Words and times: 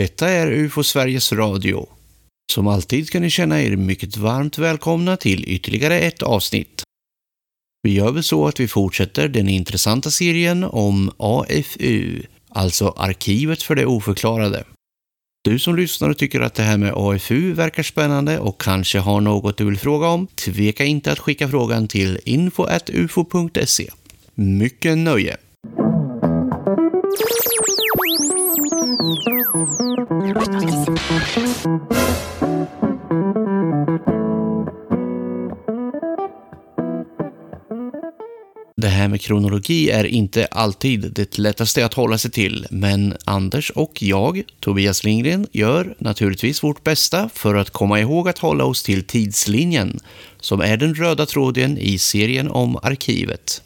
Detta 0.00 0.28
är 0.28 0.52
UFO 0.52 0.84
Sveriges 0.84 1.32
Radio. 1.32 1.88
Som 2.52 2.66
alltid 2.66 3.10
kan 3.10 3.22
ni 3.22 3.30
känna 3.30 3.62
er 3.62 3.76
mycket 3.76 4.16
varmt 4.16 4.58
välkomna 4.58 5.16
till 5.16 5.44
ytterligare 5.48 6.00
ett 6.00 6.22
avsnitt. 6.22 6.82
Vi 7.82 7.92
gör 7.92 8.12
väl 8.12 8.22
så 8.22 8.46
att 8.46 8.60
vi 8.60 8.68
fortsätter 8.68 9.28
den 9.28 9.48
intressanta 9.48 10.10
serien 10.10 10.64
om 10.64 11.10
AFU, 11.16 12.22
alltså 12.48 12.88
Arkivet 12.96 13.62
för 13.62 13.74
det 13.74 13.86
oförklarade. 13.86 14.64
Du 15.44 15.58
som 15.58 15.76
lyssnar 15.76 16.08
och 16.08 16.18
tycker 16.18 16.40
att 16.40 16.54
det 16.54 16.62
här 16.62 16.78
med 16.78 16.92
AFU 16.96 17.52
verkar 17.52 17.82
spännande 17.82 18.38
och 18.38 18.60
kanske 18.60 18.98
har 18.98 19.20
något 19.20 19.56
du 19.56 19.64
vill 19.64 19.78
fråga 19.78 20.08
om, 20.08 20.26
tveka 20.26 20.84
inte 20.84 21.12
att 21.12 21.18
skicka 21.18 21.48
frågan 21.48 21.88
till 21.88 22.20
info.ufo.se. 22.24 23.90
Mycket 24.34 24.98
nöje! 24.98 25.36
Det 29.00 29.06
här 38.88 39.08
med 39.08 39.20
kronologi 39.20 39.90
är 39.90 40.04
inte 40.04 40.46
alltid 40.46 41.12
det 41.12 41.38
lättaste 41.38 41.84
att 41.84 41.94
hålla 41.94 42.18
sig 42.18 42.30
till, 42.30 42.66
men 42.70 43.16
Anders 43.24 43.70
och 43.70 44.02
jag, 44.02 44.42
Tobias 44.60 45.04
Lindgren, 45.04 45.46
gör 45.52 45.94
naturligtvis 45.98 46.62
vårt 46.62 46.84
bästa 46.84 47.30
för 47.34 47.54
att 47.54 47.70
komma 47.70 48.00
ihåg 48.00 48.28
att 48.28 48.38
hålla 48.38 48.64
oss 48.64 48.82
till 48.82 49.04
tidslinjen, 49.04 50.00
som 50.40 50.60
är 50.60 50.76
den 50.76 50.94
röda 50.94 51.26
tråden 51.26 51.78
i 51.78 51.98
serien 51.98 52.50
om 52.50 52.76
arkivet. 52.82 53.62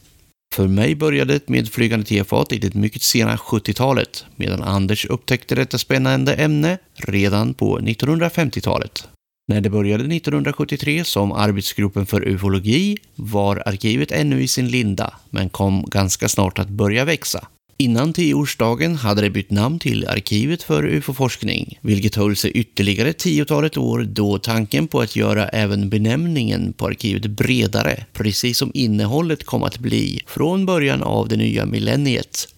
För 0.55 0.69
mig 0.69 0.95
började 0.95 1.33
det 1.33 1.49
med 1.49 1.69
flygande 1.69 2.07
tefat 2.07 2.53
i 2.53 2.59
det 2.59 2.75
mycket 2.75 3.03
sena 3.03 3.37
70-talet, 3.37 4.25
medan 4.37 4.63
Anders 4.63 5.07
upptäckte 5.07 5.55
detta 5.55 5.79
spännande 5.79 6.35
ämne 6.35 6.79
redan 6.95 7.55
på 7.55 7.79
1950-talet. 7.79 9.09
När 9.49 9.61
det 9.61 9.71
började 9.71 10.17
1973 10.17 11.05
som 11.05 11.33
arbetsgruppen 11.33 12.07
för 12.07 12.29
ufologi 12.29 12.97
var 13.15 13.63
arkivet 13.67 14.13
ännu 14.13 14.43
i 14.43 14.49
sin 14.49 14.69
linda, 14.69 15.15
men 15.31 15.49
kom 15.49 15.85
ganska 15.87 16.29
snart 16.29 16.59
att 16.59 16.69
börja 16.69 17.05
växa. 17.05 17.49
Innan 17.77 18.13
tioårsdagen 18.13 18.95
hade 18.97 19.23
det 19.23 19.31
bytt 19.31 19.51
namn 19.51 19.79
till 19.79 20.09
Arkivet 20.09 20.63
för 20.63 20.87
UFO-forskning, 20.87 21.79
vilket 21.81 22.15
höll 22.15 22.37
sig 22.37 22.51
ytterligare 22.51 23.13
tiotalet 23.13 23.77
år 23.77 24.03
då 24.03 24.39
tanken 24.39 24.89
på 24.89 25.01
att 25.01 25.17
göra 25.17 25.49
även 25.49 25.89
benämningen 25.89 26.73
på 26.73 26.87
arkivet 26.87 27.27
bredare, 27.27 28.05
precis 28.13 28.59
som 28.59 28.71
innehållet 28.75 29.45
kom 29.45 29.63
att 29.63 29.79
bli 29.79 30.21
från 30.27 30.67
början 30.67 31.03
av 31.03 31.29
det 31.29 31.37
nya 31.37 31.67
millenniet. 31.67 32.49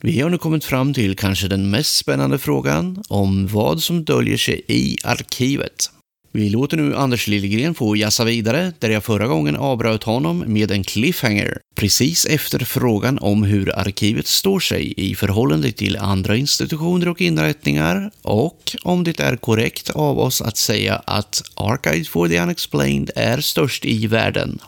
Vi 0.00 0.20
har 0.20 0.30
nu 0.30 0.38
kommit 0.38 0.64
fram 0.64 0.94
till 0.94 1.16
kanske 1.16 1.48
den 1.48 1.70
mest 1.70 1.96
spännande 1.96 2.38
frågan 2.38 3.02
om 3.08 3.46
vad 3.46 3.82
som 3.82 4.04
döljer 4.04 4.36
sig 4.36 4.62
i 4.68 4.96
arkivet. 5.04 5.90
Vi 6.36 6.50
låter 6.50 6.76
nu 6.76 6.96
Anders 6.96 7.26
Liljegren 7.26 7.74
få 7.74 7.96
jassa 7.96 8.24
vidare, 8.24 8.72
där 8.78 8.90
jag 8.90 9.04
förra 9.04 9.26
gången 9.26 9.56
avbröt 9.56 10.02
honom 10.02 10.44
med 10.46 10.70
en 10.70 10.84
cliffhanger, 10.84 11.58
precis 11.74 12.26
efter 12.26 12.58
frågan 12.58 13.18
om 13.18 13.42
hur 13.42 13.78
arkivet 13.78 14.26
står 14.26 14.60
sig 14.60 14.94
i 14.96 15.14
förhållande 15.14 15.72
till 15.72 15.96
andra 15.96 16.36
institutioner 16.36 17.08
och 17.08 17.20
inrättningar 17.20 18.10
och 18.22 18.76
om 18.82 19.04
det 19.04 19.20
är 19.20 19.36
korrekt 19.36 19.90
av 19.90 20.18
oss 20.18 20.42
att 20.42 20.56
säga 20.56 21.02
att 21.04 21.42
Archive 21.54 22.04
for 22.04 22.28
the 22.28 22.40
Unexplained 22.40 23.10
är 23.16 23.40
störst 23.40 23.84
i 23.84 24.06
världen. 24.06 24.58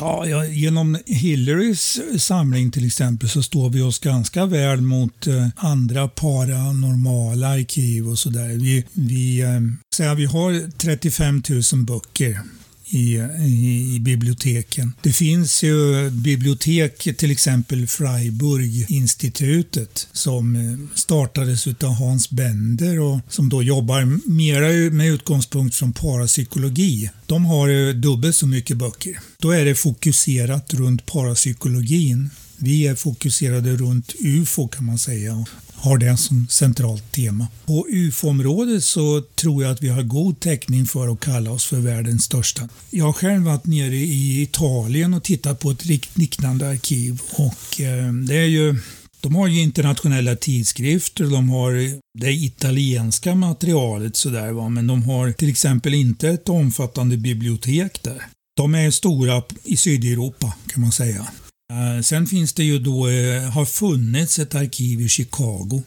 Ja, 0.00 0.26
ja, 0.26 0.46
genom 0.46 0.98
Hillarys 1.06 2.00
samling 2.18 2.70
till 2.70 2.86
exempel 2.86 3.28
så 3.28 3.42
står 3.42 3.70
vi 3.70 3.82
oss 3.82 3.98
ganska 3.98 4.46
väl 4.46 4.80
mot 4.80 5.26
eh, 5.26 5.48
andra 5.56 6.08
paranormala 6.08 7.48
arkiv 7.48 8.08
och 8.08 8.18
sådär. 8.18 8.48
Vi, 8.48 8.84
vi, 8.92 9.40
eh, 9.40 10.14
vi 10.14 10.24
har 10.24 10.70
35 10.78 11.42
000 11.72 11.84
böcker 11.84 12.40
i, 12.86 13.14
i, 13.40 13.94
i, 13.94 14.00
biblioteken. 14.00 14.92
Det 15.02 15.12
finns 15.12 15.62
ju 15.62 16.10
bibliotek, 16.10 17.16
till 17.16 17.30
exempel 17.30 17.86
Freiburg-institutet 17.86 20.08
som 20.12 20.56
eh, 20.56 20.78
startades 20.94 21.66
av 21.66 21.92
Hans 21.92 22.30
Bender 22.30 23.00
och 23.00 23.20
som 23.28 23.48
då 23.48 23.62
jobbar 23.62 24.28
mera 24.30 24.90
med 24.90 25.08
utgångspunkt 25.08 25.76
från 25.76 25.92
parapsykologi. 25.92 27.10
De 27.26 27.44
har 27.44 27.92
dubbelt 27.92 28.36
så 28.36 28.46
mycket 28.46 28.76
böcker. 28.76 29.18
Då 29.38 29.50
är 29.50 29.64
det 29.64 29.74
fokuserat 29.74 30.74
runt 30.74 31.06
parapsykologin. 31.06 32.30
Vi 32.56 32.86
är 32.86 32.94
fokuserade 32.94 33.76
runt 33.76 34.14
UFO 34.20 34.68
kan 34.68 34.84
man 34.84 34.98
säga 34.98 35.44
har 35.74 35.98
det 35.98 36.16
som 36.16 36.46
centralt 36.50 37.12
tema. 37.12 37.46
På 37.66 37.86
UFO-området 37.90 38.84
så 38.84 39.20
tror 39.20 39.62
jag 39.62 39.72
att 39.72 39.82
vi 39.82 39.88
har 39.88 40.02
god 40.02 40.40
täckning 40.40 40.86
för 40.86 41.08
att 41.08 41.20
kalla 41.20 41.50
oss 41.50 41.64
för 41.64 41.76
världens 41.76 42.24
största. 42.24 42.68
Jag 42.90 43.04
har 43.04 43.12
själv 43.12 43.42
varit 43.42 43.66
nere 43.66 43.96
i 43.96 44.42
Italien 44.42 45.14
och 45.14 45.22
tittat 45.22 45.60
på 45.60 45.70
ett 45.70 45.84
liknande 46.16 46.68
arkiv 46.68 47.20
och 47.32 47.80
eh, 47.80 48.12
det 48.12 48.36
är 48.36 48.46
ju 48.46 48.76
de 49.24 49.34
har 49.34 49.46
ju 49.46 49.60
internationella 49.60 50.36
tidskrifter, 50.36 51.24
de 51.24 51.50
har 51.50 52.00
det 52.18 52.32
italienska 52.32 53.34
materialet 53.34 54.16
sådär 54.16 54.52
va, 54.52 54.68
men 54.68 54.86
de 54.86 55.02
har 55.02 55.32
till 55.32 55.48
exempel 55.48 55.94
inte 55.94 56.28
ett 56.28 56.48
omfattande 56.48 57.16
bibliotek 57.16 58.02
där. 58.02 58.22
De 58.56 58.74
är 58.74 58.90
stora 58.90 59.42
i 59.64 59.76
Sydeuropa 59.76 60.54
kan 60.66 60.80
man 60.80 60.92
säga. 60.92 61.26
Eh, 61.70 62.02
sen 62.02 62.26
finns 62.26 62.52
det 62.52 62.64
ju 62.64 62.78
då, 62.78 63.08
eh, 63.08 63.42
har 63.42 63.64
funnits 63.64 64.38
ett 64.38 64.54
arkiv 64.54 65.00
i 65.00 65.08
Chicago 65.08 65.82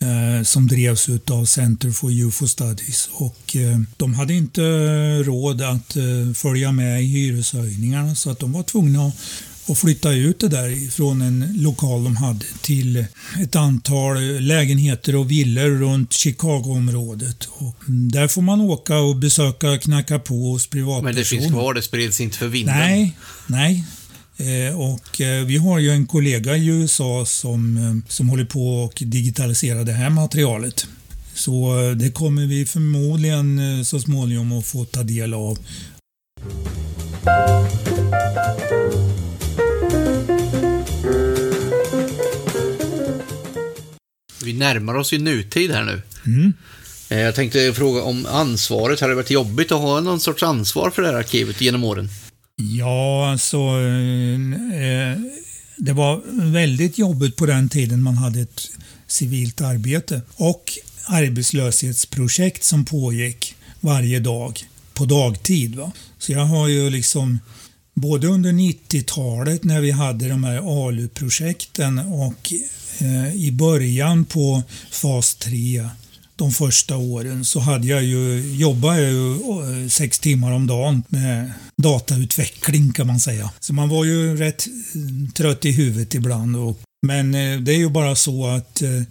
eh, 0.00 0.44
som 0.44 0.66
drevs 0.68 1.08
av 1.30 1.44
Center 1.44 1.90
for 1.90 2.10
UFO 2.10 2.48
Studies 2.48 3.08
och 3.12 3.56
de 3.96 4.14
hade 4.14 4.34
inte 4.34 4.62
råd 5.22 5.62
att 5.62 5.96
följa 6.34 6.72
med 6.72 7.02
i 7.02 7.06
hyreshöjningarna 7.06 8.14
så 8.14 8.30
att 8.30 8.38
de 8.38 8.52
var 8.52 8.62
tvungna 8.62 9.12
att 9.68 9.78
flytta 9.78 10.12
ut 10.12 10.40
det 10.40 10.48
där 10.48 10.90
från 10.90 11.22
en 11.22 11.54
lokal 11.56 12.04
de 12.04 12.16
hade 12.16 12.44
till 12.60 13.04
ett 13.42 13.56
antal 13.56 14.40
lägenheter 14.40 15.16
och 15.16 15.30
villor 15.30 15.70
runt 15.70 16.12
Chicagoområdet. 16.12 17.48
Och 17.52 17.76
där 17.86 18.28
får 18.28 18.42
man 18.42 18.60
åka 18.60 18.98
och 18.98 19.16
besöka, 19.16 19.78
knacka 19.78 20.18
på 20.18 20.34
hos 20.34 20.66
privatpersoner. 20.66 21.02
Men 21.02 21.14
det 21.14 21.24
finns 21.24 21.52
kvar, 21.52 21.74
det 21.74 21.82
spreds 21.82 22.20
inte 22.20 22.38
för 22.38 22.48
vinden? 22.48 22.78
Nej, 22.78 23.16
nej. 23.46 23.84
Eh, 24.38 24.80
och 24.80 25.20
eh, 25.20 25.44
vi 25.44 25.56
har 25.56 25.78
ju 25.78 25.90
en 25.90 26.06
kollega 26.06 26.56
i 26.56 26.66
USA 26.66 27.24
som, 27.26 27.76
eh, 27.76 28.10
som 28.10 28.28
håller 28.28 28.44
på 28.44 28.84
och 28.84 29.02
digitaliserar 29.06 29.84
det 29.84 29.92
här 29.92 30.10
materialet. 30.10 30.86
Så 31.34 31.76
det 31.96 32.10
kommer 32.10 32.46
vi 32.46 32.66
förmodligen 32.66 33.84
så 33.84 34.00
småningom 34.00 34.52
att 34.52 34.66
få 34.66 34.84
ta 34.84 35.02
del 35.02 35.34
av. 35.34 35.58
Vi 44.44 44.52
närmar 44.52 44.94
oss 44.94 45.12
ju 45.12 45.18
nutid 45.18 45.70
här 45.70 45.84
nu. 45.84 46.02
Mm. 46.26 46.52
Jag 47.08 47.34
tänkte 47.34 47.72
fråga 47.74 48.02
om 48.02 48.26
ansvaret. 48.26 49.00
Har 49.00 49.08
det 49.08 49.14
varit 49.14 49.30
jobbigt 49.30 49.72
att 49.72 49.80
ha 49.80 50.00
någon 50.00 50.20
sorts 50.20 50.42
ansvar 50.42 50.90
för 50.90 51.02
det 51.02 51.08
här 51.08 51.14
arkivet 51.14 51.60
genom 51.60 51.84
åren? 51.84 52.08
Ja, 52.60 53.30
alltså 53.30 53.56
eh, 53.56 54.34
eh, 54.82 55.18
det 55.76 55.92
var 55.92 56.22
väldigt 56.50 56.98
jobbigt 56.98 57.36
på 57.36 57.46
den 57.46 57.68
tiden 57.68 58.02
man 58.02 58.16
hade 58.16 58.40
ett 58.40 58.70
civilt 59.06 59.60
arbete 59.60 60.22
och 60.36 60.72
arbetslöshetsprojekt 61.06 62.64
som 62.64 62.84
pågick 62.84 63.54
varje 63.80 64.20
dag 64.20 64.64
på 64.94 65.04
dagtid. 65.04 65.74
Va? 65.74 65.92
Så 66.18 66.32
jag 66.32 66.44
har 66.44 66.68
ju 66.68 66.90
liksom 66.90 67.38
både 67.94 68.26
under 68.26 68.52
90-talet 68.52 69.64
när 69.64 69.80
vi 69.80 69.90
hade 69.90 70.28
de 70.28 70.44
här 70.44 70.86
ALU-projekten 70.86 71.98
och 71.98 72.52
eh, 72.98 73.34
i 73.34 73.52
början 73.52 74.24
på 74.24 74.62
fas 74.90 75.34
3 75.34 75.88
de 76.38 76.52
första 76.52 76.96
åren 76.96 77.44
så 77.44 77.60
hade 77.60 77.86
jag 77.86 78.04
ju, 78.04 78.54
jobbade 78.56 79.00
jag 79.00 79.12
ju 79.12 79.32
eh, 79.32 79.88
sex 79.88 80.18
timmar 80.18 80.52
om 80.52 80.66
dagen 80.66 81.02
med 81.08 81.52
datautveckling 81.82 82.92
kan 82.92 83.06
man 83.06 83.20
säga. 83.20 83.50
Så 83.60 83.72
man 83.72 83.88
var 83.88 84.04
ju 84.04 84.36
rätt 84.36 84.66
mm, 84.94 85.30
trött 85.30 85.64
i 85.64 85.72
huvudet 85.72 86.14
ibland. 86.14 86.56
Och, 86.56 86.80
men 87.06 87.34
eh, 87.34 87.60
det 87.60 87.72
är 87.72 87.78
ju 87.78 87.88
bara 87.88 88.16
så 88.16 88.46
att 88.46 88.82
eh, 88.82 89.02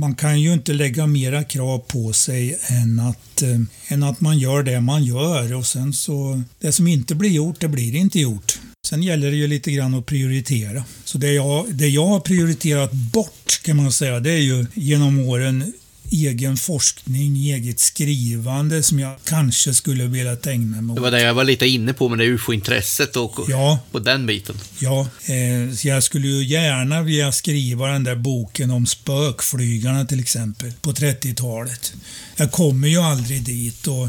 man 0.00 0.14
kan 0.14 0.40
ju 0.40 0.52
inte 0.52 0.72
lägga 0.72 1.06
mera 1.06 1.44
krav 1.44 1.78
på 1.78 2.12
sig 2.12 2.58
än 2.66 3.00
att, 3.00 3.42
än 3.88 4.02
att 4.02 4.20
man 4.20 4.38
gör 4.38 4.62
det 4.62 4.80
man 4.80 5.04
gör 5.04 5.54
och 5.54 5.66
sen 5.66 5.92
så, 5.92 6.42
det 6.58 6.72
som 6.72 6.86
inte 6.86 7.14
blir 7.14 7.30
gjort, 7.30 7.60
det 7.60 7.68
blir 7.68 7.96
inte 7.96 8.20
gjort. 8.20 8.58
Sen 8.86 9.02
gäller 9.02 9.30
det 9.30 9.36
ju 9.36 9.46
lite 9.46 9.72
grann 9.72 9.94
att 9.94 10.06
prioritera. 10.06 10.84
Så 11.04 11.18
det 11.18 11.32
jag, 11.32 11.74
det 11.74 11.88
jag 11.88 12.06
har 12.06 12.20
prioriterat 12.20 12.92
bort 12.92 13.60
kan 13.62 13.76
man 13.76 13.92
säga, 13.92 14.20
det 14.20 14.30
är 14.30 14.38
ju 14.38 14.66
genom 14.74 15.18
åren 15.18 15.72
egen 16.12 16.56
forskning, 16.56 17.36
eget 17.36 17.80
skrivande 17.80 18.82
som 18.82 18.98
jag 18.98 19.16
kanske 19.24 19.74
skulle 19.74 20.04
vilja 20.06 20.36
ägna 20.46 20.80
mig 20.80 20.92
åt. 20.92 20.96
Det 20.96 21.02
var 21.02 21.10
det 21.10 21.20
jag 21.22 21.34
var 21.34 21.44
lite 21.44 21.66
inne 21.66 21.92
på 21.92 22.08
med 22.08 22.18
det 22.18 22.24
ufo-intresset 22.24 23.16
och, 23.16 23.38
Ja. 23.48 23.78
och 23.92 24.02
den 24.02 24.26
biten. 24.26 24.56
Ja, 24.78 25.08
eh, 25.26 25.86
jag 25.86 26.02
skulle 26.02 26.28
ju 26.28 26.44
gärna 26.44 27.02
vilja 27.02 27.32
skriva 27.32 27.86
den 27.86 28.04
där 28.04 28.16
boken 28.16 28.70
om 28.70 28.86
spökflygarna 28.86 30.04
till 30.04 30.20
exempel, 30.20 30.72
på 30.80 30.92
30-talet. 30.92 31.92
Jag 32.36 32.52
kommer 32.52 32.88
ju 32.88 32.98
aldrig 32.98 33.42
dit 33.42 33.86
och... 33.86 34.08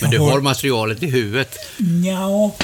Men 0.00 0.10
du 0.10 0.18
har 0.18 0.40
materialet 0.40 1.02
i 1.02 1.06
huvudet. 1.06 1.54
Ja, 2.04 2.56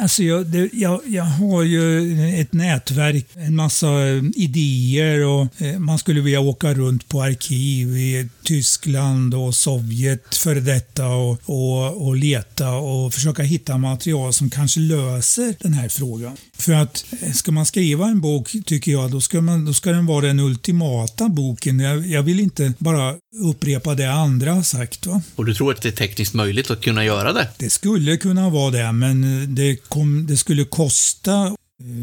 alltså 0.00 0.22
jag, 0.22 0.46
det, 0.46 0.70
jag, 0.72 1.00
jag 1.06 1.24
har 1.24 1.62
ju 1.62 2.40
ett 2.40 2.52
nätverk, 2.52 3.26
en 3.34 3.56
massa 3.56 3.86
eh, 3.86 4.22
idéer 4.34 5.24
och 5.26 5.62
eh, 5.62 5.78
man 5.78 5.98
skulle 5.98 6.20
vilja 6.20 6.40
åka 6.40 6.74
runt 6.74 7.08
på 7.08 7.22
arkiv 7.22 7.96
i 7.96 8.28
Tyskland 8.42 9.34
och 9.34 9.54
Sovjet 9.54 10.36
före 10.36 10.60
detta 10.60 11.06
och, 11.06 11.40
och, 11.44 12.06
och 12.06 12.16
leta 12.16 12.70
och 12.70 13.14
försöka 13.14 13.42
hitta 13.42 13.78
material 13.78 14.32
som 14.32 14.50
kanske 14.50 14.80
löser 14.80 15.54
den 15.60 15.74
här 15.74 15.88
frågan. 15.88 16.36
För 16.58 16.72
att 16.72 17.04
eh, 17.20 17.32
ska 17.32 17.52
man 17.52 17.66
skriva 17.66 18.06
en 18.06 18.20
bok, 18.20 18.52
tycker 18.66 18.92
jag, 18.92 19.10
då 19.10 19.20
ska, 19.20 19.40
man, 19.40 19.64
då 19.64 19.72
ska 19.72 19.90
den 19.90 20.06
vara 20.06 20.26
den 20.26 20.40
ultimata 20.40 21.28
boken. 21.28 21.80
Jag, 21.80 22.06
jag 22.06 22.22
vill 22.22 22.40
inte 22.40 22.72
bara 22.78 23.14
upprepa 23.44 23.94
det 23.94 24.12
andra 24.12 24.52
har 24.52 24.62
sagt. 24.62 25.06
Va? 25.06 25.22
Och 25.36 25.44
du 25.44 25.54
tror 25.54 25.72
att 25.72 25.82
det 25.82 25.88
är 25.88 25.92
tekniskt 25.92 26.34
möjligt 26.34 26.70
att 26.72 26.80
kunna 26.80 27.04
göra 27.04 27.32
det? 27.32 27.48
Det 27.58 27.70
skulle 27.70 28.16
kunna 28.16 28.50
vara 28.50 28.70
det, 28.70 28.92
men 28.92 29.46
det, 29.54 29.76
kom, 29.76 30.26
det 30.26 30.36
skulle 30.36 30.64
kosta 30.64 31.56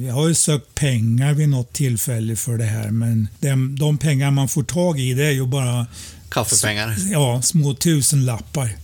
jag 0.08 0.14
har 0.14 0.28
ju 0.28 0.36
sökt 0.36 0.76
pengar 0.76 1.34
vid 1.34 1.50
något 1.50 1.74
tillfälle 1.74 2.36
för 2.36 2.58
det 2.58 2.66
här, 2.66 2.90
men 2.92 3.28
de, 3.40 3.76
de 3.80 3.98
pengar 3.98 4.32
man 4.32 4.48
får 4.48 4.64
tag 4.64 5.00
i 5.00 5.14
det 5.14 5.26
är 5.26 5.32
ju 5.32 5.46
bara 5.46 5.88
Kaffepengar? 6.30 6.96
ja, 7.12 7.42
små 7.42 7.74
tusenlappar 7.74 8.76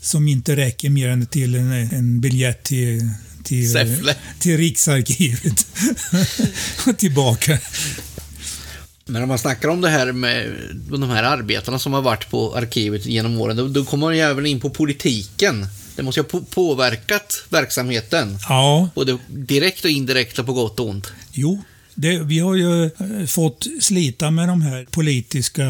som 0.00 0.28
inte 0.28 0.56
räcker 0.56 0.90
mer 0.90 1.08
än 1.08 1.26
till 1.26 1.54
en, 1.54 1.72
en 1.72 2.20
biljett 2.20 2.62
till, 2.62 3.10
till, 3.44 3.72
Säffle. 3.72 4.14
till 4.38 4.56
Riksarkivet. 4.56 5.66
och 6.86 6.98
tillbaka. 6.98 7.58
Men 9.06 9.22
om 9.22 9.28
man 9.28 9.38
snackar 9.38 9.68
om 9.68 9.80
det 9.80 9.88
här 9.88 10.12
med 10.12 10.52
de 10.90 11.10
här 11.10 11.22
arbetarna 11.22 11.78
som 11.78 11.92
har 11.92 12.02
varit 12.02 12.30
på 12.30 12.56
arkivet 12.56 13.06
genom 13.06 13.40
åren, 13.40 13.56
då, 13.56 13.68
då 13.68 13.84
kommer 13.84 14.06
man 14.06 14.16
ju 14.16 14.20
även 14.22 14.46
in 14.46 14.60
på 14.60 14.70
politiken. 14.70 15.66
Det 15.96 16.02
måste 16.02 16.20
ju 16.20 16.24
ha 16.24 16.28
på- 16.30 16.44
påverkat 16.44 17.44
verksamheten. 17.48 18.38
Ja, 18.48 18.88
Både 18.94 19.18
direkt 19.28 19.84
och 19.84 19.90
indirekt 19.90 20.38
och 20.38 20.46
på 20.46 20.52
gott 20.52 20.80
och 20.80 20.88
ont. 20.88 21.12
Jo, 21.32 21.62
det, 21.94 22.18
vi 22.18 22.38
har 22.38 22.54
ju 22.54 22.84
eh, 22.84 23.26
fått 23.26 23.66
slita 23.80 24.30
med 24.30 24.48
de 24.48 24.62
här 24.62 24.86
politiska 24.90 25.64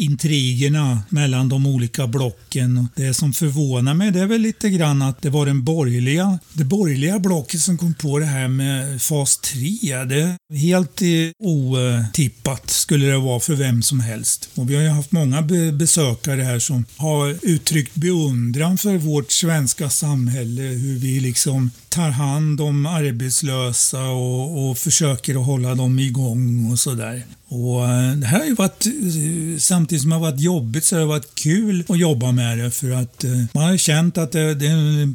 intrigerna 0.00 1.02
mellan 1.08 1.48
de 1.48 1.66
olika 1.66 2.06
blocken. 2.06 2.88
Det 2.96 3.14
som 3.14 3.32
förvånar 3.32 3.94
mig 3.94 4.10
det 4.10 4.20
är 4.20 4.26
väl 4.26 4.40
lite 4.40 4.70
grann 4.70 5.02
att 5.02 5.22
det 5.22 5.30
var 5.30 5.46
den 5.46 5.64
borgerliga, 5.64 6.38
det 6.52 6.64
borgerliga 6.64 7.18
blocket 7.18 7.60
som 7.60 7.78
kom 7.78 7.94
på 7.94 8.18
det 8.18 8.26
här 8.26 8.48
med 8.48 9.02
fas 9.02 9.36
3. 9.36 10.04
Det 10.04 10.36
är 10.50 10.56
helt 10.56 11.02
otippat 11.38 12.70
skulle 12.70 13.06
det 13.06 13.18
vara 13.18 13.40
för 13.40 13.54
vem 13.54 13.82
som 13.82 14.00
helst. 14.00 14.48
Och 14.54 14.70
vi 14.70 14.76
har 14.76 14.82
ju 14.82 14.88
haft 14.88 15.12
många 15.12 15.42
besökare 15.72 16.42
här 16.42 16.58
som 16.58 16.84
har 16.96 17.36
uttryckt 17.42 17.94
beundran 17.94 18.78
för 18.78 18.98
vårt 18.98 19.32
svenska 19.32 19.90
samhälle, 19.90 20.62
hur 20.62 20.98
vi 20.98 21.20
liksom 21.20 21.70
tar 21.94 22.10
hand 22.10 22.60
om 22.60 22.86
arbetslösa 22.86 24.02
och, 24.08 24.70
och 24.70 24.78
försöker 24.78 25.40
att 25.40 25.46
hålla 25.46 25.74
dem 25.74 25.98
igång 25.98 26.72
och 26.72 26.78
sådär. 26.78 27.22
Och 27.48 27.84
eh, 27.84 28.12
det 28.12 28.26
här 28.26 28.38
har 28.38 28.46
ju 28.46 28.54
varit, 28.54 28.86
eh, 28.86 29.58
samtidigt 29.58 30.02
som 30.02 30.10
det 30.10 30.16
har 30.16 30.20
varit 30.20 30.40
jobbigt 30.40 30.84
så 30.84 30.96
har 30.96 31.00
det 31.00 31.06
varit 31.06 31.34
kul 31.34 31.84
att 31.88 31.98
jobba 31.98 32.32
med 32.32 32.58
det 32.58 32.70
för 32.70 32.90
att 32.90 33.24
eh, 33.24 33.30
man 33.52 33.64
har 33.64 33.76
känt 33.76 34.18
att 34.18 34.32
det, 34.32 34.54
det, 34.54 34.68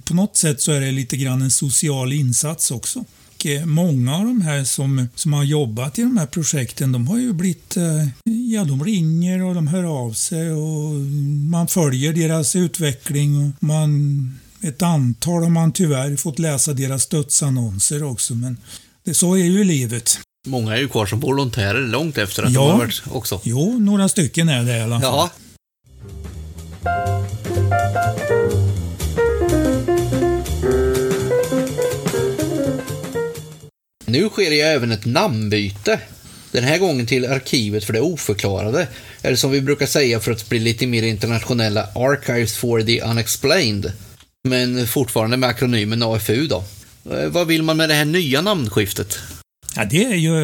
på 0.06 0.14
något 0.14 0.38
sätt 0.38 0.62
så 0.62 0.72
är 0.72 0.82
det 0.82 0.92
lite 0.92 1.18
grann 1.18 1.42
en 1.42 1.52
social 1.52 2.14
insats 2.14 2.72
också. 2.72 3.00
Och 3.00 3.68
många 3.68 4.16
av 4.16 4.26
de 4.26 4.42
här 4.42 4.64
som, 4.64 5.08
som 5.16 5.34
har 5.34 5.44
jobbat 5.44 6.00
i 6.00 6.02
de 6.02 6.18
här 6.18 6.26
projekten, 6.26 6.92
de 6.92 7.08
har 7.08 7.18
ju 7.18 7.34
blivit, 7.34 7.78
ja 8.52 8.64
de 8.64 8.84
ringer 8.84 9.44
och 9.44 9.56
de 9.56 9.68
hör 9.68 9.84
av 9.84 10.14
sig 10.14 10.52
och 10.52 10.94
man 11.50 11.68
följer 11.68 12.14
deras 12.14 12.56
utveckling 12.56 13.38
och 13.38 13.64
man, 13.64 14.40
ett 14.62 14.82
antal 14.82 15.44
har 15.44 15.50
man 15.50 15.72
tyvärr 15.74 16.16
fått 16.16 16.40
läsa 16.40 16.74
deras 16.74 17.08
dödsannonser 17.08 18.04
också 18.04 18.36
men 18.36 18.58
det, 19.04 19.14
så 19.14 19.34
är 19.36 19.44
ju 19.44 19.64
livet. 19.64 20.20
Många 20.48 20.74
är 20.76 20.80
ju 20.80 20.88
kvar 20.88 21.06
som 21.06 21.20
volontärer 21.20 21.88
långt 21.88 22.18
efter 22.18 22.44
att 22.44 22.52
Ja. 22.52 22.60
de 22.62 22.72
har 22.72 22.78
varit 22.78 23.02
också. 23.12 23.42
Jo, 23.44 23.80
några 23.80 24.10
stycken 24.10 24.50
är 24.50 24.64
det 24.64 24.78
i 24.78 24.82
alla 24.82 25.02
fall. 25.02 25.12
Ja. 25.14 25.30
Nu 34.06 34.30
sker 34.30 34.52
ju 34.52 34.60
även 34.62 34.92
ett 34.92 35.06
namnbyte. 35.06 36.00
Den 36.52 36.64
här 36.64 36.78
gången 36.78 37.06
till 37.06 37.26
Arkivet 37.26 37.84
för 37.84 37.94
det 37.94 38.02
oförklarade. 38.02 38.88
Eller 39.22 39.36
som 39.36 39.52
vi 39.52 39.62
brukar 39.62 39.86
säga 39.86 40.20
för 40.20 40.32
att 40.32 40.50
bli 40.50 40.60
lite 40.60 40.88
mer 40.88 41.04
internationella, 41.04 41.88
Archives 41.96 42.58
for 42.58 42.82
the 42.82 43.02
Unexplained. 43.02 43.92
Men 44.48 44.88
fortfarande 44.88 45.38
med 45.38 45.50
akronymen 45.50 46.04
AFU 46.04 46.48
då. 46.48 46.64
Eh, 47.12 47.30
vad 47.30 47.48
vill 47.48 47.64
man 47.64 47.78
med 47.78 47.90
det 47.90 47.96
här 47.96 48.06
nya 48.06 48.42
namnskiftet? 48.42 49.20
Ja, 49.76 49.86
det 49.86 50.06
är 50.06 50.16
ju 50.16 50.36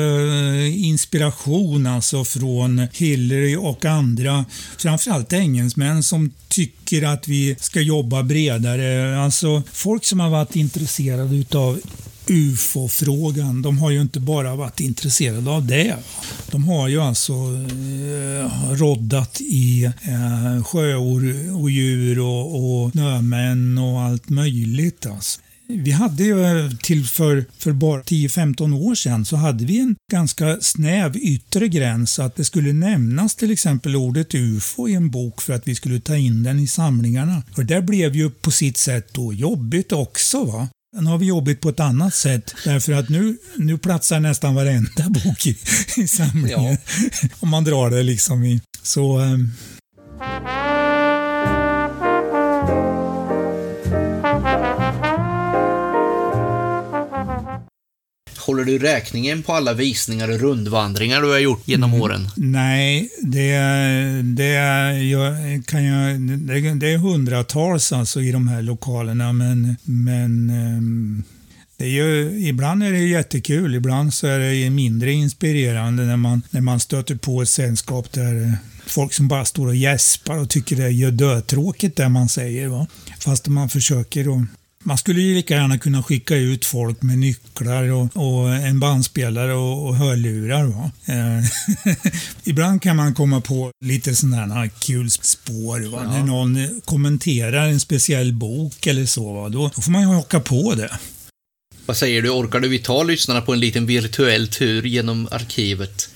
eh, 0.66 0.86
inspiration 0.86 1.88
alltså 1.88 2.26
från 2.26 2.88
Hillary 2.94 3.56
och 3.56 3.86
andra, 3.86 4.46
framförallt 4.78 5.34
engelsmän 5.34 6.04
som 6.04 6.32
tycker 6.48 7.04
att 7.04 7.28
vi 7.28 7.56
ska 7.60 7.82
jobba 7.82 8.24
bredare. 8.24 9.20
Alltså 9.20 9.64
folk 9.72 10.06
som 10.06 10.20
har 10.20 10.30
varit 10.30 10.56
intresserade 10.56 11.36
utav 11.36 11.80
UFO-frågan, 12.30 13.62
de 13.62 13.78
har 13.78 13.92
ju 13.92 14.02
inte 14.02 14.20
bara 14.20 14.56
varit 14.56 14.80
intresserade 14.80 15.50
av 15.52 15.66
det. 15.66 15.96
De 16.52 16.64
har 16.64 16.88
ju 16.88 17.02
alltså 17.02 17.34
eh, 17.34 18.72
roddat 18.72 19.42
i 19.42 19.84
eh, 19.86 20.64
sjöodjur 20.64 22.20
och, 22.20 22.84
och 22.84 22.92
snömän 22.92 23.78
och 23.78 24.02
allt 24.02 24.30
möjligt. 24.30 25.06
Alltså. 25.06 25.40
Vi 25.68 25.92
hade 25.92 26.24
ju 26.24 26.46
eh, 26.46 26.72
till 26.72 27.06
för, 27.06 27.46
för 27.58 27.72
bara 27.72 28.02
10-15 28.02 28.88
år 28.88 28.96
sedan 28.96 29.26
så 29.26 29.36
hade 29.36 29.66
vi 29.66 29.80
en 29.80 29.96
ganska 30.12 30.58
snäv 30.62 31.18
yttre 31.18 31.68
gräns 31.68 32.20
att 32.20 32.36
det 32.36 32.46
skulle 32.46 32.74
nämnas 32.74 33.36
till 33.36 33.52
exempel 33.52 33.96
ordet 33.96 34.36
UFO 34.36 34.88
i 34.88 34.94
en 34.94 35.12
bok 35.12 35.42
för 35.42 35.54
att 35.54 35.68
vi 35.68 35.76
skulle 35.76 36.00
ta 36.00 36.16
in 36.16 36.44
den 36.44 36.60
i 36.60 36.68
samlingarna. 36.68 37.44
Och 37.58 37.66
det 37.66 37.82
blev 37.82 38.16
ju 38.16 38.30
på 38.30 38.52
sitt 38.52 38.78
sätt 38.78 39.14
då 39.14 39.34
jobbigt 39.34 39.92
också. 39.92 40.44
va. 40.44 40.68
Nu 41.00 41.10
har 41.10 41.18
vi 41.18 41.26
jobbigt 41.26 41.62
på 41.62 41.70
ett 41.70 41.80
annat 41.80 42.14
sätt 42.14 42.56
därför 42.66 42.94
att 42.94 43.10
nu, 43.10 43.38
nu 43.56 43.78
platsar 43.78 44.20
nästan 44.20 44.56
varenda 44.56 45.10
bok 45.10 45.48
i, 45.48 45.58
i 45.98 46.08
samlingen. 46.08 46.78
Om 47.40 47.50
man 47.50 47.64
drar 47.64 47.90
det 47.90 48.04
liksom 48.04 48.44
i. 48.44 48.62
Så 48.84 49.18
ehm, 49.18 49.52
Håller 58.46 58.64
du 58.66 58.80
räkningen 58.80 59.44
på 59.44 59.54
alla 59.54 59.74
visningar 59.74 60.30
och 60.30 60.40
rundvandringar 60.40 61.22
du 61.22 61.28
har 61.28 61.40
gjort 61.40 61.68
genom 61.68 61.94
åren? 61.94 62.28
Nej, 62.36 63.10
det, 63.22 63.58
det, 64.24 64.54
jag, 65.04 65.36
kan 65.66 65.84
jag, 65.84 66.22
det, 66.22 66.74
det 66.74 66.94
är 66.94 66.98
hundratals 66.98 67.92
alltså 67.92 68.22
i 68.22 68.32
de 68.32 68.48
här 68.48 68.62
lokalerna 68.62 69.34
men, 69.34 69.76
men 69.84 70.50
ehm, 70.50 71.24
det 71.78 71.86
är 71.86 71.90
ju, 71.90 72.40
ibland 72.48 72.84
är 72.84 72.92
det 72.92 73.00
jättekul, 73.00 73.76
ibland 73.76 74.14
så 74.14 74.28
är 74.28 74.40
det 74.40 74.70
mindre 74.70 75.12
inspirerande 75.12 76.04
när 76.04 76.18
man, 76.18 76.42
när 76.50 76.62
man 76.62 76.80
stöter 76.80 77.16
på 77.16 77.42
ett 77.42 77.50
sällskap 77.50 78.12
där 78.12 78.58
folk 78.86 79.14
som 79.14 79.28
bara 79.28 79.46
står 79.46 79.68
och 79.68 79.76
gäspar 79.76 80.38
och 80.38 80.50
tycker 80.50 80.76
det 80.76 80.84
är 80.84 81.12
dötråkigt 81.12 81.98
det 81.98 82.10
man 82.10 82.30
säger. 82.30 82.68
Va? 82.68 82.88
Fast 83.20 83.48
man 83.48 83.70
försöker 83.70 84.38
att 84.38 84.48
man 84.86 84.98
skulle 84.98 85.22
ju 85.22 85.36
lika 85.36 85.54
gärna 85.54 85.78
kunna 85.78 86.04
skicka 86.04 86.36
ut 86.36 86.66
folk 86.66 87.02
med 87.02 87.18
nycklar 87.18 87.92
och, 87.92 88.10
och 88.14 88.56
en 88.56 88.80
bandspelare 88.80 89.54
och, 89.54 89.88
och 89.88 89.96
hörlurar. 89.96 90.64
Va? 90.64 90.92
Eh, 91.06 91.46
Ibland 92.44 92.82
kan 92.82 92.96
man 92.96 93.14
komma 93.14 93.42
på 93.42 93.72
lite 93.86 94.16
sådana 94.16 94.54
här 94.54 94.70
kul 94.80 95.12
spår. 95.12 95.80
Va? 95.92 96.04
När 96.04 96.24
någon 96.24 96.82
kommenterar 96.86 97.68
en 97.68 97.80
speciell 97.80 98.34
bok 98.34 98.88
eller 98.88 99.06
så, 99.06 99.34
va? 99.34 99.50
Då, 99.50 99.72
då 99.76 99.82
får 99.82 99.92
man 99.92 100.02
ju 100.02 100.08
haka 100.08 100.40
på 100.40 100.76
det. 100.76 101.00
Vad 101.86 101.98
säger 101.98 102.22
du, 102.22 102.30
orkar 102.30 102.60
du 102.60 102.68
vi 102.68 102.80
ta 102.80 103.04
lyssnarna 103.04 103.42
på 103.42 103.54
en 103.54 103.60
liten 103.60 103.86
virtuell 103.86 104.48
tur 104.48 104.84
genom 104.84 105.28
arkivet? 105.32 106.10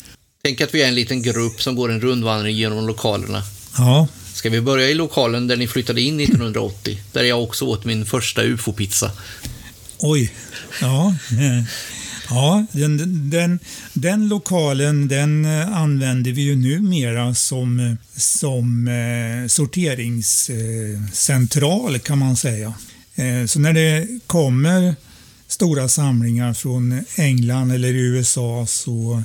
Tänk 0.44 0.62
att 0.62 0.74
vi 0.74 0.84
är 0.84 0.88
en 0.88 0.96
liten 0.96 1.22
grupp 1.22 1.62
som 1.62 1.76
går 1.76 1.92
en 1.92 2.02
rundvandring 2.02 2.58
genom 2.58 2.88
lokalerna. 2.88 3.44
Ja, 3.78 4.08
Ska 4.40 4.50
vi 4.50 4.62
börja 4.62 4.90
i 4.90 4.94
lokalen 4.94 5.48
där 5.48 5.58
ni 5.58 5.68
flyttade 5.68 6.02
in 6.02 6.20
1980? 6.20 7.00
Där 7.12 7.24
jag 7.24 7.44
också 7.44 7.66
åt 7.66 7.86
min 7.86 8.06
första 8.06 8.44
ufo-pizza. 8.44 9.12
oj. 10.00 10.34
Ja, 10.82 11.16
eh, 11.32 11.64
Ja, 12.30 12.66
den, 12.72 13.30
den, 13.30 13.60
den 13.94 14.28
lokalen 14.28 15.08
den 15.08 15.46
eh, 15.46 15.78
använder 15.78 16.32
vi 16.32 16.42
ju 16.42 16.56
numera 16.56 17.36
som, 17.36 17.98
som 18.16 18.88
eh, 18.88 19.48
sorteringscentral 19.48 21.96
eh, 21.96 22.02
kan 22.02 22.18
man 22.18 22.36
säga. 22.36 22.74
Så 23.48 23.60
när 23.60 23.74
det 23.74 24.08
kommer 24.28 24.96
stora 25.48 25.90
samlingar 25.90 26.54
från 26.54 27.04
England 27.16 27.72
eller 27.72 27.94
USA 27.94 28.66
så 28.68 29.24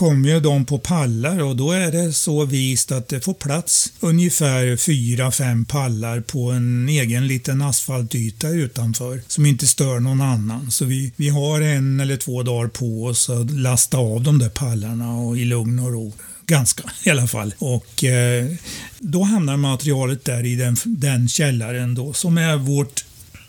kommer 0.00 0.28
ju 0.28 0.40
de 0.40 0.64
på 0.64 0.78
pallar 0.78 1.42
och 1.42 1.56
då 1.56 1.72
är 1.72 1.92
det 1.92 2.12
så 2.12 2.44
vist 2.44 2.92
att 2.92 3.08
det 3.08 3.20
får 3.20 3.34
plats 3.34 3.92
ungefär 4.00 4.76
fyra, 4.76 5.30
fem 5.30 5.64
pallar 5.64 6.20
på 6.20 6.50
en 6.50 6.88
egen 6.88 7.26
liten 7.26 7.62
asfaltyta 7.62 8.48
utanför 8.48 9.22
som 9.26 9.46
inte 9.46 9.66
stör 9.66 10.00
någon 10.00 10.20
annan. 10.20 10.70
Så 10.70 10.84
vi, 10.84 11.12
vi 11.16 11.28
har 11.28 11.60
en 11.60 12.00
eller 12.00 12.16
två 12.16 12.42
dagar 12.42 12.68
på 12.68 13.04
oss 13.04 13.30
att 13.30 13.50
lasta 13.50 13.98
av 13.98 14.22
de 14.22 14.38
där 14.38 14.48
pallarna 14.48 15.16
och 15.16 15.38
i 15.38 15.44
lugn 15.44 15.78
och 15.78 15.92
ro 15.92 16.12
ganska 16.46 16.82
i 17.04 17.10
alla 17.10 17.26
fall. 17.26 17.54
Och 17.58 18.04
eh, 18.04 18.46
då 18.98 19.22
hamnar 19.22 19.56
materialet 19.56 20.24
där 20.24 20.46
i 20.46 20.56
den, 20.56 20.76
den 20.84 21.28
källaren 21.28 21.94
då 21.94 22.12
som 22.12 22.38
är 22.38 22.56
vårt 22.56 23.04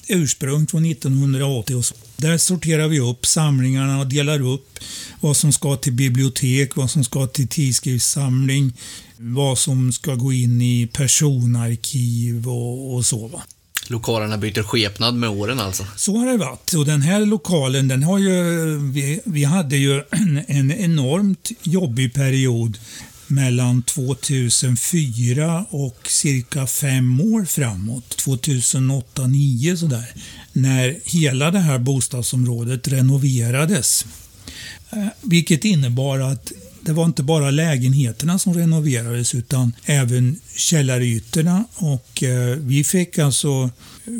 ursprung 0.07 0.67
från 0.67 0.85
1980. 0.85 1.75
Och 1.75 1.85
så. 1.85 1.95
Där 2.17 2.37
sorterar 2.37 2.87
vi 2.87 2.99
upp 2.99 3.25
samlingarna 3.25 3.99
och 3.99 4.07
delar 4.07 4.41
upp 4.41 4.79
vad 5.19 5.37
som 5.37 5.53
ska 5.53 5.75
till 5.75 5.93
bibliotek, 5.93 6.75
vad 6.75 6.89
som 6.89 7.03
ska 7.03 7.27
till 7.27 7.47
tidskriftssamling, 7.47 8.73
vad 9.17 9.57
som 9.57 9.93
ska 9.93 10.15
gå 10.15 10.33
in 10.33 10.61
i 10.61 10.87
personarkiv 10.93 12.47
och, 12.47 12.95
och 12.95 13.05
så. 13.05 13.27
Va. 13.27 13.41
Lokalerna 13.87 14.37
byter 14.37 14.63
skepnad 14.63 15.15
med 15.15 15.29
åren 15.29 15.59
alltså? 15.59 15.85
Så 15.95 16.17
har 16.17 16.25
det 16.25 16.37
varit. 16.37 16.73
Och 16.73 16.85
den 16.85 17.01
här 17.01 17.25
lokalen, 17.25 17.87
den 17.87 18.03
har 18.03 18.19
ju, 18.19 18.77
vi, 18.77 19.21
vi 19.25 19.43
hade 19.43 19.77
ju 19.77 20.03
en, 20.11 20.37
en 20.47 20.71
enormt 20.71 21.51
jobbig 21.63 22.13
period 22.13 22.77
mellan 23.31 23.83
2004 23.83 25.65
och 25.69 25.97
cirka 26.07 26.67
fem 26.67 27.21
år 27.21 27.45
framåt, 27.45 28.15
2008-2009 28.25 29.75
sådär, 29.75 30.13
när 30.53 30.99
hela 31.05 31.51
det 31.51 31.59
här 31.59 31.79
bostadsområdet 31.79 32.87
renoverades. 32.87 34.05
Eh, 34.89 35.07
vilket 35.21 35.65
innebar 35.65 36.19
att 36.19 36.51
det 36.81 36.93
var 36.93 37.05
inte 37.05 37.23
bara 37.23 37.51
lägenheterna 37.51 38.39
som 38.39 38.53
renoverades 38.53 39.35
utan 39.35 39.73
även 39.85 40.39
källarytorna 40.55 41.63
och 41.75 42.23
eh, 42.23 42.57
vi 42.57 42.83
fick 42.83 43.19
alltså 43.19 43.69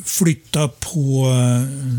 flytta 0.05 0.67
på 0.67 1.27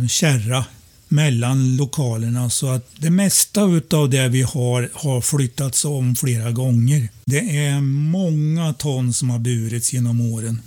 eh, 0.02 0.09
kärra 0.09 0.64
mellan 1.12 1.76
lokalerna 1.76 2.50
så 2.50 2.69
att 2.69 2.90
det 2.99 3.11
mesta 3.11 3.62
av 3.92 4.11
det 4.11 4.28
vi 4.28 4.42
har 4.42 4.90
har 4.92 5.21
flyttats 5.21 5.85
om 5.85 6.16
flera 6.16 6.50
gånger. 6.50 7.09
Det 7.25 7.57
är 7.57 7.81
många 7.81 8.73
ton 8.73 9.12
som 9.12 9.31
har 9.31 9.38
burits 9.38 9.92
genom 9.92 10.21
åren. 10.21 10.62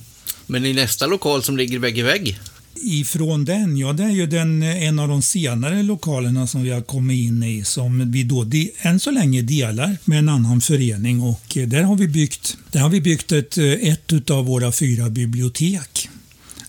Men 0.48 0.66
i 0.66 0.74
nästa 0.74 1.08
lokal 1.08 1.44
som 1.44 1.58
ligger 1.58 1.80
vägg 1.80 1.98
i 1.98 2.02
vägg? 2.02 2.40
Ifrån 2.76 3.46
den, 3.46 3.78
ja 3.78 3.94
det 3.94 4.04
är 4.04 4.10
ju 4.10 4.28
den, 4.28 4.64
en 4.64 5.00
av 5.00 5.08
de 5.08 5.22
senare 5.22 5.84
lokalerna 5.84 6.48
som 6.48 6.64
vi 6.64 6.70
har 6.70 6.82
kommit 6.82 7.28
in 7.28 7.44
i 7.44 7.64
som 7.64 8.12
vi 8.12 8.24
då 8.24 8.44
de, 8.44 8.72
än 8.78 9.00
så 9.00 9.12
länge 9.12 9.42
delar 9.42 9.98
med 10.06 10.20
en 10.20 10.30
annan 10.30 10.62
förening 10.62 11.22
och 11.22 11.58
där 11.68 11.84
har 11.84 11.96
vi 11.96 12.08
byggt, 12.08 12.58
där 12.72 12.80
har 12.80 12.90
vi 12.90 13.02
byggt 13.02 13.32
ett, 13.32 13.58
ett 13.58 14.30
av 14.30 14.46
våra 14.46 14.72
fyra 14.72 15.10
bibliotek 15.10 16.10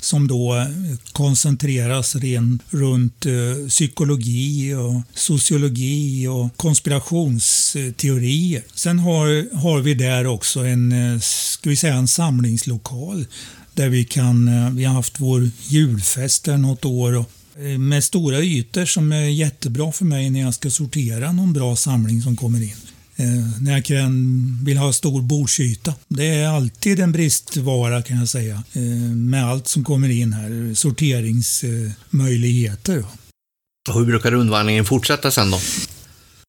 som 0.01 0.29
då 0.29 0.57
eh, 0.57 0.67
koncentreras 1.13 2.17
ren, 2.17 2.63
runt 2.71 3.27
eh, 3.27 3.33
psykologi 3.69 4.75
och 4.75 5.03
sociologi 5.15 6.27
och 6.27 6.57
konspirationsteorier. 6.57 8.63
Sen 8.75 8.99
har, 8.99 9.57
har 9.57 9.81
vi 9.81 9.95
där 9.95 10.27
också 10.27 10.61
en, 10.61 10.93
eh, 10.93 11.21
ska 11.21 11.71
vi 11.71 11.77
säga, 11.77 11.95
en 11.95 12.09
samlingslokal 12.09 13.27
där 13.75 13.89
vi 13.89 14.05
kan, 14.05 14.51
vi 14.77 14.85
har 14.85 14.95
haft 14.95 15.21
vår 15.21 15.51
julfest 15.69 16.45
där 16.45 16.57
något 16.57 16.85
år 16.85 17.17
och 17.17 17.31
med 17.79 18.05
stora 18.05 18.41
ytor 18.41 18.85
som 18.85 19.13
är 19.13 19.25
jättebra 19.25 19.93
för 19.93 20.05
mig 20.05 20.31
när 20.31 20.41
jag 20.41 20.55
ska 20.55 20.71
sortera 20.71 21.33
någon 21.33 21.53
bra 21.53 21.77
samling 21.77 22.23
som 22.23 22.37
kommer 22.37 22.63
in 22.63 22.77
när 23.61 23.73
jag 23.73 23.83
vill 24.65 24.77
ha 24.77 24.93
stor 24.93 25.23
bordsyta. 25.23 25.95
Det 26.09 26.27
är 26.27 26.49
alltid 26.49 27.01
en 27.01 27.13
bristvara 27.13 28.03
kan 28.03 28.19
jag 28.19 28.29
säga 28.29 28.63
eh, 28.73 28.83
med 29.15 29.47
allt 29.47 29.69
som 29.69 29.85
kommer 29.85 30.09
in 30.09 30.33
här, 30.33 30.75
sorteringsmöjligheter. 30.75 33.05
Och 33.89 33.95
hur 33.95 34.07
brukar 34.07 34.31
rundvandringen 34.31 34.85
fortsätta 34.85 35.31
sen 35.31 35.51
då? 35.51 35.61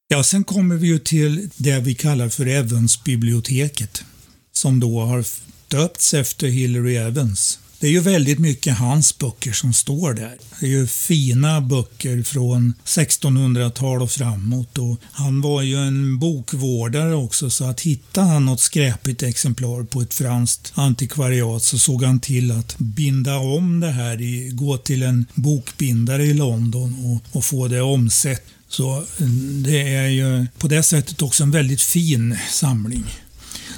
Ja, 0.07 0.23
sen 0.23 0.43
kommer 0.43 0.75
vi 0.75 0.87
ju 0.87 0.99
till 0.99 1.49
det 1.57 1.79
vi 1.79 1.95
kallar 1.95 2.29
för 2.29 2.45
Evans-biblioteket 2.45 4.03
som 4.51 4.79
då 4.79 5.01
har 5.01 5.25
döpts 5.67 6.13
efter 6.13 6.47
Hillary 6.47 6.95
Evans. 6.95 7.59
Det 7.79 7.87
är 7.87 7.91
ju 7.91 7.99
väldigt 7.99 8.39
mycket 8.39 8.77
hans 8.77 9.17
böcker 9.17 9.51
som 9.51 9.73
står 9.73 10.13
där. 10.13 10.37
Det 10.59 10.65
är 10.65 10.69
ju 10.69 10.87
fina 10.87 11.61
böcker 11.61 12.23
från 12.23 12.73
1600-tal 12.85 14.01
och 14.01 14.11
framåt. 14.11 14.77
Och 14.77 14.97
han 15.11 15.41
var 15.41 15.61
ju 15.61 15.77
en 15.77 16.19
bokvårdare 16.19 17.15
också 17.15 17.49
så 17.49 17.65
att 17.65 17.81
hittade 17.81 18.27
han 18.27 18.45
något 18.45 18.59
skräpigt 18.59 19.23
exemplar 19.23 19.83
på 19.83 20.01
ett 20.01 20.13
franskt 20.13 20.71
antikvariat 20.75 21.63
så 21.63 21.77
såg 21.77 22.03
han 22.03 22.19
till 22.19 22.51
att 22.51 22.77
binda 22.77 23.37
om 23.37 23.79
det 23.79 23.91
här, 23.91 24.21
i, 24.21 24.49
gå 24.53 24.77
till 24.77 25.03
en 25.03 25.25
bokbindare 25.33 26.23
i 26.23 26.33
London 26.33 26.95
och, 27.05 27.37
och 27.37 27.45
få 27.45 27.67
det 27.67 27.81
omsett. 27.81 28.43
Så 28.69 28.97
eh, 28.97 29.27
det 29.65 29.93
är 29.93 30.07
ju 30.07 30.45
på 30.57 30.67
det 30.67 30.83
sättet 30.83 31.21
också 31.21 31.43
en 31.43 31.51
väldigt 31.51 31.81
fin 31.81 32.37
samling 32.51 33.05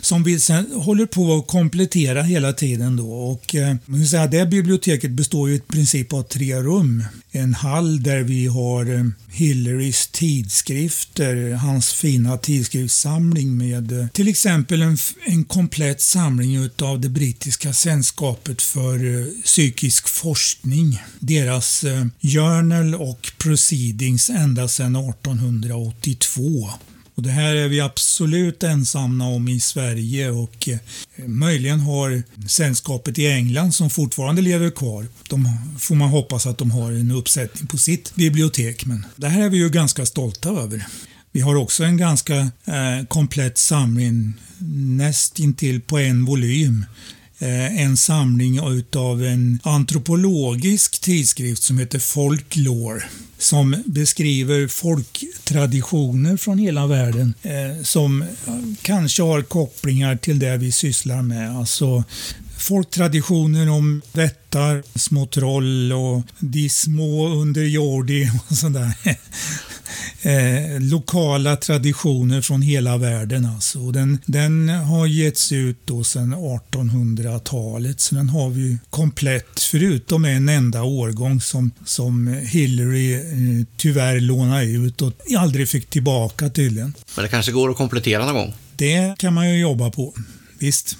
som 0.01 0.23
vi 0.23 0.39
sen 0.39 0.71
håller 0.71 1.05
på 1.05 1.35
att 1.35 1.47
komplettera 1.47 2.21
hela 2.21 2.53
tiden. 2.53 2.95
Då. 2.95 3.11
Och, 3.11 3.55
eh, 3.55 3.75
säga, 4.09 4.27
det 4.27 4.45
biblioteket 4.45 5.11
består 5.11 5.49
ju 5.49 5.55
i 5.55 5.59
princip 5.59 6.13
av 6.13 6.23
tre 6.23 6.55
rum. 6.55 7.03
En 7.31 7.53
hall 7.53 8.03
där 8.03 8.23
vi 8.23 8.47
har 8.47 8.95
eh, 8.95 9.03
Hillarys 9.31 10.07
tidskrifter, 10.07 11.53
hans 11.53 11.93
fina 11.93 12.37
tidskriftssamling 12.37 13.57
med 13.57 13.91
eh, 13.91 14.07
till 14.07 14.27
exempel 14.27 14.81
en, 14.81 14.97
en 15.25 15.45
komplett 15.45 16.01
samling 16.01 16.69
av 16.81 17.01
det 17.01 17.09
brittiska 17.09 17.73
sällskapet 17.73 18.61
för 18.61 19.19
eh, 19.19 19.25
psykisk 19.45 20.07
forskning. 20.07 21.01
Deras 21.19 21.83
eh, 21.83 22.05
Journal 22.21 22.95
och 22.95 23.31
Proceedings 23.37 24.29
ända 24.29 24.67
sedan 24.67 24.95
1882. 24.95 26.69
Och 27.19 27.23
det 27.23 27.31
här 27.31 27.55
är 27.55 27.67
vi 27.67 27.81
absolut 27.81 28.63
ensamma 28.63 29.27
om 29.27 29.47
i 29.47 29.59
Sverige 29.59 30.31
och 30.31 30.69
eh, 30.69 30.77
möjligen 31.27 31.79
har 31.79 32.23
sällskapet 32.47 33.19
i 33.19 33.27
England 33.27 33.71
som 33.71 33.89
fortfarande 33.89 34.41
lever 34.41 34.69
kvar. 34.69 35.05
De 35.29 35.57
får 35.79 35.95
man 35.95 36.09
hoppas 36.09 36.45
att 36.45 36.57
de 36.57 36.71
har 36.71 36.91
en 36.91 37.11
uppsättning 37.11 37.67
på 37.67 37.77
sitt 37.77 38.15
bibliotek. 38.15 38.85
Men 38.85 39.05
det 39.15 39.27
här 39.27 39.41
är 39.41 39.49
vi 39.49 39.57
ju 39.57 39.69
ganska 39.69 40.05
stolta 40.05 40.49
över. 40.49 40.85
Vi 41.31 41.41
har 41.41 41.55
också 41.55 41.83
en 41.83 41.97
ganska 41.97 42.35
eh, 42.65 43.05
komplett 43.07 43.57
samling 43.57 44.33
nästintill 44.97 45.81
på 45.81 45.97
en 45.97 46.25
volym 46.25 46.85
Eh, 47.39 47.81
en 47.81 47.97
samling 47.97 48.59
av 48.95 49.23
en 49.23 49.59
antropologisk 49.63 51.01
tidskrift 51.01 51.63
som 51.63 51.79
heter 51.79 51.99
Folklore 51.99 53.03
som 53.37 53.83
beskriver 53.85 54.67
folktraditioner 54.67 56.37
från 56.37 56.57
hela 56.57 56.87
världen 56.87 57.33
eh, 57.41 57.83
som 57.83 58.25
kanske 58.81 59.23
har 59.23 59.41
kopplingar 59.41 60.15
till 60.15 60.39
det 60.39 60.57
vi 60.57 60.71
sysslar 60.71 61.21
med. 61.21 61.57
Alltså 61.57 62.03
folktraditioner 62.59 63.69
om 63.69 64.01
vättar, 64.13 64.83
små 64.95 65.25
troll 65.25 65.93
och 65.93 66.23
de 66.39 66.69
små 66.69 67.27
underjordi 67.27 68.31
och 68.49 68.57
sådär. 68.57 68.93
eh, 70.21 70.79
lokala 70.81 71.55
traditioner 71.55 72.41
från 72.41 72.61
hela 72.61 72.97
världen. 72.97 73.45
Alltså. 73.45 73.91
Den, 73.91 74.19
den 74.25 74.69
har 74.69 75.07
getts 75.07 75.51
ut 75.51 75.77
då 75.85 76.03
sedan 76.03 76.35
1800-talet, 76.35 77.99
så 77.99 78.15
den 78.15 78.29
har 78.29 78.49
vi 78.49 78.77
komplett, 78.89 79.59
förutom 79.59 80.25
en 80.25 80.49
enda 80.49 80.83
årgång 80.83 81.41
som, 81.41 81.71
som 81.85 82.27
Hillary 82.27 83.13
eh, 83.13 83.65
tyvärr 83.77 84.19
lånade 84.19 84.65
ut 84.65 85.01
och 85.01 85.13
aldrig 85.37 85.69
fick 85.69 85.89
tillbaka 85.89 86.49
tydligen. 86.49 86.93
Men 87.15 87.23
det 87.23 87.29
kanske 87.29 87.51
går 87.51 87.69
att 87.71 87.77
komplettera 87.77 88.25
någon 88.25 88.35
gång? 88.35 88.53
Det 88.75 89.15
kan 89.19 89.33
man 89.33 89.49
ju 89.49 89.59
jobba 89.59 89.89
på, 89.89 90.13
visst. 90.59 90.97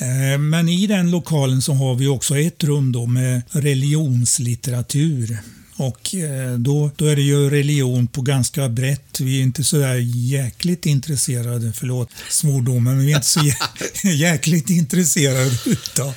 Eh, 0.00 0.38
men 0.38 0.68
i 0.68 0.86
den 0.86 1.10
lokalen 1.10 1.62
så 1.62 1.72
har 1.72 1.94
vi 1.94 2.06
också 2.06 2.38
ett 2.38 2.64
rum 2.64 2.92
då 2.92 3.06
med 3.06 3.42
religionslitteratur. 3.50 5.38
Och 5.80 6.14
eh, 6.14 6.52
då, 6.58 6.90
då 6.96 7.06
är 7.06 7.16
det 7.16 7.22
ju 7.22 7.50
religion 7.50 8.06
på 8.06 8.22
ganska 8.22 8.68
brett. 8.68 9.20
Vi 9.20 9.38
är 9.38 9.42
inte 9.42 9.64
så 9.64 9.76
där 9.76 9.94
jäkligt 10.14 10.86
intresserade, 10.86 11.72
förlåt 11.72 12.08
svordomen, 12.28 12.96
men 12.96 13.06
vi 13.06 13.12
är 13.12 13.16
inte 13.16 13.28
så 13.28 13.40
jä 13.40 13.54
jäkligt 14.12 14.70
intresserade 14.70 15.50
utav 15.66 16.14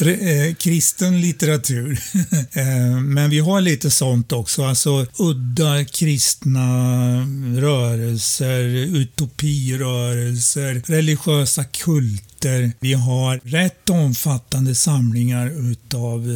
eh, 0.00 0.54
kristen 0.54 1.20
litteratur. 1.20 2.00
Eh, 2.52 3.00
men 3.00 3.30
vi 3.30 3.38
har 3.38 3.60
lite 3.60 3.90
sånt 3.90 4.32
också, 4.32 4.64
alltså 4.64 5.06
udda 5.18 5.84
kristna 5.84 6.66
rörelser, 7.56 8.64
utopirörelser, 8.96 10.82
religiösa 10.86 11.64
kulter. 11.64 12.72
Vi 12.80 12.92
har 12.92 13.40
rätt 13.44 13.90
omfattande 13.90 14.74
samlingar 14.74 15.70
utav 15.70 16.26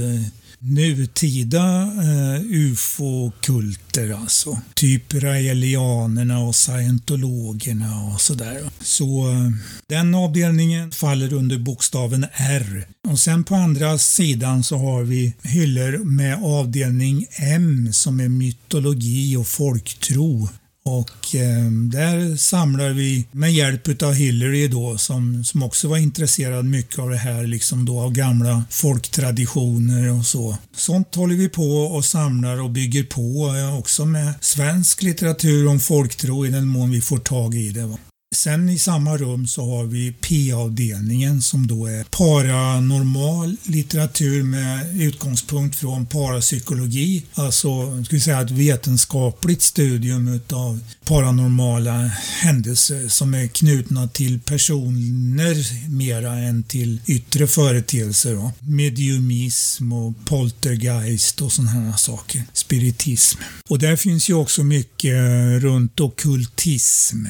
nutida 0.62 1.82
eh, 1.82 2.42
ufo-kulter 2.50 4.10
alltså. 4.10 4.58
Typ 4.74 5.14
raelianerna 5.14 6.38
och 6.38 6.56
scientologerna 6.56 8.04
och 8.04 8.20
sådär. 8.20 8.62
Så 8.80 9.30
eh, 9.30 9.50
den 9.86 10.14
avdelningen 10.14 10.90
faller 10.90 11.32
under 11.32 11.58
bokstaven 11.58 12.26
R. 12.32 12.86
Och 13.08 13.18
sen 13.18 13.44
på 13.44 13.54
andra 13.54 13.98
sidan 13.98 14.64
så 14.64 14.76
har 14.76 15.02
vi 15.02 15.34
hyllor 15.42 15.98
med 16.04 16.44
avdelning 16.44 17.26
M 17.36 17.92
som 17.92 18.20
är 18.20 18.28
mytologi 18.28 19.36
och 19.36 19.46
folktro. 19.46 20.48
Och 20.84 21.34
eh, 21.34 21.70
där 21.70 22.36
samlar 22.36 22.90
vi 22.90 23.26
med 23.32 23.52
hjälp 23.52 24.02
av 24.02 24.12
Hillary 24.12 24.68
då 24.68 24.98
som, 24.98 25.44
som 25.44 25.62
också 25.62 25.88
var 25.88 25.96
intresserad 25.96 26.64
mycket 26.64 26.98
av 26.98 27.10
det 27.10 27.16
här 27.16 27.46
liksom 27.46 27.84
då 27.84 28.00
av 28.00 28.12
gamla 28.12 28.64
folktraditioner 28.70 30.18
och 30.18 30.26
så. 30.26 30.56
Sånt 30.76 31.14
håller 31.14 31.34
vi 31.34 31.48
på 31.48 31.62
och 31.62 32.04
samlar 32.04 32.62
och 32.62 32.70
bygger 32.70 33.02
på 33.04 33.54
eh, 33.56 33.78
också 33.78 34.04
med 34.06 34.34
svensk 34.40 35.02
litteratur 35.02 35.66
om 35.66 35.80
folktro 35.80 36.46
i 36.46 36.50
den 36.50 36.66
mån 36.66 36.90
vi 36.90 37.00
får 37.00 37.18
tag 37.18 37.54
i 37.54 37.70
det. 37.70 37.86
va. 37.86 37.98
Sen 38.34 38.68
i 38.68 38.78
samma 38.78 39.16
rum 39.16 39.46
så 39.46 39.76
har 39.76 39.84
vi 39.84 40.12
P-avdelningen 40.12 41.42
som 41.42 41.66
då 41.66 41.86
är 41.86 42.04
paranormal 42.04 43.56
litteratur 43.62 44.42
med 44.42 45.00
utgångspunkt 45.00 45.76
från 45.76 46.06
parapsykologi. 46.06 47.22
Alltså, 47.34 48.04
ska 48.04 48.16
vi 48.16 48.20
säga 48.20 48.40
ett 48.40 48.50
vetenskapligt 48.50 49.62
studium 49.62 50.28
utav 50.28 50.80
paranormala 51.04 52.10
händelser 52.42 53.08
som 53.08 53.34
är 53.34 53.46
knutna 53.46 54.08
till 54.08 54.40
personer 54.40 55.88
mera 55.90 56.32
än 56.38 56.62
till 56.62 57.00
yttre 57.06 57.46
företeelser. 57.46 58.34
Då. 58.34 58.52
Mediumism 58.58 59.92
och 59.92 60.14
poltergeist 60.24 61.42
och 61.42 61.52
sådana 61.52 61.70
här 61.70 61.96
saker. 61.96 62.42
Spiritism. 62.52 63.38
Och 63.68 63.78
där 63.78 63.96
finns 63.96 64.30
ju 64.30 64.34
också 64.34 64.64
mycket 64.64 65.14
runt 65.62 66.00
okultism. 66.00 67.26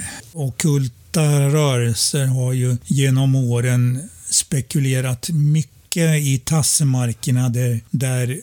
Okult 1.12 1.52
rörelser 1.52 2.26
har 2.26 2.52
ju 2.52 2.76
genom 2.86 3.34
åren 3.34 4.08
spekulerat 4.30 5.30
mycket 5.30 6.22
i 6.22 6.38
tassemarkerna 6.44 7.48
där, 7.48 7.80
där 7.90 8.40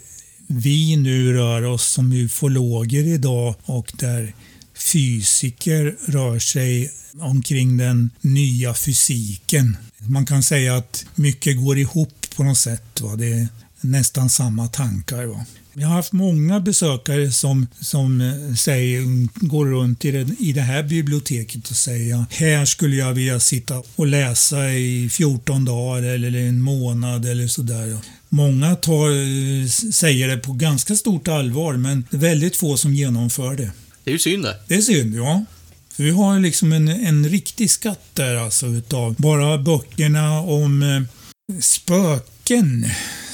vi 0.48 0.96
nu 0.96 1.34
rör 1.34 1.64
oss 1.64 1.92
som 1.92 2.12
ufologer 2.12 3.04
idag 3.04 3.56
och 3.64 3.92
där 4.00 4.34
fysiker 4.76 5.96
rör 6.06 6.40
sig 6.40 6.92
omkring 7.20 7.78
den 7.78 8.10
nya 8.22 8.74
fysiken. 8.74 9.78
Man 9.98 10.26
kan 10.26 10.44
säga 10.44 10.76
att 10.76 11.06
mycket 11.16 11.58
går 11.58 11.78
ihop 11.78 12.26
på 12.36 12.44
något 12.44 12.58
sätt. 12.58 13.02
Va? 13.02 13.16
Det 13.16 13.34
är 13.34 13.48
nästan 13.82 14.30
samma 14.30 14.68
tankar. 14.68 15.26
Va? 15.26 15.46
Jag 15.80 15.88
har 15.88 15.96
haft 15.96 16.12
många 16.12 16.60
besökare 16.60 17.32
som, 17.32 17.68
som 17.80 18.22
eh, 18.22 18.56
säger, 18.56 19.04
går 19.48 19.66
runt 19.66 20.06
i 20.06 20.12
det, 20.12 20.28
i 20.40 20.54
det 20.54 20.62
här 20.62 20.84
biblioteket 20.84 21.70
och 21.70 21.76
säger 21.76 22.26
här 22.30 22.66
skulle 22.66 22.96
jag 22.96 23.14
vilja 23.14 23.40
sitta 23.40 23.84
och 23.96 24.08
läsa 24.08 24.70
i 24.70 25.10
14 25.10 25.66
dagar 25.66 26.04
eller 26.04 26.40
en 26.40 26.62
månad 26.62 27.26
eller 27.26 27.48
sådär. 27.48 27.98
Många 28.30 28.76
tar, 28.76 29.10
eh, 29.10 29.68
säger 29.92 30.28
det 30.28 30.38
på 30.38 30.54
ganska 30.54 30.96
stort 30.96 31.28
allvar 31.28 31.74
men 31.74 32.06
väldigt 32.10 32.56
få 32.56 32.78
som 32.78 32.94
genomför 32.94 33.56
det. 33.56 33.72
Det 34.04 34.12
är 34.12 34.14
ju 34.14 34.20
synd 34.20 34.44
det. 34.44 34.56
Det 34.68 34.76
är 34.76 34.82
synd, 34.82 35.16
ja. 35.16 35.46
För 35.94 36.04
vi 36.04 36.12
har 36.12 36.40
liksom 36.40 36.74
en, 36.74 36.88
en 36.88 37.30
riktig 37.30 37.72
skatt 37.72 38.06
där 38.14 38.36
alltså 38.36 38.66
utav 38.68 39.16
bara 39.18 39.58
böckerna 39.58 40.40
om 40.40 40.82
eh, 40.84 41.60
spöken 41.60 42.86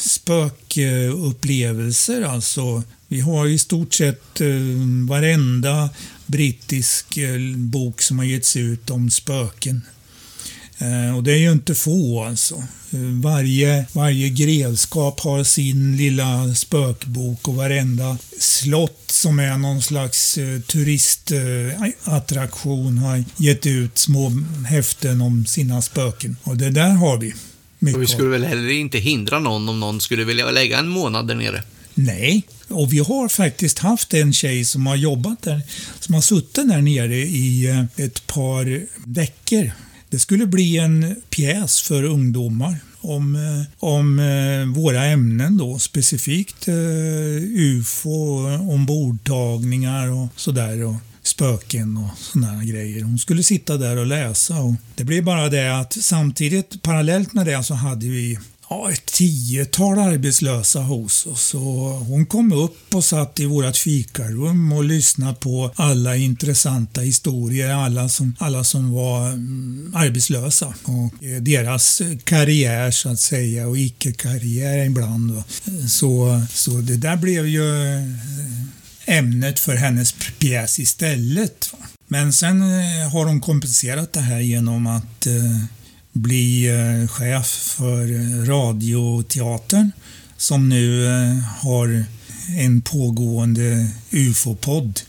spökupplevelser 0.06 2.22
alltså. 2.22 2.84
Vi 3.08 3.20
har 3.20 3.48
i 3.48 3.58
stort 3.58 3.94
sett 3.94 4.42
eh, 4.42 4.48
varenda 5.10 5.90
brittisk 6.26 7.18
eh, 7.18 7.40
bok 7.56 8.02
som 8.02 8.18
har 8.18 8.26
getts 8.26 8.56
ut 8.56 8.90
om 8.90 9.10
spöken. 9.10 9.82
Eh, 10.78 11.18
och 11.18 11.24
det 11.24 11.32
är 11.32 11.38
ju 11.38 11.52
inte 11.52 11.76
få 11.76 12.24
alltså. 12.24 12.64
Varje, 13.24 13.86
varje 13.94 14.30
grevskap 14.30 15.20
har 15.20 15.44
sin 15.44 15.98
lilla 15.98 16.56
spökbok 16.56 17.48
och 17.48 17.56
varenda 17.56 18.18
slott 18.40 19.04
som 19.08 19.40
är 19.40 19.58
någon 19.58 19.82
slags 19.82 20.40
turistattraktion 20.68 22.98
har 22.98 23.24
gett 23.38 23.66
ut 23.66 23.98
små 23.98 24.32
häften 24.68 25.22
om 25.22 25.46
sina 25.46 25.82
spöken. 25.82 26.38
Och 26.44 26.58
det 26.58 26.70
där 26.70 26.90
har 26.90 27.18
vi. 27.18 27.34
Mycket. 27.80 27.96
Och 27.96 28.02
vi 28.02 28.08
skulle 28.08 28.30
väl 28.30 28.44
heller 28.44 28.70
inte 28.70 28.98
hindra 28.98 29.40
någon 29.40 29.70
om 29.70 29.80
någon 29.80 30.02
skulle 30.02 30.24
vilja 30.24 30.52
lägga 30.52 30.80
en 30.80 30.88
månad 30.88 31.28
där 31.28 31.36
nere? 31.36 31.64
Nej, 31.94 32.44
och 32.68 32.94
vi 32.94 33.00
har 33.00 33.30
faktiskt 33.30 33.80
haft 33.80 34.14
en 34.14 34.34
tjej 34.34 34.66
som 34.66 34.88
har 34.88 34.96
jobbat 34.96 35.42
där, 35.42 35.62
som 36.00 36.16
har 36.16 36.22
suttit 36.22 36.54
där 36.54 36.82
nere 36.82 37.18
i 37.18 37.68
eh, 37.68 38.06
ett 38.06 38.28
par 38.28 38.86
veckor. 39.06 39.72
Det 40.10 40.20
skulle 40.20 40.46
bli 40.46 40.78
en 40.78 41.16
pjäs 41.30 41.82
för 41.82 42.04
ungdomar 42.04 42.76
om, 43.02 43.36
eh, 43.36 43.80
om 43.80 44.20
eh, 44.20 44.82
våra 44.82 45.06
ämnen 45.06 45.58
då, 45.58 45.80
specifikt 45.80 46.68
UFO, 47.58 48.48
ombordtagningar 48.72 50.12
och 50.12 50.28
sådär 50.36 50.84
spöken 51.36 51.98
och 51.98 52.18
sådana 52.18 52.64
grejer. 52.64 53.04
Hon 53.04 53.20
skulle 53.20 53.44
sitta 53.44 53.78
där 53.78 53.98
och 53.98 54.06
läsa 54.06 54.60
och 54.60 54.74
det 54.96 55.04
blev 55.04 55.24
bara 55.24 55.50
det 55.50 55.80
att 55.80 55.94
samtidigt, 55.94 56.82
parallellt 56.82 57.34
med 57.34 57.46
det 57.46 57.64
så 57.64 57.74
hade 57.74 58.06
vi 58.06 58.40
ja, 58.70 58.92
ett 58.92 59.06
tiotal 59.06 60.00
arbetslösa 60.00 60.80
hos 60.80 61.26
oss. 61.26 61.54
Och 61.54 61.62
hon 61.62 62.26
kom 62.26 62.52
upp 62.52 62.96
och 62.96 63.04
satt 63.04 63.40
i 63.40 63.46
vårt 63.46 63.78
fikarum 63.78 64.72
och 64.72 64.84
lyssnade 64.84 65.34
på 65.34 65.72
alla 65.76 66.16
intressanta 66.16 67.02
historier, 67.02 67.74
alla 67.74 68.10
som, 68.10 68.36
alla 68.40 68.64
som 68.64 68.92
var 68.92 69.28
mm, 69.28 69.92
arbetslösa. 69.96 70.74
Och 70.84 71.24
eh, 71.24 71.42
deras 71.42 72.02
karriär 72.24 72.92
så 72.92 73.10
att 73.10 73.20
säga 73.20 73.68
och 73.68 73.78
icke-karriär 73.78 74.86
ibland. 74.86 75.44
Så, 75.90 76.42
så 76.50 76.72
det 76.72 76.98
där 76.98 77.16
blev 77.18 77.48
ju 77.48 77.96
eh, 77.96 78.65
ämnet 79.06 79.60
för 79.60 79.76
hennes 79.76 80.16
pjäs 80.40 80.80
istället. 80.80 81.74
Men 82.08 82.34
sen 82.34 82.62
eh, 82.62 83.12
har 83.12 83.26
hon 83.26 83.42
kompenserat 83.42 84.14
det 84.14 84.20
här 84.20 84.40
genom 84.40 84.88
att 84.88 85.28
eh, 85.28 85.34
bli 86.12 86.68
eh, 86.68 87.08
chef 87.08 87.48
för 87.48 88.06
Radioteatern 88.46 89.92
som 90.38 90.70
nu 90.70 91.08
har 91.60 92.06
en 92.58 92.82
pågående 92.82 93.88
UFO-podd. 94.12 95.02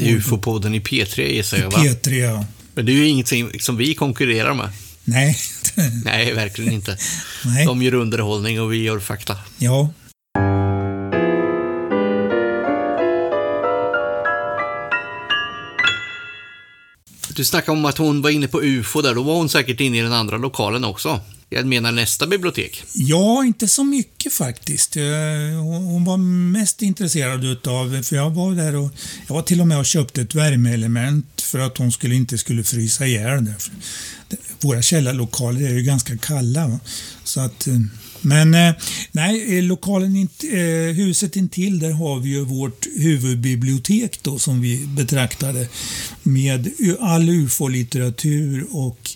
UFO-podden 0.00 0.74
i 0.74 0.80
P3 0.80 1.20
gissar 1.20 1.58
jag 1.58 1.70
va? 1.70 1.78
P3 1.78 2.14
ja. 2.14 2.44
Men 2.74 2.86
det 2.86 2.92
är 2.92 2.94
ju 2.94 3.08
ingenting 3.08 3.60
som 3.60 3.76
vi 3.76 3.94
konkurrerar 3.94 4.54
med. 4.54 4.68
Nej. 5.04 5.36
Nej, 6.04 6.32
verkligen 6.32 6.72
inte. 6.72 6.98
Nej. 7.44 7.66
De 7.66 7.82
gör 7.82 7.94
underhållning 7.94 8.60
och 8.60 8.72
vi 8.72 8.82
gör 8.82 8.98
fakta. 8.98 9.36
Ja, 9.58 9.92
Du 17.42 17.46
snackade 17.46 17.78
om 17.78 17.84
att 17.84 17.98
hon 17.98 18.22
var 18.22 18.30
inne 18.30 18.48
på 18.48 18.62
UFO 18.62 19.02
där, 19.02 19.14
då 19.14 19.22
var 19.22 19.34
hon 19.34 19.48
säkert 19.48 19.80
inne 19.80 19.98
i 19.98 20.00
den 20.00 20.12
andra 20.12 20.38
lokalen 20.38 20.84
också. 20.84 21.20
Jag 21.50 21.66
menar 21.66 21.92
nästa 21.92 22.26
bibliotek. 22.26 22.84
Ja, 22.94 23.44
inte 23.44 23.68
så 23.68 23.84
mycket 23.84 24.32
faktiskt. 24.32 24.96
Eh, 24.96 25.02
hon 25.62 26.04
var 26.04 26.16
mest 26.52 26.82
intresserad 26.82 27.44
utav, 27.44 28.02
för 28.02 28.16
jag 28.16 28.30
var 28.30 28.52
där 28.52 28.76
och 28.76 28.90
jag 29.26 29.34
var 29.34 29.42
till 29.42 29.60
och 29.60 29.66
med 29.66 29.78
och 29.78 29.86
köpte 29.86 30.22
ett 30.22 30.34
värmeelement 30.34 31.40
för 31.42 31.58
att 31.58 31.78
hon 31.78 31.92
skulle 31.92 32.14
inte 32.14 32.38
skulle 32.38 32.64
frysa 32.64 33.06
ihjäl 33.06 33.44
där. 33.44 33.56
Våra 34.60 34.82
källarlokaler 34.82 35.60
är 35.60 35.74
ju 35.74 35.82
ganska 35.82 36.18
kalla. 36.18 36.80
Så 37.24 37.40
att 37.40 37.66
eh, 37.66 37.74
men 38.22 38.54
eh, 38.54 38.74
nej, 39.12 39.58
eh, 39.58 39.64
lokalen, 39.64 40.28
eh, 40.52 40.94
huset 40.94 41.36
intill, 41.36 41.78
där 41.78 41.90
har 41.90 42.20
vi 42.20 42.28
ju 42.28 42.44
vårt 42.44 42.86
huvudbibliotek 42.96 44.22
då 44.22 44.38
som 44.38 44.60
vi 44.60 44.86
betraktade 44.86 45.68
med 46.22 46.70
all 47.00 47.28
ufo-litteratur 47.28 48.66
och 48.70 49.10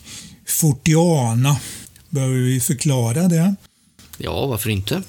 Fortiana. 0.46 1.56
Behöver 2.10 2.36
vi 2.36 2.60
förklara 2.60 3.28
det? 3.28 3.54
Ja, 4.18 4.46
varför 4.46 4.70
inte? 4.70 5.02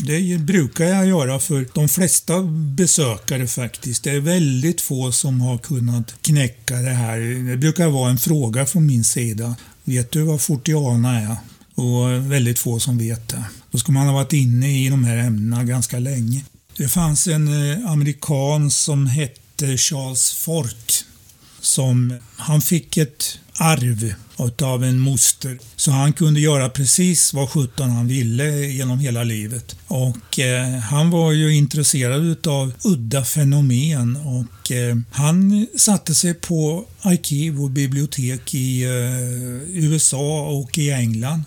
Det 0.00 0.40
brukar 0.40 0.84
jag 0.84 1.06
göra 1.06 1.38
för 1.38 1.66
de 1.74 1.88
flesta 1.88 2.42
besökare 2.76 3.46
faktiskt. 3.46 4.04
Det 4.04 4.10
är 4.10 4.20
väldigt 4.20 4.80
få 4.80 5.12
som 5.12 5.40
har 5.40 5.58
kunnat 5.58 6.14
knäcka 6.22 6.76
det 6.76 6.90
här. 6.90 7.18
Det 7.50 7.56
brukar 7.56 7.88
vara 7.88 8.10
en 8.10 8.18
fråga 8.18 8.66
från 8.66 8.86
min 8.86 9.04
sida. 9.04 9.54
Vet 9.84 10.10
du 10.10 10.22
vad 10.22 10.40
Fortiana 10.40 11.20
är? 11.20 11.36
Och 11.74 12.32
väldigt 12.32 12.58
få 12.58 12.80
som 12.80 12.98
vet 12.98 13.28
det. 13.28 13.44
Då 13.70 13.78
ska 13.78 13.92
man 13.92 14.06
ha 14.06 14.14
varit 14.14 14.32
inne 14.32 14.84
i 14.84 14.88
de 14.88 15.04
här 15.04 15.16
ämnena 15.16 15.64
ganska 15.64 15.98
länge. 15.98 16.44
Det 16.76 16.88
fanns 16.88 17.26
en 17.26 17.70
eh, 17.70 17.90
amerikan 17.90 18.70
som 18.70 19.06
hette 19.06 19.76
Charles 19.76 20.32
Fort. 20.32 21.04
Som, 21.60 22.18
han 22.36 22.60
fick 22.60 22.96
ett 22.96 23.38
arv 23.52 24.14
av 24.62 24.84
en 24.84 24.98
moster. 24.98 25.58
Så 25.76 25.90
han 25.90 26.12
kunde 26.12 26.40
göra 26.40 26.68
precis 26.68 27.34
vad 27.34 27.50
sjutton 27.50 27.90
han 27.90 28.06
ville 28.06 28.66
genom 28.66 28.98
hela 28.98 29.24
livet. 29.24 29.76
Och 29.86 30.38
eh, 30.38 30.78
han 30.78 31.10
var 31.10 31.32
ju 31.32 31.56
intresserad 31.56 32.46
av 32.46 32.72
udda 32.84 33.24
fenomen 33.24 34.16
och 34.16 34.72
eh, 34.72 34.96
han 35.10 35.66
satte 35.76 36.14
sig 36.14 36.34
på 36.34 36.84
arkiv 37.00 37.62
och 37.62 37.70
bibliotek 37.70 38.54
i 38.54 38.84
eh, 38.84 39.84
USA 39.84 40.42
och 40.42 40.78
i 40.78 40.90
England 40.90 41.42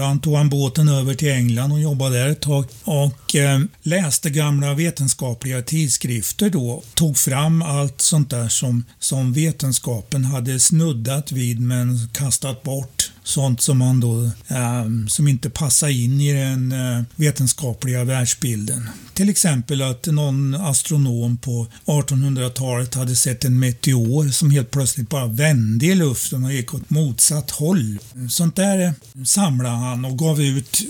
Ibland 0.00 0.22
tog 0.22 0.34
han 0.34 0.48
båten 0.48 0.88
över 0.88 1.14
till 1.14 1.30
England 1.30 1.72
och 1.72 1.80
jobbade 1.80 2.18
där 2.18 2.28
ett 2.28 2.40
tag 2.40 2.64
och 2.84 3.36
eh, 3.36 3.60
läste 3.82 4.30
gamla 4.30 4.74
vetenskapliga 4.74 5.62
tidskrifter 5.62 6.50
då. 6.50 6.82
Tog 6.94 7.18
fram 7.18 7.62
allt 7.62 8.00
sånt 8.00 8.30
där 8.30 8.48
som, 8.48 8.84
som 8.98 9.32
vetenskapen 9.32 10.24
hade 10.24 10.60
snuddat 10.60 11.32
vid 11.32 11.60
men 11.60 12.08
kastat 12.12 12.62
bort 12.62 13.12
sånt 13.30 13.60
som 13.60 13.78
man 13.78 14.00
då, 14.00 14.24
eh, 14.48 14.84
som 15.08 15.28
inte 15.28 15.50
passar 15.50 15.88
in 15.88 16.20
i 16.20 16.32
den 16.32 16.72
eh, 16.72 17.02
vetenskapliga 17.16 18.04
världsbilden. 18.04 18.88
Till 19.14 19.28
exempel 19.28 19.82
att 19.82 20.06
någon 20.06 20.54
astronom 20.54 21.36
på 21.36 21.66
1800-talet 21.84 22.94
hade 22.94 23.16
sett 23.16 23.44
en 23.44 23.58
meteor 23.58 24.28
som 24.28 24.50
helt 24.50 24.70
plötsligt 24.70 25.08
bara 25.08 25.26
vände 25.26 25.86
i 25.86 25.94
luften 25.94 26.44
och 26.44 26.52
gick 26.52 26.74
åt 26.74 26.90
motsatt 26.90 27.50
håll. 27.50 27.98
Sånt 28.30 28.56
där 28.56 28.78
eh, 28.86 29.24
samlade 29.24 29.76
han 29.76 30.04
och 30.04 30.18
gav 30.18 30.42
ut 30.42 30.80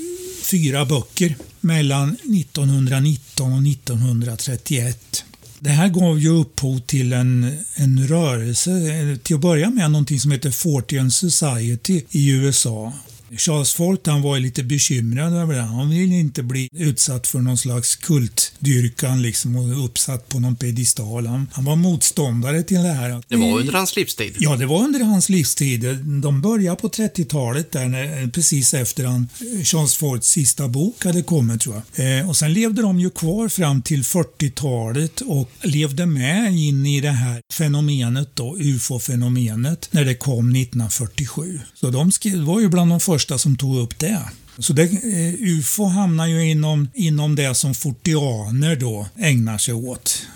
fyra 0.44 0.84
böcker 0.84 1.36
mellan 1.60 2.08
1919 2.10 3.52
och 3.52 3.66
1931. 3.66 5.24
Det 5.62 5.70
här 5.70 5.88
gav 5.88 6.18
ju 6.18 6.28
upphov 6.28 6.78
till 6.78 7.12
en, 7.12 7.58
en 7.74 8.08
rörelse, 8.08 8.70
eh, 8.70 9.16
till 9.16 9.34
att 9.34 9.40
börja 9.40 9.70
med 9.70 9.90
någonting 9.90 10.20
som 10.20 10.30
heter 10.30 10.50
Fortian 10.50 11.10
Society 11.10 12.02
i 12.10 12.30
USA. 12.30 12.92
Charles 13.36 13.72
Fort 13.72 14.06
han 14.06 14.22
var 14.22 14.38
lite 14.38 14.62
bekymrad 14.62 15.32
över 15.32 15.54
det. 15.54 15.60
Han 15.60 15.90
ville 15.90 16.14
inte 16.14 16.42
bli 16.42 16.68
utsatt 16.72 17.26
för 17.26 17.38
någon 17.38 17.58
slags 17.58 17.96
kultdyrkan 17.96 19.22
liksom 19.22 19.56
och 19.56 19.84
uppsatt 19.84 20.28
på 20.28 20.40
någon 20.40 20.56
pedestal. 20.56 21.26
Han, 21.26 21.50
han, 21.52 21.64
var 21.64 21.76
motståndare 21.76 22.62
till 22.62 22.82
det 22.82 22.92
här. 22.92 23.22
Det 23.28 23.36
var 23.36 23.60
under 23.60 23.72
hans 23.72 23.96
livstid? 23.96 24.36
Ja, 24.38 24.56
det 24.56 24.66
var 24.66 24.78
under 24.84 25.00
hans 25.00 25.28
livstid. 25.28 25.84
De 26.22 26.40
började 26.40 26.76
på 26.76 26.88
30-talet 26.88 27.72
där, 27.72 27.88
när, 27.88 28.28
precis 28.28 28.74
efter 28.74 29.04
han, 29.04 29.28
Charles 29.64 29.94
Forts 29.94 30.28
sista 30.28 30.68
bok 30.68 31.04
hade 31.04 31.22
kommit 31.22 31.60
tror 31.60 31.82
jag. 31.94 32.18
Eh, 32.18 32.28
och 32.28 32.36
sen 32.36 32.52
levde 32.52 32.82
de 32.82 33.00
ju 33.00 33.10
kvar 33.10 33.48
fram 33.48 33.82
till 33.82 34.02
40-talet 34.02 35.20
och 35.20 35.50
levde 35.62 36.06
med 36.06 36.52
in 36.52 36.86
i 36.86 37.00
det 37.00 37.10
här 37.10 37.40
fenomenet 37.52 38.28
då, 38.34 38.56
ufo-fenomenet, 38.56 39.88
när 39.90 40.04
det 40.04 40.14
kom 40.14 40.56
1947. 40.56 41.60
Så 41.74 41.90
de 41.90 42.12
skrev, 42.12 42.38
var 42.38 42.60
ju 42.60 42.68
bland 42.68 42.90
de 42.90 43.00
första 43.00 43.19
första 43.20 43.38
som 43.38 43.56
tog 43.56 43.76
upp 43.76 43.98
det. 43.98 44.20
Så 44.58 44.72
det, 44.72 44.82
eh, 44.82 45.34
UFO 45.40 45.84
hamnar 45.84 46.26
ju 46.26 46.50
inom, 46.50 46.88
inom 46.94 47.36
det 47.36 47.54
som 47.54 47.74
fortianer 47.74 48.76
då 48.76 49.06
ägnar 49.18 49.58
sig 49.58 49.74
åt. 49.74 50.26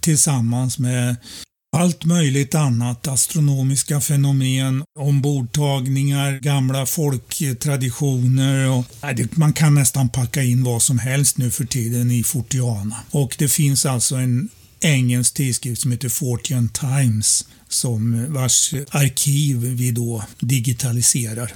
Tillsammans 0.00 0.78
med 0.78 1.16
allt 1.76 2.04
möjligt 2.04 2.54
annat, 2.54 3.08
astronomiska 3.08 4.00
fenomen, 4.00 4.84
ombordtagningar, 4.98 6.38
gamla 6.42 6.86
folktraditioner 6.86 8.70
och 8.70 8.84
man 9.30 9.52
kan 9.52 9.74
nästan 9.74 10.08
packa 10.08 10.42
in 10.42 10.64
vad 10.64 10.82
som 10.82 10.98
helst 10.98 11.38
nu 11.38 11.50
för 11.50 11.64
tiden 11.64 12.10
i 12.10 12.22
Fortiana. 12.22 12.96
Och 13.10 13.36
det 13.38 13.48
finns 13.48 13.86
alltså 13.86 14.16
en 14.16 14.48
engelsk 14.80 15.34
tidskrift 15.34 15.82
som 15.82 15.92
heter 15.92 16.08
Fortian 16.08 16.68
Times 16.68 17.44
som 17.68 18.32
vars 18.32 18.74
arkiv 18.90 19.56
vi 19.56 19.90
då 19.90 20.24
digitaliserar. 20.40 21.52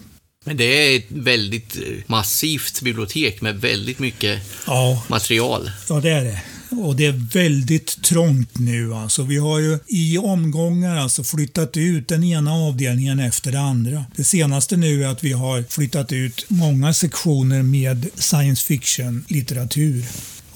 Men 0.47 0.57
det 0.57 0.65
är 0.65 0.97
ett 0.97 1.07
väldigt 1.09 1.77
eh, 1.77 1.83
massivt 2.07 2.83
bibliotek 2.83 3.41
med 3.41 3.61
väldigt 3.61 3.99
mycket 3.99 4.41
ja. 4.67 5.03
material. 5.09 5.71
Ja, 5.89 6.01
det 6.01 6.11
är 6.11 6.25
det. 6.25 6.43
Och 6.71 6.97
det 6.97 7.07
är 7.07 7.33
väldigt 7.33 8.03
trångt 8.03 8.59
nu. 8.59 8.95
Alltså, 8.95 9.23
vi 9.23 9.39
har 9.39 9.59
ju 9.59 9.79
i 9.87 10.19
omgångar 10.19 10.97
alltså 10.97 11.25
flyttat 11.25 11.77
ut 11.77 12.09
den 12.09 12.25
ena 12.25 12.53
avdelningen 12.53 13.21
efter 13.21 13.53
den 13.53 13.61
andra. 13.61 14.05
Det 14.17 14.25
senaste 14.25 14.77
nu 14.77 15.05
är 15.05 15.09
att 15.09 15.25
vi 15.25 15.33
har 15.33 15.65
flyttat 15.69 16.13
ut 16.13 16.45
många 16.49 16.95
sektioner 16.95 17.63
med 17.63 18.07
science 18.15 18.67
fiction-litteratur. 18.67 20.05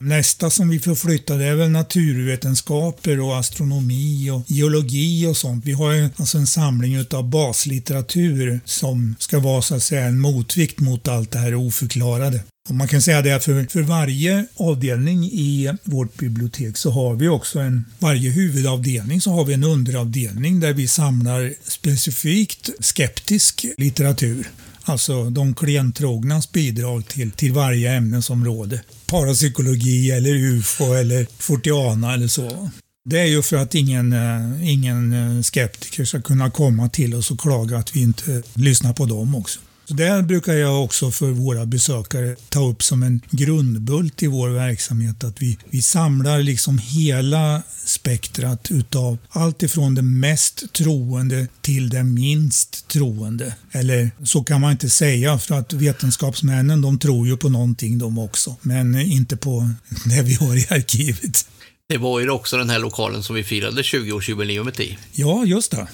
Nästa 0.03 0.51
som 0.51 0.69
vi 0.69 0.79
får 0.79 0.95
flytta 0.95 1.37
det 1.37 1.45
är 1.45 1.55
väl 1.55 1.71
naturvetenskaper 1.71 3.21
och 3.21 3.39
astronomi 3.39 4.31
och 4.31 4.43
geologi 4.47 5.27
och 5.27 5.37
sånt. 5.37 5.65
Vi 5.65 5.73
har 5.73 6.11
alltså 6.17 6.39
en 6.39 6.47
samling 6.47 6.95
utav 6.95 7.31
baslitteratur 7.31 8.61
som 8.65 9.17
ska 9.19 9.39
vara 9.39 9.63
så 9.63 9.75
att 9.75 9.83
säga 9.83 10.05
en 10.05 10.19
motvikt 10.19 10.81
mot 10.81 11.09
allt 11.09 11.31
det 11.31 11.39
här 11.39 11.55
oförklarade. 11.55 12.43
Och 12.69 12.75
man 12.75 12.89
kan 12.89 13.03
säga 13.03 13.23
det 13.23 13.41
för, 13.41 13.67
för 13.71 13.83
varje 13.83 14.47
avdelning 14.57 15.25
i 15.25 15.71
vårt 15.85 16.17
bibliotek 16.17 16.77
så 16.77 16.91
har 16.91 17.15
vi 17.15 17.29
också 17.29 17.59
en, 17.59 17.85
varje 17.99 18.31
huvudavdelning 18.31 19.21
så 19.21 19.31
har 19.31 19.45
vi 19.45 19.55
en 19.55 19.65
underavdelning 19.65 20.61
där 20.61 20.73
vi 20.73 20.89
samlar 20.89 21.55
specifikt 21.69 22.71
skeptisk 22.81 23.67
litteratur. 23.79 24.51
Alltså 24.90 25.31
de 25.31 25.55
klientrognas 25.55 26.53
bidrag 26.53 27.09
till, 27.09 27.31
till 27.31 27.53
varje 27.53 27.92
ämnesområde. 27.92 28.83
Parapsykologi 29.07 30.11
eller 30.11 30.31
UFO 30.31 30.94
eller 30.94 31.26
Fortiana 31.38 32.14
eller 32.14 32.29
så. 32.29 32.70
Det 33.05 33.20
är 33.20 33.26
ju 33.26 33.42
för 33.42 33.57
att 33.57 33.74
ingen, 33.74 34.12
eh, 34.12 34.70
ingen 34.70 35.12
eh, 35.12 35.42
skeptiker 35.42 36.05
ska 36.05 36.22
kunna 36.22 36.50
komma 36.50 36.88
till 36.88 37.14
oss 37.14 37.31
och 37.31 37.40
klaga 37.40 37.79
att 37.79 37.96
vi 37.96 38.03
inte 38.03 38.42
lyssnar 38.55 38.92
på 38.92 39.07
dem 39.07 39.35
också. 39.35 39.61
Så 39.90 39.94
det 39.94 40.22
brukar 40.22 40.53
jag 40.53 40.85
också 40.85 41.11
för 41.11 41.31
våra 41.31 41.66
besökare 41.66 42.37
ta 42.48 42.68
upp 42.68 42.83
som 42.83 43.03
en 43.03 43.20
grundbult 43.31 44.22
i 44.22 44.26
vår 44.26 44.48
verksamhet. 44.48 45.24
Att 45.24 45.42
vi, 45.42 45.59
vi 45.70 45.83
samlar 45.83 46.42
liksom 46.42 46.79
hela 46.79 47.62
spektrat 47.85 48.70
utav 48.70 49.18
allt 49.29 49.62
ifrån 49.62 49.94
det 49.94 50.03
mest 50.03 50.72
troende 50.72 51.46
till 51.61 51.88
det 51.88 52.03
minst 52.03 52.88
troende. 52.88 53.55
Eller 53.72 54.11
så 54.24 54.44
kan 54.44 54.61
man 54.61 54.72
inte 54.72 54.90
säga 54.90 55.38
för 55.38 55.55
att 55.55 55.72
vetenskapsmännen 55.72 56.83
de 56.83 56.98
tror 56.98 57.26
ju 57.26 57.37
på 57.37 57.48
någonting 57.48 57.98
de 57.98 58.18
också. 58.18 58.57
Men 58.61 59.00
inte 59.00 59.37
på 59.37 59.70
det 60.05 60.22
vi 60.22 60.35
har 60.35 60.57
i 60.57 60.66
arkivet. 60.70 61.46
Det 61.88 61.98
var 61.98 62.20
ju 62.20 62.31
också 62.31 62.57
den 62.57 62.70
här 62.70 62.79
lokalen 62.79 63.22
som 63.22 63.37
vi 63.37 63.44
firade 63.44 63.83
20-årsjubileumet 63.83 64.81
i. 64.81 64.98
Ja, 65.12 65.44
just 65.44 65.70
det. 65.70 65.88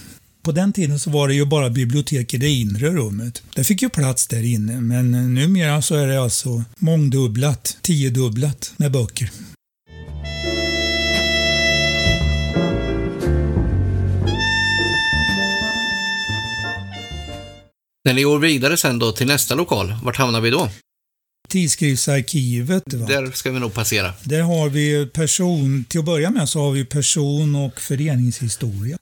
På 0.47 0.53
den 0.53 0.73
tiden 0.73 0.99
så 0.99 1.11
var 1.11 1.29
det 1.29 1.35
ju 1.35 1.45
bara 1.45 1.71
bibliotek 1.71 2.35
i 2.35 2.37
det 2.37 2.49
inre 2.49 2.91
rummet. 2.91 3.43
Det 3.55 3.65
fick 3.65 3.83
ju 3.83 3.89
plats 3.89 4.27
där 4.27 4.43
inne, 4.43 4.81
men 4.81 5.35
numera 5.35 5.83
så 5.83 5.95
är 5.95 6.07
det 6.07 6.23
alltså 6.23 6.65
mångdubblat, 6.79 7.79
tiodubblat 7.83 8.73
med 8.77 8.93
böcker. 8.93 9.31
När 18.05 18.15
ni 18.15 18.23
går 18.23 18.39
vidare 18.39 18.77
sen 18.77 18.99
då 18.99 19.13
till 19.13 19.27
nästa 19.27 19.55
lokal, 19.55 19.95
vart 20.03 20.17
hamnar 20.17 20.41
vi 20.41 20.51
då? 20.51 20.69
Tidskriftsarkivet. 21.49 22.95
Va? 22.95 23.07
Där 23.07 23.31
ska 23.31 23.51
vi 23.51 23.61
nog 23.61 23.75
passera. 23.75 24.13
Där 24.25 24.43
har 24.43 24.69
vi 24.69 25.07
person, 25.07 25.85
till 25.89 26.01
att 26.01 26.07
börja 26.07 26.31
med 26.31 26.49
så 26.49 26.61
har 26.61 26.71
vi 26.71 26.85
person 26.85 27.57
och 27.57 27.81
föreningshistoria. 27.81 28.99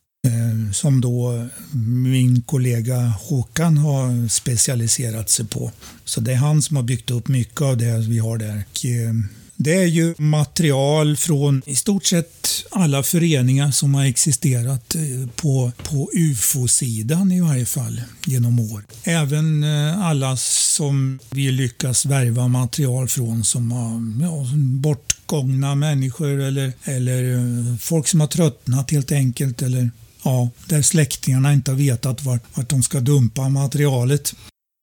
Som 0.74 1.00
då 1.00 1.48
min 1.72 2.42
kollega 2.42 2.96
Håkan 3.20 3.76
har 3.76 4.28
specialiserat 4.28 5.30
sig 5.30 5.46
på. 5.46 5.72
Så 6.04 6.20
det 6.20 6.32
är 6.32 6.37
han 6.37 6.62
som 6.62 6.76
har 6.76 6.82
byggt 6.82 7.10
upp 7.10 7.28
mycket 7.28 7.60
av 7.60 7.76
det 7.76 7.98
vi 7.98 8.18
har 8.18 8.38
där. 8.38 8.56
Eh, 8.56 9.14
det 9.56 9.74
är 9.74 9.87
ju 9.87 10.14
material 10.18 11.16
från 11.16 11.62
i 11.66 11.74
stort 11.74 12.04
sett 12.04 12.48
alla 12.70 13.02
föreningar 13.02 13.70
som 13.70 13.94
har 13.94 14.04
existerat 14.04 14.94
eh, 14.94 15.28
på, 15.37 15.72
på 15.82 16.10
UFO-sidan 16.14 17.32
i 17.32 17.40
varje 17.40 17.66
fall 17.66 18.00
genom 18.26 18.60
år. 18.60 18.84
Även 19.04 19.64
eh, 19.64 20.06
alla 20.06 20.37
som 20.37 21.18
vi 21.30 21.52
lyckas 21.52 22.06
värva 22.06 22.48
material 22.48 23.08
från 23.08 23.44
som 23.44 23.72
har 23.72 24.26
ja, 24.26 24.46
bortgångna 24.56 25.74
människor 25.74 26.40
eller, 26.40 26.72
eller 26.84 27.76
folk 27.78 28.08
som 28.08 28.20
har 28.20 28.26
tröttnat 28.26 28.90
helt 28.90 29.12
enkelt 29.12 29.62
eller 29.62 29.90
ja, 30.24 30.50
där 30.68 30.82
släktingarna 30.82 31.52
inte 31.52 31.70
har 31.70 31.78
vetat 31.78 32.22
vart, 32.24 32.42
vart 32.56 32.68
de 32.68 32.82
ska 32.82 33.00
dumpa 33.00 33.48
materialet. 33.48 34.34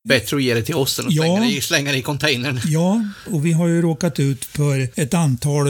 Bättre 0.07 0.37
att 0.37 0.43
ge 0.43 0.53
det 0.53 0.63
till 0.63 0.75
oss 0.75 0.99
än 0.99 1.07
att 1.07 1.13
Ja. 1.13 1.23
slänga, 1.23 1.39
det, 1.41 1.51
i- 1.57 1.61
slänga 1.61 1.91
det 1.91 1.97
i 1.97 2.01
containern. 2.01 2.59
Ja, 2.65 3.03
och 3.31 3.45
vi 3.45 3.51
har 3.51 3.67
ju 3.67 3.81
råkat 3.81 4.19
ut 4.19 4.45
för 4.45 4.89
ett 4.95 5.13
antal 5.13 5.65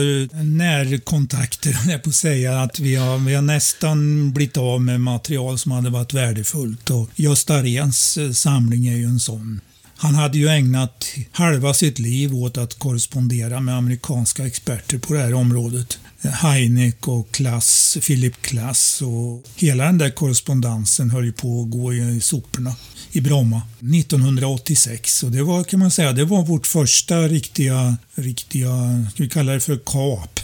närkontakter, 0.76 1.76
jag 1.90 2.02
på 2.02 2.08
att 2.10 2.14
säga. 2.16 2.60
Att 2.62 2.78
vi 2.80 2.94
har, 2.94 3.18
vi 3.18 3.34
har 3.34 3.42
nästan 3.42 4.32
blivit 4.32 4.56
av 4.56 4.80
med 4.82 5.00
material 5.00 5.58
som 5.58 5.72
hade 5.72 5.90
varit 5.90 6.12
värdefullt. 6.14 6.90
Och 6.90 7.10
Gösta 7.16 7.62
Rehns 7.62 8.18
eh, 8.18 8.30
samling 8.32 8.86
är 8.86 8.96
ju 8.96 9.04
en 9.04 9.20
sån. 9.20 9.60
Han 9.96 10.14
hade 10.14 10.38
ju 10.38 10.48
ägnat 10.48 11.04
halva 11.32 11.74
sitt 11.74 11.98
liv 11.98 12.34
åt 12.34 12.58
att 12.58 12.78
korrespondera 12.78 13.60
med 13.60 13.76
amerikanska 13.76 14.46
experter 14.46 14.98
på 14.98 15.12
det 15.14 15.20
här 15.20 15.34
området. 15.34 15.98
Heineck 16.22 17.08
och 17.08 17.30
Klass, 17.30 17.98
Philip 18.06 18.42
Klass 18.42 19.02
och 19.02 19.44
hela 19.56 19.84
den 19.84 19.98
där 19.98 20.10
korrespondensen 20.10 21.10
höll 21.10 21.24
ju 21.24 21.32
på 21.32 21.62
att 21.62 21.70
gå 21.70 21.94
i 21.94 22.20
soporna 22.20 22.74
i 23.12 23.20
Bromma 23.20 23.62
1986. 23.78 25.22
Och 25.22 25.30
det 25.30 25.42
var 25.42 25.64
kan 25.64 25.80
man 25.80 25.90
säga, 25.90 26.12
det 26.12 26.24
var 26.24 26.44
vårt 26.44 26.66
första 26.66 27.28
riktiga, 27.28 27.96
riktiga, 28.14 29.06
ska 29.14 29.22
vi 29.22 29.28
kalla 29.28 29.52
det 29.52 29.60
för 29.60 29.78
kap. 29.86 30.40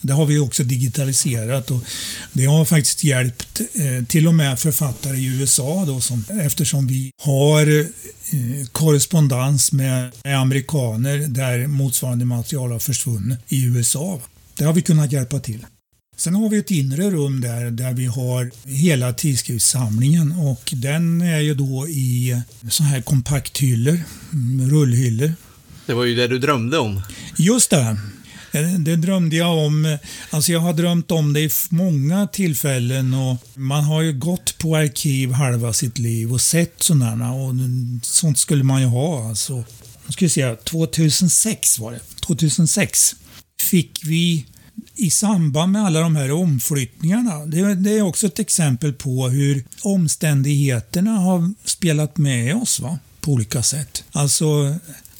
Det 0.00 0.12
har 0.12 0.26
vi 0.26 0.38
också 0.38 0.64
digitaliserat 0.64 1.70
och 1.70 1.84
det 2.32 2.44
har 2.44 2.64
faktiskt 2.64 3.04
hjälpt 3.04 3.60
eh, 3.60 4.06
till 4.08 4.28
och 4.28 4.34
med 4.34 4.58
författare 4.58 5.16
i 5.16 5.40
USA 5.40 5.84
då 5.86 6.00
som, 6.00 6.24
eftersom 6.40 6.86
vi 6.86 7.12
har 7.22 7.80
eh, 7.80 8.66
korrespondens 8.72 9.72
med, 9.72 10.12
med 10.24 10.40
amerikaner 10.40 11.18
där 11.18 11.66
motsvarande 11.66 12.24
material 12.24 12.72
har 12.72 12.78
försvunnit 12.78 13.38
i 13.48 13.64
USA. 13.64 14.20
Det 14.62 14.66
har 14.66 14.72
vi 14.72 14.82
kunnat 14.82 15.12
hjälpa 15.12 15.40
till. 15.40 15.66
Sen 16.16 16.34
har 16.34 16.48
vi 16.48 16.58
ett 16.58 16.70
inre 16.70 17.10
rum 17.10 17.40
där, 17.40 17.70
där 17.70 17.92
vi 17.92 18.06
har 18.06 18.50
hela 18.64 19.12
tidskriftssamlingen 19.12 20.32
och 20.32 20.70
den 20.76 21.20
är 21.20 21.38
ju 21.40 21.54
då 21.54 21.88
i 21.88 22.42
så 22.70 22.82
här 22.82 23.02
kompakthyllor, 23.02 24.00
rullhyllor. 24.70 25.32
Det 25.86 25.94
var 25.94 26.04
ju 26.04 26.14
det 26.14 26.28
du 26.28 26.38
drömde 26.38 26.78
om. 26.78 27.02
Just 27.38 27.70
det. 27.70 27.96
Det 28.52 28.78
det 28.78 28.96
drömde 28.96 29.36
jag 29.36 29.58
om. 29.58 29.98
Alltså 30.30 30.52
jag 30.52 30.60
har 30.60 30.72
drömt 30.72 31.10
om 31.10 31.32
det 31.32 31.40
i 31.40 31.50
många 31.70 32.26
tillfällen 32.26 33.14
och 33.14 33.36
man 33.54 33.84
har 33.84 34.02
ju 34.02 34.12
gått 34.12 34.58
på 34.58 34.76
arkiv 34.76 35.32
halva 35.32 35.72
sitt 35.72 35.98
liv 35.98 36.32
och 36.32 36.40
sett 36.40 36.82
sådana 36.82 37.32
och 37.32 37.54
sånt 38.02 38.38
skulle 38.38 38.64
man 38.64 38.80
ju 38.80 38.86
ha 38.86 39.28
alltså. 39.28 39.64
Nu 40.06 40.12
ska 40.12 40.24
vi 40.24 40.28
se, 40.28 40.54
2006 40.54 41.78
var 41.78 41.92
det. 41.92 42.00
2006 42.20 43.16
fick 43.62 44.00
vi 44.04 44.46
i 44.94 45.10
samband 45.10 45.72
med 45.72 45.82
alla 45.86 46.00
de 46.00 46.16
här 46.16 46.30
omflyttningarna. 46.32 47.46
Det, 47.46 47.74
det 47.74 47.90
är 47.98 48.02
också 48.02 48.26
ett 48.26 48.38
exempel 48.38 48.92
på 48.92 49.28
hur 49.28 49.64
omständigheterna 49.82 51.10
har 51.10 51.52
spelat 51.64 52.16
med 52.18 52.56
oss 52.56 52.80
va? 52.80 52.98
på 53.20 53.30
olika 53.32 53.62
sätt. 53.62 54.04
Alltså, 54.12 54.74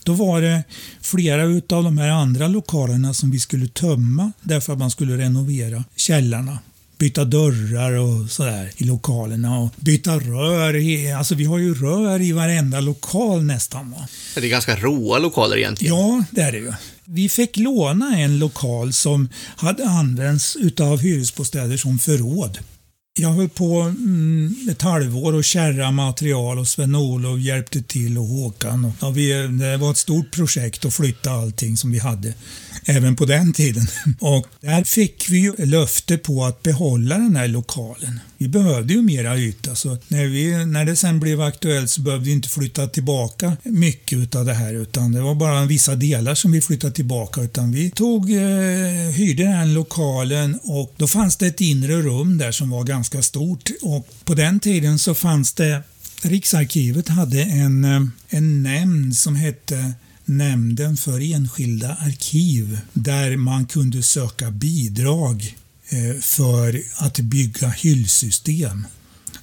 då 0.04 0.12
var 0.12 0.40
det 0.40 0.62
flera 1.00 1.42
utav 1.44 1.84
de 1.84 1.98
här 1.98 2.08
andra 2.08 2.48
lokalerna 2.48 3.14
som 3.14 3.30
vi 3.30 3.38
skulle 3.40 3.68
tömma 3.68 4.32
därför 4.42 4.72
att 4.72 4.78
man 4.78 4.90
skulle 4.90 5.16
renovera 5.16 5.84
källarna. 5.96 6.58
Byta 6.98 7.24
dörrar 7.24 7.92
och 7.92 8.30
sådär 8.30 8.70
i 8.76 8.84
lokalerna 8.84 9.58
och 9.58 9.70
byta 9.76 10.18
rör. 10.18 10.76
i- 10.76 11.12
Alltså 11.12 11.34
vi 11.34 11.44
har 11.44 11.58
ju 11.58 11.74
rör 11.74 12.20
i 12.20 12.32
varenda 12.32 12.80
lokal 12.80 13.42
nästan. 13.44 13.90
Va? 13.90 14.08
Det 14.34 14.40
är 14.40 14.48
ganska 14.48 14.76
råa 14.76 15.18
lokaler 15.18 15.56
egentligen. 15.56 15.94
Ja, 15.96 16.24
det 16.30 16.40
är 16.40 16.52
det 16.52 16.58
ju. 16.58 16.72
Vi 17.04 17.28
fick 17.28 17.56
låna 17.56 18.18
en 18.18 18.38
lokal 18.38 18.92
som 18.92 19.28
hade 19.56 19.88
använts 19.88 20.56
utav 20.56 21.00
hyresbostäder 21.00 21.76
som 21.76 21.98
förråd. 21.98 22.58
Jag 23.18 23.28
höll 23.28 23.48
på 23.48 23.80
mm, 23.80 24.54
ett 24.70 24.82
halvår 24.82 25.32
och 25.32 25.44
kärra 25.44 25.90
material 25.90 26.58
och 26.58 26.68
Sven-Olof 26.68 27.40
hjälpte 27.40 27.82
till 27.82 28.18
och 28.18 28.24
Håkan. 28.24 28.84
Och, 28.84 28.92
ja, 29.00 29.10
vi, 29.10 29.32
det 29.32 29.76
var 29.76 29.90
ett 29.90 29.96
stort 29.96 30.30
projekt 30.30 30.84
att 30.84 30.94
flytta 30.94 31.30
allting 31.30 31.76
som 31.76 31.92
vi 31.92 31.98
hade, 31.98 32.34
även 32.84 33.16
på 33.16 33.24
den 33.24 33.52
tiden. 33.52 33.86
Och 34.20 34.46
där 34.60 34.84
fick 34.84 35.30
vi 35.30 35.38
ju 35.38 35.52
löfte 35.58 36.18
på 36.18 36.44
att 36.44 36.62
behålla 36.62 37.18
den 37.18 37.36
här 37.36 37.48
lokalen. 37.48 38.20
Vi 38.38 38.48
behövde 38.48 38.94
ju 38.94 39.02
mera 39.02 39.38
yta, 39.38 39.74
så 39.74 39.96
när, 40.08 40.26
vi, 40.26 40.66
när 40.66 40.84
det 40.84 40.96
sen 40.96 41.20
blev 41.20 41.40
aktuellt 41.40 41.90
så 41.90 42.00
behövde 42.00 42.26
vi 42.26 42.32
inte 42.32 42.48
flytta 42.48 42.86
tillbaka 42.86 43.56
mycket 43.62 44.34
av 44.34 44.44
det 44.44 44.54
här, 44.54 44.74
utan 44.74 45.12
det 45.12 45.20
var 45.20 45.34
bara 45.34 45.64
vissa 45.64 45.94
delar 45.94 46.34
som 46.34 46.52
vi 46.52 46.60
flyttade 46.60 46.92
tillbaka, 46.92 47.42
utan 47.42 47.72
vi 47.72 47.90
tog, 47.90 48.30
eh, 48.30 49.12
hyrde 49.12 49.42
den 49.42 49.52
här 49.52 49.66
lokalen 49.66 50.58
och 50.62 50.94
då 50.96 51.06
fanns 51.06 51.36
det 51.36 51.46
ett 51.46 51.60
inre 51.60 52.02
rum 52.02 52.38
där 52.38 52.52
som 52.52 52.70
var 52.70 52.84
ganska 52.84 53.01
ganska 53.02 53.22
stort 53.22 53.70
och 53.82 54.08
på 54.24 54.34
den 54.34 54.60
tiden 54.60 54.98
så 54.98 55.14
fanns 55.14 55.52
det 55.52 55.82
Riksarkivet 56.22 57.08
hade 57.08 57.42
en, 57.42 57.84
eh, 57.84 58.02
en 58.28 58.62
nämnd 58.62 59.16
som 59.16 59.36
hette 59.36 59.92
Nämnden 60.24 60.96
för 60.96 61.34
enskilda 61.34 61.94
arkiv 61.94 62.78
där 62.92 63.36
man 63.36 63.66
kunde 63.66 64.02
söka 64.02 64.50
bidrag 64.50 65.56
eh, 65.88 66.14
för 66.20 66.82
att 66.96 67.18
bygga 67.18 67.68
hyllsystem. 67.68 68.86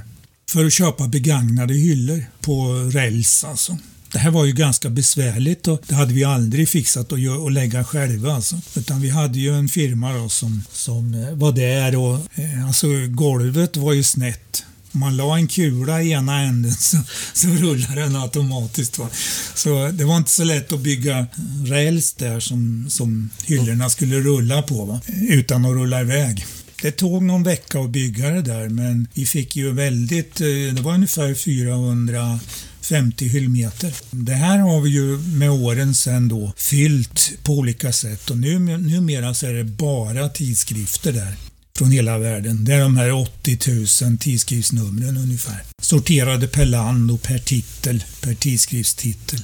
för 0.51 0.65
att 0.65 0.73
köpa 0.73 1.09
begagnade 1.09 1.75
hyllor 1.75 2.25
på 2.41 2.75
räls 2.93 3.45
alltså. 3.45 3.79
Det 4.13 4.19
här 4.19 4.31
var 4.31 4.45
ju 4.45 4.53
ganska 4.53 4.91
besvärligt 4.91 5.69
och 5.69 5.83
det 5.89 5.95
hade 5.95 6.15
vi 6.15 6.25
aldrig 6.25 6.69
fixat 6.69 7.13
att, 7.13 7.19
gö- 7.19 7.47
att 7.47 7.53
lägga 7.53 7.85
själva. 7.85 8.33
Alltså. 8.35 8.61
Utan 8.75 9.01
vi 9.01 9.09
hade 9.11 9.39
ju 9.39 9.55
en 9.59 9.69
firma 9.69 10.13
då 10.13 10.29
som, 10.29 10.63
som 10.73 11.15
eh, 11.15 11.31
var 11.35 11.53
där 11.53 11.97
och 11.97 12.15
eh, 12.35 12.67
alltså 12.67 12.87
golvet 13.09 13.77
var 13.77 13.93
ju 13.93 14.03
snett. 14.03 14.65
Om 14.95 15.01
man 15.01 15.17
la 15.17 15.37
en 15.37 15.49
kula 15.49 16.03
i 16.03 16.11
ena 16.11 16.41
änden 16.41 16.73
så, 16.73 16.97
så 17.35 17.49
rullade 17.49 18.01
den 18.01 18.17
automatiskt. 18.17 18.99
Va? 18.99 19.09
Så 19.55 19.89
det 19.93 20.05
var 20.05 20.17
inte 20.17 20.31
så 20.31 20.45
lätt 20.45 20.73
att 20.73 20.81
bygga 20.81 21.27
räls 21.67 22.13
där 22.15 22.41
som, 22.41 22.87
som 22.91 23.31
hyllorna 23.45 23.91
skulle 23.91 24.21
rulla 24.21 24.63
på 24.63 24.85
va? 24.85 25.01
utan 25.29 25.65
att 25.65 25.73
rulla 25.73 26.01
iväg. 26.01 26.47
Det 26.83 26.93
tog 26.93 27.23
någon 27.23 27.43
vecka 27.43 27.81
att 27.81 27.91
bygga 27.91 28.31
det 28.31 28.43
där 28.43 28.69
men 28.69 29.09
vi 29.15 29.27
fick 29.27 29.57
ju 29.57 29.73
väldigt, 29.73 30.41
eh, 30.41 30.47
det 30.47 30.83
var 30.83 30.95
ungefär 30.95 31.35
450 31.35 33.29
hyllmeter. 33.29 33.95
Det 34.11 34.33
här 34.33 34.59
har 34.59 34.81
vi 34.81 34.91
ju 34.91 35.19
med 35.19 35.51
åren 35.51 35.95
sen 35.95 36.29
då 36.29 36.53
fyllt 36.57 37.33
på 37.43 37.53
olika 37.53 37.93
sätt 37.93 38.31
och 38.31 38.39
nu, 38.39 38.59
numera 38.59 39.35
så 39.35 39.47
är 39.47 39.53
det 39.53 39.65
bara 39.65 40.29
tidskrifter 40.29 41.13
där 41.13 41.35
från 41.79 41.91
hela 41.91 42.19
världen. 42.19 42.65
Det 42.65 42.75
är 42.75 42.81
de 42.81 42.97
här 42.97 43.13
80 43.13 43.59
000 44.05 44.19
tidskriftsnumren 44.19 45.17
ungefär. 45.17 45.63
Sorterade 45.83 46.49
per 46.49 46.67
land 46.67 47.11
och 47.11 47.23
per 47.23 47.39
titel, 47.39 48.05
per 48.21 48.35
tidskriftstitel. 48.35 49.41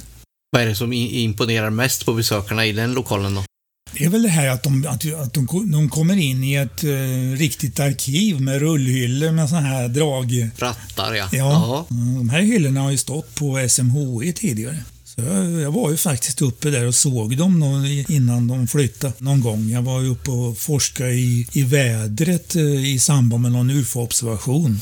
Vad 0.50 0.62
är 0.62 0.66
det 0.66 0.74
som 0.74 0.92
imponerar 0.92 1.70
mest 1.70 2.06
på 2.06 2.14
besökarna 2.14 2.66
i 2.66 2.72
den 2.72 2.92
lokalen 2.92 3.34
då? 3.34 3.44
Det 3.92 4.04
är 4.04 4.08
väl 4.08 4.22
det 4.22 4.28
här 4.28 4.48
att 4.48 4.62
de, 4.62 4.86
att, 4.86 5.14
att 5.14 5.34
de, 5.34 5.70
de 5.72 5.88
kommer 5.88 6.16
in 6.16 6.44
i 6.44 6.54
ett 6.54 6.84
eh, 6.84 7.38
riktigt 7.38 7.80
arkiv 7.80 8.40
med 8.40 8.60
rullhyllor 8.60 9.30
med 9.30 9.48
sådana 9.48 9.66
här 9.66 9.88
drag... 9.88 10.50
Rattar 10.56 11.14
ja. 11.14 11.28
Ja, 11.32 11.86
de 11.88 12.28
här 12.28 12.40
hyllorna 12.40 12.80
har 12.80 12.90
ju 12.90 12.98
stått 12.98 13.34
på 13.34 13.66
SMHI 13.68 14.32
tidigare. 14.32 14.78
Så 15.04 15.20
jag, 15.20 15.50
jag 15.60 15.72
var 15.72 15.90
ju 15.90 15.96
faktiskt 15.96 16.42
uppe 16.42 16.70
där 16.70 16.86
och 16.86 16.94
såg 16.94 17.36
dem 17.36 17.84
innan 18.08 18.48
de 18.48 18.66
flyttade 18.68 19.14
någon 19.18 19.40
gång. 19.40 19.70
Jag 19.70 19.82
var 19.82 20.00
ju 20.00 20.08
uppe 20.08 20.30
och 20.30 20.58
forskade 20.58 21.10
i, 21.10 21.46
i 21.52 21.62
vädret 21.62 22.56
eh, 22.56 22.92
i 22.94 22.98
samband 22.98 23.42
med 23.42 23.52
någon 23.52 23.70
UFO-observation. 23.70 24.80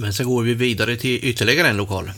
Men 0.00 0.12
så 0.12 0.24
går 0.24 0.42
vi 0.42 0.54
vidare 0.54 0.96
till 0.96 1.24
ytterligare 1.24 1.68
en 1.68 1.76
lokal. 1.76 2.10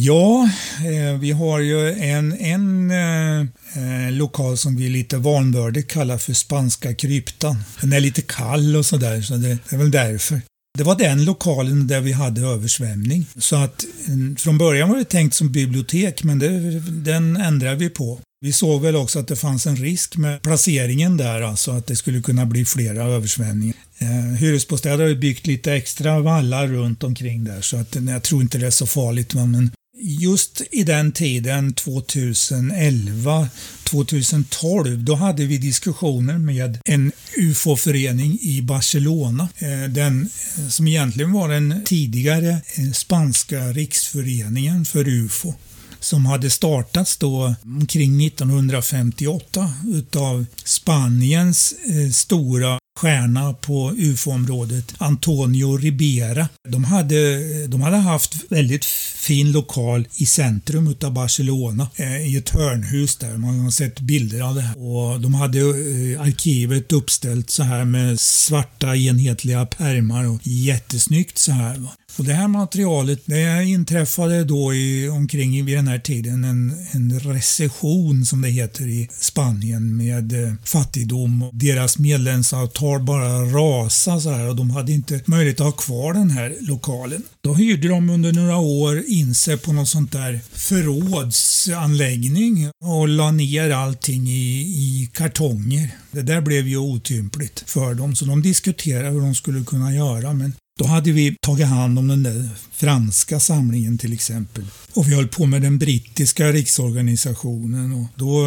Ja, 0.00 0.50
eh, 0.78 1.18
vi 1.20 1.30
har 1.30 1.60
ju 1.60 1.92
en, 1.92 2.32
en 2.32 2.90
eh, 2.90 3.40
eh, 3.74 4.12
lokal 4.12 4.56
som 4.56 4.76
vi 4.76 4.88
lite 4.88 5.16
vanvördigt 5.16 5.90
kallar 5.90 6.18
för 6.18 6.32
spanska 6.32 6.94
kryptan. 6.94 7.56
Den 7.80 7.92
är 7.92 8.00
lite 8.00 8.22
kall 8.22 8.76
och 8.76 8.86
sådär, 8.86 9.22
så 9.22 9.34
det 9.34 9.58
är 9.68 9.76
väl 9.76 9.90
därför. 9.90 10.40
Det 10.78 10.84
var 10.84 10.98
den 10.98 11.24
lokalen 11.24 11.86
där 11.86 12.00
vi 12.00 12.12
hade 12.12 12.40
översvämning. 12.40 13.26
Så 13.38 13.56
att 13.56 13.84
mm, 14.06 14.36
från 14.36 14.58
början 14.58 14.88
var 14.88 14.98
det 14.98 15.04
tänkt 15.04 15.34
som 15.34 15.52
bibliotek, 15.52 16.22
men 16.22 16.38
det, 16.38 16.80
den 16.80 17.36
ändrade 17.36 17.76
vi 17.76 17.90
på. 17.90 18.20
Vi 18.40 18.52
såg 18.52 18.82
väl 18.82 18.96
också 18.96 19.18
att 19.18 19.28
det 19.28 19.36
fanns 19.36 19.66
en 19.66 19.76
risk 19.76 20.16
med 20.16 20.42
placeringen 20.42 21.16
där, 21.16 21.42
alltså 21.42 21.70
att 21.70 21.86
det 21.86 21.96
skulle 21.96 22.22
kunna 22.22 22.46
bli 22.46 22.64
flera 22.64 23.04
översvämningar. 23.04 23.76
Eh, 23.98 24.38
hyresbostäder 24.38 24.98
har 24.98 25.08
ju 25.08 25.18
byggt 25.18 25.46
lite 25.46 25.72
extra 25.72 26.20
vallar 26.20 26.66
runt 26.66 27.04
omkring 27.04 27.44
där 27.44 27.60
så 27.60 27.76
att 27.76 27.96
jag 28.08 28.22
tror 28.22 28.42
inte 28.42 28.58
det 28.58 28.66
är 28.66 28.70
så 28.70 28.86
farligt. 28.86 29.34
Men 29.34 29.70
just 29.98 30.62
i 30.70 30.82
den 30.82 31.12
tiden, 31.12 31.72
2011, 31.72 33.48
2012, 33.84 35.04
då 35.04 35.14
hade 35.14 35.44
vi 35.44 35.58
diskussioner 35.58 36.38
med 36.38 36.78
en 36.84 37.12
UFO-förening 37.36 38.38
i 38.40 38.62
Barcelona. 38.62 39.48
Eh, 39.58 39.90
den 39.90 40.30
eh, 40.58 40.68
som 40.68 40.88
egentligen 40.88 41.32
var 41.32 41.48
den 41.48 41.82
tidigare 41.84 42.50
eh, 42.50 42.92
spanska 42.92 43.60
riksföreningen 43.72 44.84
för 44.84 45.08
UFO 45.08 45.54
som 46.00 46.26
hade 46.26 46.50
startats 46.50 47.16
då 47.16 47.54
omkring 47.64 48.26
1958 48.26 49.72
utav 49.86 50.46
Spaniens 50.64 51.74
eh, 51.84 52.10
stora 52.10 52.78
stjärna 52.96 53.52
på 53.52 53.92
UFO-området, 53.96 54.94
Antonio 54.98 55.76
Ribera. 55.76 56.48
De 56.68 56.84
hade, 56.84 57.66
de 57.66 57.80
hade 57.80 57.96
haft 57.96 58.34
väldigt 58.48 58.84
fin 59.26 59.52
lokal 59.52 60.08
i 60.16 60.26
centrum 60.26 60.88
utav 60.88 61.12
Barcelona, 61.12 61.88
eh, 61.96 62.26
i 62.26 62.36
ett 62.36 62.50
hörnhus 62.50 63.16
där. 63.16 63.36
Man 63.36 63.60
har 63.60 63.70
sett 63.70 64.00
bilder 64.00 64.40
av 64.40 64.54
det 64.54 64.60
här. 64.60 64.78
Och 64.78 65.20
de 65.20 65.34
hade 65.34 65.58
eh, 65.58 66.20
arkivet 66.20 66.92
uppställt 66.92 67.50
så 67.50 67.62
här 67.62 67.84
med 67.84 68.20
svarta 68.20 68.96
enhetliga 68.96 69.66
pärmar 69.66 70.28
och 70.28 70.40
jättesnyggt 70.42 71.38
så 71.38 71.52
här. 71.52 71.82
Och 72.18 72.24
det 72.24 72.32
här 72.32 72.48
materialet, 72.48 73.20
det 73.24 73.64
inträffade 73.64 74.44
då 74.44 74.74
i, 74.74 75.08
omkring 75.08 75.64
vid 75.64 75.76
den 75.76 75.88
här 75.88 75.98
tiden 75.98 76.44
en, 76.44 76.86
en 76.90 77.20
recession 77.20 78.26
som 78.26 78.42
det 78.42 78.48
heter 78.48 78.84
i 78.84 79.08
Spanien 79.12 79.96
med 79.96 80.44
eh, 80.44 80.54
fattigdom. 80.64 81.50
Deras 81.52 81.98
medlemsavtal 81.98 82.85
bara 82.98 83.44
rasade 83.44 84.20
så 84.20 84.30
här 84.30 84.48
och 84.48 84.56
de 84.56 84.70
hade 84.70 84.92
inte 84.92 85.20
möjlighet 85.24 85.60
att 85.60 85.66
ha 85.66 85.72
kvar 85.72 86.14
den 86.14 86.30
här 86.30 86.56
lokalen. 86.60 87.22
Då 87.40 87.54
hyrde 87.54 87.88
de 87.88 88.10
under 88.10 88.32
några 88.32 88.56
år 88.56 89.02
in 89.06 89.34
sig 89.34 89.58
på 89.58 89.72
någon 89.72 89.86
sånt 89.86 90.12
där 90.12 90.40
förrådsanläggning 90.52 92.70
och 92.84 93.08
la 93.08 93.30
ner 93.30 93.70
allting 93.70 94.28
i, 94.28 94.60
i 94.60 95.10
kartonger. 95.14 95.90
Det 96.10 96.22
där 96.22 96.40
blev 96.40 96.68
ju 96.68 96.76
otympligt 96.76 97.64
för 97.66 97.94
dem 97.94 98.16
så 98.16 98.24
de 98.24 98.42
diskuterade 98.42 99.10
hur 99.10 99.20
de 99.20 99.34
skulle 99.34 99.64
kunna 99.64 99.94
göra 99.94 100.32
men 100.32 100.52
då 100.78 100.86
hade 100.86 101.12
vi 101.12 101.36
tagit 101.40 101.66
hand 101.66 101.98
om 101.98 102.08
den 102.08 102.22
där 102.22 102.48
franska 102.72 103.40
samlingen 103.40 103.98
till 103.98 104.12
exempel. 104.12 104.64
Och 104.94 105.08
vi 105.08 105.14
höll 105.14 105.28
på 105.28 105.46
med 105.46 105.62
den 105.62 105.78
brittiska 105.78 106.52
riksorganisationen 106.52 107.92
och 107.92 108.06
då 108.14 108.44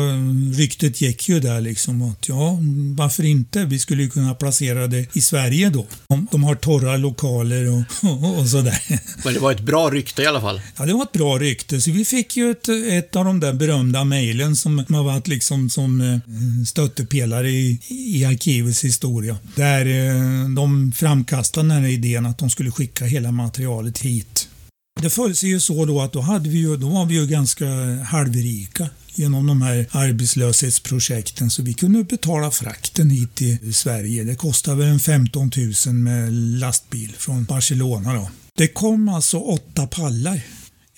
ryktet 0.53 1.01
gick 1.01 1.29
ju 1.29 1.39
där 1.39 1.61
liksom 1.61 2.01
att 2.01 2.29
ja, 2.29 2.57
varför 2.95 3.23
inte? 3.25 3.65
Vi 3.65 3.79
skulle 3.79 4.03
ju 4.03 4.09
kunna 4.09 4.33
placera 4.33 4.87
det 4.87 5.15
i 5.15 5.21
Sverige 5.21 5.69
då. 5.69 5.87
De 6.31 6.43
har 6.43 6.55
torra 6.55 6.97
lokaler 6.97 7.69
och, 7.69 8.09
och, 8.09 8.39
och 8.39 8.47
sådär. 8.47 8.81
Men 9.25 9.33
det 9.33 9.39
var 9.39 9.51
ett 9.51 9.61
bra 9.61 9.89
rykte 9.89 10.21
i 10.21 10.25
alla 10.25 10.41
fall? 10.41 10.61
Ja, 10.77 10.85
det 10.85 10.93
var 10.93 11.03
ett 11.03 11.11
bra 11.11 11.37
rykte. 11.37 11.81
Så 11.81 11.91
vi 11.91 12.05
fick 12.05 12.37
ju 12.37 12.51
ett, 12.51 12.69
ett 12.69 13.15
av 13.15 13.25
de 13.25 13.39
där 13.39 13.53
berömda 13.53 14.03
mejlen 14.03 14.55
som 14.55 14.85
har 14.89 15.03
varit 15.03 15.27
liksom 15.27 15.69
som 15.69 16.01
eh, 16.01 16.19
stöttepelare 16.67 17.49
i, 17.49 17.79
i 17.87 18.25
arkivets 18.25 18.83
historia. 18.83 19.37
Där 19.55 19.85
eh, 19.85 20.49
de 20.49 20.91
framkastade 20.95 21.67
den 21.67 21.83
här 21.83 21.89
idén 21.89 22.18
att 22.25 22.37
de 22.37 22.49
skulle 22.49 22.71
skicka 22.71 23.05
hela 23.05 23.31
materialet 23.31 23.97
hit 23.97 24.49
det 25.01 25.09
föll 25.09 25.35
sig 25.35 25.49
ju 25.49 25.59
så 25.59 25.85
då 25.85 26.01
att 26.01 26.13
då, 26.13 26.21
hade 26.21 26.49
vi 26.49 26.57
ju, 26.57 26.77
då 26.77 26.89
var 26.89 27.05
vi 27.05 27.15
ju 27.15 27.27
ganska 27.27 27.65
halvrika 28.03 28.89
genom 29.15 29.47
de 29.47 29.61
här 29.61 29.87
arbetslöshetsprojekten 29.91 31.49
så 31.49 31.63
vi 31.63 31.73
kunde 31.73 32.03
betala 32.03 32.51
frakten 32.51 33.09
hit 33.09 33.35
till 33.35 33.73
Sverige. 33.73 34.23
Det 34.23 34.35
kostade 34.35 34.77
väl 34.77 34.87
en 34.87 34.99
15 34.99 35.51
000 35.87 35.95
med 35.95 36.33
lastbil 36.33 37.15
från 37.17 37.43
Barcelona 37.43 38.13
då. 38.13 38.29
Det 38.57 38.67
kom 38.67 39.09
alltså 39.09 39.37
åtta 39.37 39.87
pallar 39.87 40.41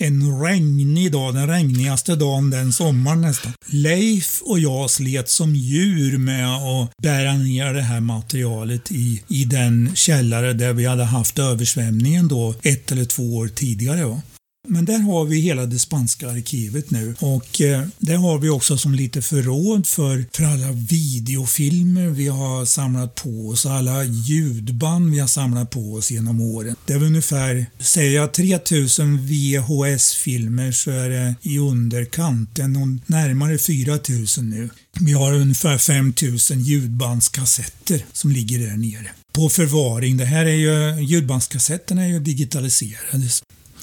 en 0.02 0.42
regnig 0.42 1.12
dag, 1.12 1.34
den 1.34 1.48
regnigaste 1.48 2.16
dagen 2.16 2.50
den 2.50 2.74
sommaren 2.74 3.22
nästan. 3.22 3.54
Leif 3.66 4.42
och 4.42 4.60
jag 4.60 4.90
slet 4.90 5.30
som 5.30 5.56
djur 5.56 6.18
med 6.18 6.56
att 6.56 6.98
bära 6.98 7.34
ner 7.34 7.74
det 7.74 7.82
här 7.82 8.00
materialet 8.00 8.92
i, 8.92 9.24
i 9.28 9.46
den 9.46 9.92
källare 9.96 10.54
där 10.54 10.74
vi 10.74 10.86
hade 10.86 11.04
haft 11.04 11.40
översvämningen 11.40 12.28
då 12.28 12.56
ett 12.64 12.92
eller 12.92 13.06
två 13.06 13.36
år 13.38 13.48
tidigare. 13.48 14.06
Va? 14.06 14.22
Men 14.72 14.86
där 14.86 15.00
har 15.00 15.26
vi 15.26 15.40
hela 15.40 15.66
det 15.66 15.80
spanska 15.80 16.30
arkivet 16.30 16.92
nu 16.92 17.16
och 17.20 17.62
eh, 17.62 17.88
där 17.98 18.16
har 18.16 18.38
vi 18.38 18.50
också 18.50 18.78
som 18.78 18.94
lite 18.94 19.22
förråd 19.22 19.88
för, 19.88 20.26
för 20.34 20.44
alla 20.44 20.72
videofilmer 20.72 22.08
vi 22.08 22.28
har 22.28 22.66
samlat 22.66 23.16
på 23.16 23.50
oss, 23.50 23.66
alla 23.66 24.04
ljudband 24.04 25.12
vi 25.12 25.20
har 25.20 25.28
samlat 25.28 25.70
på 25.70 25.94
oss 25.94 26.12
genom 26.12 26.42
åren. 26.42 26.76
Det 26.86 26.94
är 26.94 27.04
ungefär, 27.04 27.66
säger 27.80 28.16
jag 28.16 28.34
3000 28.34 29.28
VHS-filmer 29.28 30.72
så 30.72 30.92
är 30.92 31.10
det 31.10 31.36
i 31.42 31.58
underkant, 31.58 32.58
närmare 33.06 33.58
4000 33.58 34.50
nu. 34.50 34.70
Vi 35.00 35.14
har 35.14 35.34
ungefär 35.34 35.78
5000 35.78 36.62
ljudbandskassetter 36.62 38.06
som 38.14 38.32
ligger 38.32 38.60
där 38.60 38.78
nere 38.78 39.12
på 39.34 39.50
förvaring. 39.50 40.18
Det 40.18 40.26
här 40.26 40.46
är 40.46 40.96
ju, 40.96 41.04
ljudbandskassetterna 41.04 42.04
är 42.04 42.08
ju 42.08 42.20
digitaliserade. 42.20 43.30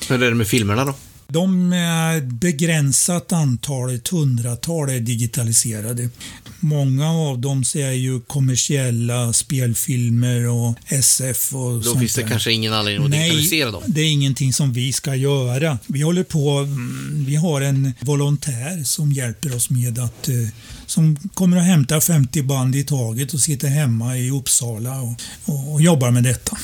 Hur 0.08 0.22
är 0.22 0.28
det 0.28 0.34
med 0.36 0.48
filmerna 0.48 0.84
då? 0.84 0.94
De 1.32 1.72
är 1.72 2.20
begränsat 2.20 3.32
antal, 3.32 3.94
ett 3.94 4.08
hundratal 4.08 4.88
är 4.90 5.00
digitaliserade. 5.00 6.08
Många 6.60 7.10
av 7.10 7.38
dem 7.38 7.60
är 7.76 7.92
ju 7.92 8.20
kommersiella 8.20 9.32
spelfilmer 9.32 10.48
och 10.48 10.74
SF 10.86 11.54
och 11.54 11.72
Då 11.74 11.82
sånt 11.82 11.98
finns 12.00 12.14
det 12.14 12.22
där. 12.22 12.28
kanske 12.28 12.52
ingen 12.52 12.72
anledning 12.72 13.04
att 13.04 13.10
Nej, 13.10 13.20
digitalisera 13.30 13.70
dem? 13.70 13.82
det 13.86 14.00
är 14.00 14.10
ingenting 14.10 14.52
som 14.52 14.72
vi 14.72 14.92
ska 14.92 15.14
göra. 15.14 15.78
Vi 15.86 16.02
håller 16.02 16.24
på, 16.24 16.50
mm, 16.58 17.24
vi 17.26 17.36
har 17.36 17.60
en 17.60 17.92
volontär 18.00 18.84
som 18.84 19.12
hjälper 19.12 19.56
oss 19.56 19.70
med 19.70 19.98
att 19.98 20.28
eh, 20.28 20.34
som 20.86 21.16
kommer 21.34 21.56
att 21.56 21.64
hämta 21.66 22.00
50 22.00 22.42
band 22.42 22.76
i 22.76 22.84
taget 22.84 23.34
och 23.34 23.40
sitter 23.40 23.68
hemma 23.68 24.16
i 24.18 24.30
Uppsala 24.30 25.00
och, 25.00 25.14
och, 25.44 25.72
och 25.72 25.82
jobbar 25.82 26.10
med 26.10 26.22
detta. 26.24 26.58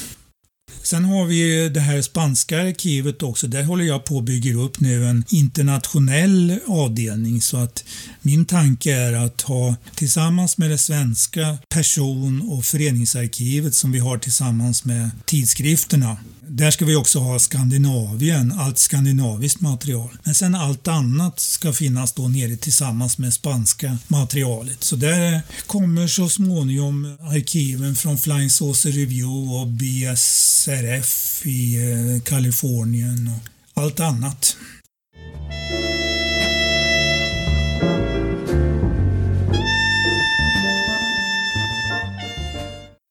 Sen 0.85 1.05
har 1.05 1.27
vi 1.27 1.69
det 1.69 1.81
här 1.81 2.03
spanska 2.03 2.63
arkivet 2.63 3.23
också. 3.23 3.47
Där 3.47 3.63
håller 3.63 3.85
jag 3.85 4.05
på 4.05 4.19
att 4.19 4.25
bygga 4.25 4.55
upp 4.55 4.81
nu 4.81 5.07
en 5.07 5.25
internationell 5.29 6.59
avdelning 6.67 7.43
så 7.43 7.57
att 7.57 7.85
min 8.23 8.45
tanke 8.45 8.95
är 8.95 9.13
att 9.13 9.41
ha 9.41 9.75
tillsammans 9.95 10.59
med 10.59 10.71
det 10.71 10.79
svenska 10.79 11.59
person 11.69 12.43
och 12.49 12.65
föreningsarkivet 12.65 13.75
som 13.75 13.93
vi 13.93 13.99
har 13.99 14.19
tillsammans 14.19 14.85
med 14.85 15.11
tidskrifterna 15.25 16.17
där 16.49 16.71
ska 16.71 16.85
vi 16.85 16.97
också 16.97 17.19
ha 17.19 17.39
Skandinavien, 17.39 18.53
allt 18.53 18.79
skandinaviskt 18.79 19.61
material. 19.61 20.11
Men 20.25 20.35
sen 20.35 20.55
allt 20.55 20.89
annat 20.89 21.41
ska 21.41 21.73
finnas 21.73 22.13
då 22.13 22.29
nere 22.29 22.57
tillsammans 22.57 23.19
med 23.19 23.35
spanska 23.35 23.99
materialet. 24.09 24.85
Så 24.85 24.97
där 24.97 25.41
kommer 25.67 26.07
så 26.07 26.29
småningom 26.29 27.17
arkiven 27.21 27.97
från 27.97 28.19
Flying 28.19 28.51
Saucer 28.51 28.91
Review 28.91 29.55
och 29.55 29.67
BSRF 29.67 31.47
i 31.47 31.77
eh, 31.77 32.23
Kalifornien 32.23 33.31
och 33.75 33.83
allt 33.83 34.01
annat. 34.01 34.57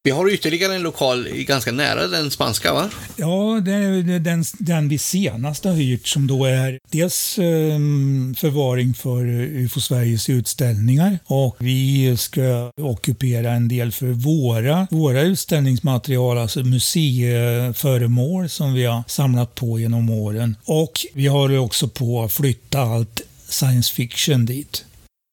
Vi 0.05 0.11
har 0.11 0.29
ytterligare 0.29 0.75
en 0.75 0.81
lokal 0.81 1.27
ganska 1.29 1.71
nära 1.71 2.07
den 2.07 2.31
spanska, 2.31 2.73
va? 2.73 2.89
Ja, 3.15 3.61
det 3.65 3.71
är 3.71 4.19
den, 4.19 4.43
den 4.57 4.89
vi 4.89 4.97
senast 4.97 5.65
har 5.65 5.73
hyrt 5.73 6.07
som 6.07 6.27
då 6.27 6.45
är 6.45 6.79
dels 6.91 7.39
ehm, 7.39 8.35
förvaring 8.37 8.93
för 8.93 9.25
eh, 9.25 9.63
UFO 9.63 9.81
Sveriges 9.81 10.29
utställningar 10.29 11.19
och 11.25 11.55
vi 11.59 12.17
ska 12.17 12.71
ockupera 12.77 13.51
en 13.51 13.67
del 13.67 13.91
för 13.91 14.07
våra, 14.07 14.87
våra 14.91 15.21
utställningsmaterial, 15.21 16.37
alltså 16.37 16.59
museiföremål 16.59 18.49
som 18.49 18.73
vi 18.73 18.85
har 18.85 19.03
samlat 19.07 19.55
på 19.55 19.79
genom 19.79 20.09
åren. 20.09 20.55
Och 20.65 21.05
vi 21.13 21.27
har 21.27 21.57
också 21.57 21.87
på 21.87 22.23
att 22.23 22.33
flytta 22.33 22.81
allt 22.81 23.21
science 23.47 23.93
fiction 23.93 24.45
dit. 24.45 24.85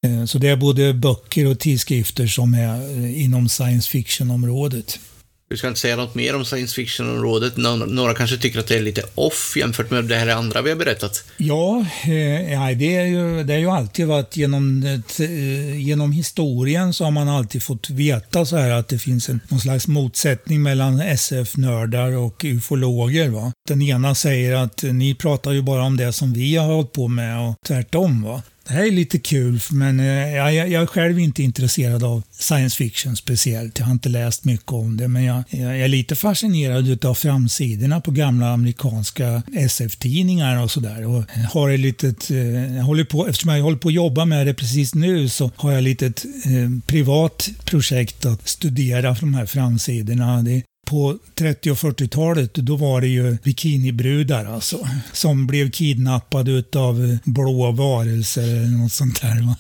Eh, 0.07 0.25
så 0.25 0.39
det 0.39 0.49
är 0.49 0.57
både 0.57 0.95
böcker 0.95 1.47
och 1.47 1.59
tidskrifter 1.59 2.27
som 2.27 2.55
är 2.55 2.99
eh, 2.99 3.23
inom 3.25 3.49
science 3.49 3.91
fiction-området. 3.91 4.99
Du 5.51 5.57
ska 5.57 5.69
inte 5.69 5.81
säga 5.81 5.97
något 5.97 6.15
mer 6.15 6.37
om 6.37 6.45
science 6.45 6.75
fiction-området. 6.75 7.57
Några 7.87 8.15
kanske 8.15 8.37
tycker 8.37 8.59
att 8.59 8.67
det 8.67 8.77
är 8.77 8.83
lite 8.83 9.03
off 9.15 9.55
jämfört 9.57 9.91
med 9.91 10.05
det 10.05 10.17
här 10.17 10.29
andra 10.29 10.63
vi 10.63 10.71
har 10.71 10.77
berättat. 10.77 11.25
Ja, 11.37 11.79
eh, 12.03 12.77
det, 12.77 12.97
är 12.97 13.05
ju, 13.05 13.45
det 13.45 13.53
har 13.53 13.61
ju 13.61 13.71
alltid 13.71 14.07
varit 14.07 14.37
genom, 14.37 14.85
genom 15.77 16.13
historien 16.13 16.93
så 16.93 17.05
har 17.05 17.11
man 17.11 17.29
alltid 17.29 17.63
fått 17.63 17.91
veta 17.91 18.47
så 18.47 18.57
här 18.57 18.71
att 18.71 18.89
det 18.89 18.99
finns 18.99 19.29
en, 19.29 19.41
någon 19.49 19.61
slags 19.61 19.89
motsättning 19.89 20.63
mellan 20.63 21.01
SF-nördar 21.01 22.17
och 22.17 22.45
ufologer. 22.45 23.29
Va? 23.29 23.53
Den 23.69 23.83
ena 23.83 24.15
säger 24.15 24.55
att 24.55 24.83
ni 24.83 25.15
pratar 25.15 25.53
ju 25.53 25.63
bara 25.63 25.83
om 25.83 25.97
det 25.97 26.13
som 26.13 26.33
vi 26.33 26.57
har 26.57 26.67
hållit 26.67 26.93
på 26.93 27.09
med 27.09 27.49
och 27.49 27.55
tvärtom. 27.67 28.23
Va? 28.23 28.43
Det 28.71 28.77
här 28.77 28.87
är 28.87 28.91
lite 28.91 29.19
kul, 29.19 29.61
men 29.71 30.01
eh, 30.01 30.07
jag, 30.07 30.55
jag, 30.55 30.71
jag 30.71 30.83
är 30.83 30.87
själv 30.87 31.19
inte 31.19 31.43
intresserad 31.43 32.05
av 32.05 32.23
science 32.31 32.77
fiction 32.77 33.17
speciellt. 33.17 33.79
Jag 33.79 33.87
har 33.87 33.93
inte 33.93 34.09
läst 34.09 34.45
mycket 34.45 34.73
om 34.73 34.97
det, 34.97 35.09
men 35.09 35.25
jag, 35.25 35.43
jag 35.51 35.81
är 35.81 35.89
lite 35.89 36.17
fascinerad 36.17 37.05
av 37.05 37.15
framsidorna 37.15 38.01
på 38.01 38.11
gamla 38.11 38.53
amerikanska 38.53 39.43
SF-tidningar 39.55 40.63
och 40.63 40.71
sådär. 40.71 41.07
Och 41.07 41.25
har 41.53 41.71
ett 41.71 41.81
litet, 41.81 42.31
jag 42.77 42.83
håller 42.83 43.05
på, 43.05 43.27
eftersom 43.27 43.55
jag 43.55 43.63
håller 43.63 43.79
på 43.79 43.89
att 43.89 43.95
jobba 43.95 44.25
med 44.25 44.47
det 44.47 44.55
precis 44.55 44.95
nu 44.95 45.29
så 45.29 45.51
har 45.57 45.71
jag 45.71 45.79
ett 45.79 45.85
litet 45.85 46.25
eh, 46.25 46.71
privat 46.87 47.49
projekt 47.65 48.27
att 48.27 48.49
studera 48.49 49.17
de 49.21 49.35
här 49.35 49.47
framsidorna. 49.47 50.43
Det 50.43 50.63
på 50.91 51.19
30 51.35 51.71
och 51.71 51.77
40-talet, 51.77 52.55
då 52.55 52.77
var 52.77 53.01
det 53.01 53.07
ju 53.07 53.37
bikinibrudar 53.43 54.45
alltså. 54.45 54.89
Som 55.13 55.47
blev 55.47 55.71
kidnappade 55.71 56.65
av 56.77 57.19
blå 57.25 57.73
varelser 57.73 58.43
eller 58.43 58.79
något 58.79 58.93
sånt 58.93 59.21
där. 59.21 59.47
va. 59.47 59.57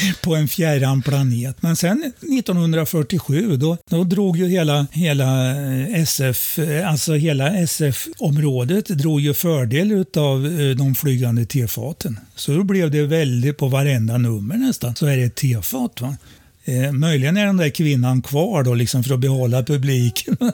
på 0.22 0.34
en 0.34 0.48
fjärran 0.48 1.02
planet. 1.02 1.62
Men 1.62 1.76
sen 1.76 2.12
1947, 2.38 3.56
då, 3.56 3.76
då 3.90 4.04
drog 4.04 4.36
ju 4.36 4.48
hela, 4.48 4.86
hela 4.92 5.50
eh, 5.50 6.00
SF, 6.02 6.58
eh, 6.58 6.90
alltså 6.90 7.14
hela 7.14 7.56
SF-området 7.56 8.86
drog 8.86 9.20
ju 9.20 9.34
fördel 9.34 10.04
av 10.16 10.46
eh, 10.46 10.76
de 10.76 10.94
flygande 10.94 11.46
tefaten. 11.46 12.20
Så 12.34 12.52
då 12.52 12.62
blev 12.62 12.90
det 12.90 13.02
väldigt 13.02 13.58
på 13.58 13.68
varenda 13.68 14.18
nummer 14.18 14.56
nästan, 14.56 14.94
så 14.94 15.06
är 15.06 15.16
det 15.16 15.22
ett 15.22 15.34
tefat. 15.34 16.00
Va? 16.00 16.16
Eh, 16.68 16.92
möjligen 16.92 17.36
är 17.36 17.46
den 17.46 17.56
där 17.56 17.70
kvinnan 17.70 18.22
kvar 18.22 18.62
då 18.62 18.74
liksom 18.74 19.04
för 19.04 19.14
att 19.14 19.20
behålla 19.20 19.62
publiken. 19.62 20.36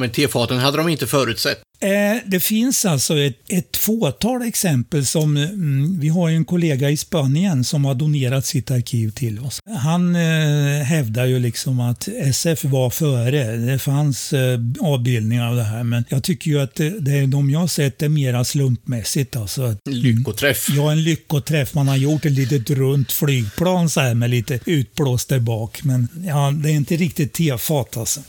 Men 0.00 0.10
tefaten 0.10 0.58
hade 0.58 0.76
de 0.76 0.88
inte 0.88 1.06
förutsett. 1.06 1.58
Eh, 1.82 2.22
det 2.26 2.40
finns 2.40 2.84
alltså 2.84 3.18
ett, 3.18 3.36
ett 3.48 3.76
fåtal 3.76 4.42
exempel 4.42 5.06
som, 5.06 5.36
mm, 5.36 6.00
vi 6.00 6.08
har 6.08 6.28
ju 6.28 6.36
en 6.36 6.44
kollega 6.44 6.90
i 6.90 6.96
Spanien 6.96 7.64
som 7.64 7.84
har 7.84 7.94
donerat 7.94 8.46
sitt 8.46 8.70
arkiv 8.70 9.10
till 9.10 9.38
oss. 9.38 9.60
Han 9.78 10.16
eh, 10.16 10.82
hävdar 10.82 11.26
ju 11.26 11.38
liksom 11.38 11.80
att 11.80 12.08
SF 12.08 12.64
var 12.64 12.90
före. 12.90 13.56
Det 13.56 13.78
fanns 13.78 14.32
eh, 14.32 14.60
avbildningar 14.80 15.48
av 15.48 15.56
det 15.56 15.62
här 15.62 15.84
men 15.84 16.04
jag 16.08 16.22
tycker 16.22 16.50
ju 16.50 16.60
att 16.60 16.74
det, 16.74 16.90
det, 16.90 17.26
de 17.26 17.50
jag 17.50 17.60
har 17.60 17.66
sett 17.66 18.02
är 18.02 18.08
mera 18.08 18.44
slumpmässigt. 18.44 19.36
Alltså, 19.36 19.76
lyckoträff. 19.90 20.66
Ja, 20.70 20.92
en 20.92 21.02
lyckoträff. 21.02 21.74
Man 21.74 21.88
har 21.88 21.96
gjort 21.96 22.24
ett 22.24 22.32
litet 22.32 22.70
runt 22.70 23.12
flygplan 23.12 23.90
så 23.90 24.00
här 24.00 24.14
med 24.14 24.30
lite 24.30 24.60
utblåst 24.64 25.28
där 25.28 25.40
bak. 25.40 25.80
Men 25.84 26.08
ja, 26.26 26.50
det 26.62 26.70
är 26.70 26.74
inte 26.74 26.96
riktigt 26.96 27.32
tefat 27.32 27.96
alltså. 27.96 28.20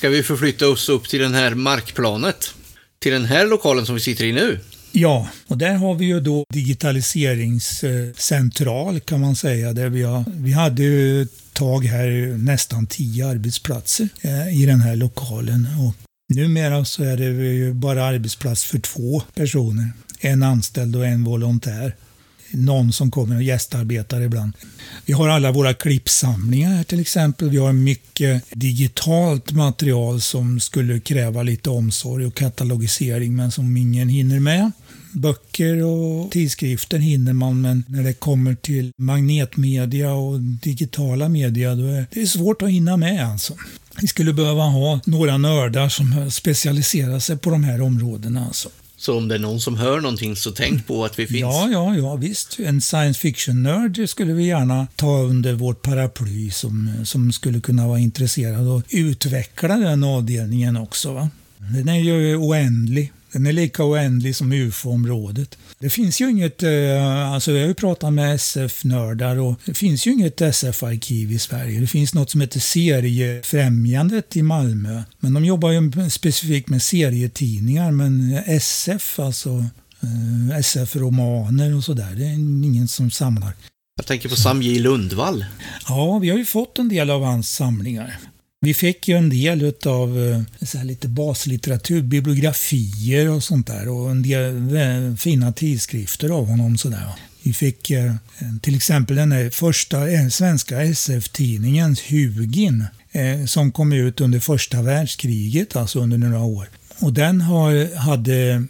Ska 0.00 0.08
vi 0.08 0.22
förflytta 0.22 0.68
oss 0.68 0.88
upp 0.88 1.08
till 1.08 1.20
det 1.20 1.28
här 1.28 1.54
markplanet? 1.54 2.54
Till 2.98 3.12
den 3.12 3.24
här 3.24 3.46
lokalen 3.46 3.86
som 3.86 3.94
vi 3.94 4.00
sitter 4.00 4.24
i 4.24 4.32
nu? 4.32 4.58
Ja, 4.92 5.28
och 5.46 5.58
där 5.58 5.74
har 5.74 5.94
vi 5.94 6.04
ju 6.04 6.20
då 6.20 6.44
digitaliseringscentral 6.52 9.00
kan 9.00 9.20
man 9.20 9.36
säga. 9.36 9.72
Där 9.72 9.88
vi, 9.88 10.02
har, 10.02 10.24
vi 10.26 10.52
hade 10.52 10.82
ju 10.82 11.22
ett 11.22 11.52
tag 11.52 11.84
här 11.84 12.38
nästan 12.38 12.86
tio 12.86 13.26
arbetsplatser 13.26 14.08
eh, 14.20 14.62
i 14.62 14.66
den 14.66 14.80
här 14.80 14.96
lokalen. 14.96 15.68
Och 15.80 15.94
numera 16.34 16.84
så 16.84 17.04
är 17.04 17.16
det 17.16 17.24
ju 17.24 17.72
bara 17.72 18.04
arbetsplats 18.04 18.64
för 18.64 18.78
två 18.78 19.22
personer. 19.34 19.90
En 20.20 20.42
anställd 20.42 20.96
och 20.96 21.06
en 21.06 21.24
volontär 21.24 21.94
någon 22.50 22.92
som 22.92 23.10
kommer 23.10 23.36
och 23.36 23.42
gästarbetar 23.42 24.20
ibland. 24.20 24.52
Vi 25.06 25.12
har 25.12 25.28
alla 25.28 25.52
våra 25.52 25.74
klippsamlingar 25.74 26.70
här 26.70 26.84
till 26.84 27.00
exempel. 27.00 27.50
Vi 27.50 27.56
har 27.56 27.72
mycket 27.72 28.44
digitalt 28.50 29.52
material 29.52 30.20
som 30.20 30.60
skulle 30.60 31.00
kräva 31.00 31.42
lite 31.42 31.70
omsorg 31.70 32.26
och 32.26 32.34
katalogisering 32.34 33.36
men 33.36 33.50
som 33.50 33.76
ingen 33.76 34.08
hinner 34.08 34.40
med. 34.40 34.72
Böcker 35.12 35.82
och 35.84 36.30
tidskrifter 36.30 36.98
hinner 36.98 37.32
man 37.32 37.60
men 37.60 37.84
när 37.88 38.02
det 38.02 38.12
kommer 38.12 38.54
till 38.54 38.92
magnetmedia 38.96 40.12
och 40.12 40.40
digitala 40.40 41.28
media 41.28 41.74
då 41.74 41.84
är 41.84 42.06
det 42.10 42.26
svårt 42.26 42.62
att 42.62 42.70
hinna 42.70 42.96
med 42.96 43.26
alltså. 43.26 43.54
Vi 44.00 44.06
skulle 44.06 44.32
behöva 44.32 44.62
ha 44.62 45.00
några 45.04 45.38
nördar 45.38 45.88
som 45.88 46.30
specialiserar 46.30 47.18
sig 47.18 47.36
på 47.36 47.50
de 47.50 47.64
här 47.64 47.80
områdena. 47.80 48.46
Alltså. 48.46 48.68
Så 49.00 49.16
om 49.16 49.28
det 49.28 49.34
är 49.34 49.38
någon 49.38 49.60
som 49.60 49.76
hör 49.76 50.00
någonting 50.00 50.36
så 50.36 50.50
tänk 50.50 50.86
på 50.86 51.04
att 51.04 51.18
vi 51.18 51.26
finns. 51.26 51.40
Ja, 51.40 51.68
ja, 51.72 51.96
ja 51.96 52.16
visst. 52.16 52.60
En 52.60 52.80
science 52.80 53.20
fiction-nörd 53.20 54.08
skulle 54.08 54.32
vi 54.32 54.46
gärna 54.46 54.86
ta 54.96 55.18
under 55.18 55.54
vårt 55.54 55.82
paraply 55.82 56.50
som, 56.50 56.90
som 57.04 57.32
skulle 57.32 57.60
kunna 57.60 57.88
vara 57.88 57.98
intresserad 57.98 58.68
och 58.68 58.82
utveckla 58.88 59.76
den 59.76 60.04
avdelningen 60.04 60.76
också. 60.76 61.12
Va? 61.12 61.28
Den 61.58 61.88
är 61.88 62.00
ju 62.00 62.36
oändlig. 62.36 63.12
Den 63.32 63.46
är 63.46 63.52
lika 63.52 63.84
oändlig 63.84 64.36
som 64.36 64.52
UFO-området. 64.52 65.58
Det 65.82 65.90
finns 65.90 66.20
ju 66.20 66.30
inget, 66.30 66.62
eh, 66.62 67.32
alltså 67.32 67.52
jag 67.52 67.60
har 67.60 67.68
ju 67.68 67.74
pratat 67.74 68.12
med 68.12 68.34
SF-nördar 68.34 69.36
och 69.36 69.60
det 69.64 69.74
finns 69.74 70.06
ju 70.06 70.12
inget 70.12 70.40
SF-arkiv 70.40 71.32
i 71.32 71.38
Sverige. 71.38 71.80
Det 71.80 71.86
finns 71.86 72.14
något 72.14 72.30
som 72.30 72.40
heter 72.40 72.60
Seriefrämjandet 72.60 74.36
i 74.36 74.42
Malmö. 74.42 75.02
Men 75.20 75.34
de 75.34 75.44
jobbar 75.44 75.70
ju 75.70 76.10
specifikt 76.10 76.68
med 76.68 76.82
serietidningar, 76.82 77.90
men 77.90 78.32
SF, 78.46 79.18
alltså 79.18 79.64
eh, 80.00 80.58
SF-romaner 80.58 81.76
och 81.76 81.84
sådär, 81.84 82.14
det 82.16 82.24
är 82.24 82.34
ingen 82.64 82.88
som 82.88 83.10
samlar. 83.10 83.52
Jag 83.96 84.06
tänker 84.06 84.28
på 84.28 84.36
Sam 84.36 84.62
J. 84.62 84.78
Lundvall. 84.78 85.44
Ja, 85.88 86.18
vi 86.18 86.30
har 86.30 86.38
ju 86.38 86.44
fått 86.44 86.78
en 86.78 86.88
del 86.88 87.10
av 87.10 87.24
hans 87.24 87.54
samlingar. 87.54 88.18
Vi 88.62 88.74
fick 88.74 89.08
ju 89.08 89.16
en 89.16 89.28
del 89.28 89.72
av 89.86 90.18
eh, 90.74 90.84
lite 90.84 91.08
baslitteratur, 91.08 92.02
bibliografier 92.02 93.30
och 93.30 93.44
sånt 93.44 93.66
där 93.66 93.88
och 93.88 94.10
en 94.10 94.22
del 94.22 94.76
eh, 94.76 95.16
fina 95.16 95.52
tidskrifter 95.52 96.28
av 96.28 96.46
honom. 96.46 96.78
Sådär. 96.78 97.04
Vi 97.42 97.52
fick 97.52 97.90
eh, 97.90 98.14
till 98.62 98.76
exempel 98.76 99.16
den 99.16 99.30
där 99.30 99.50
första 99.50 100.30
svenska 100.30 100.82
SF-tidningen 100.82 101.96
Hugin 102.08 102.84
som 103.48 103.72
kom 103.72 103.92
ut 103.92 104.20
under 104.20 104.40
första 104.40 104.82
världskriget, 104.82 105.76
alltså 105.76 106.00
under 106.00 106.18
några 106.18 106.44
år. 106.44 106.68
Och 106.98 107.12
den 107.12 107.40
har, 107.40 107.96
hade 107.96 108.34
mm, 108.34 108.66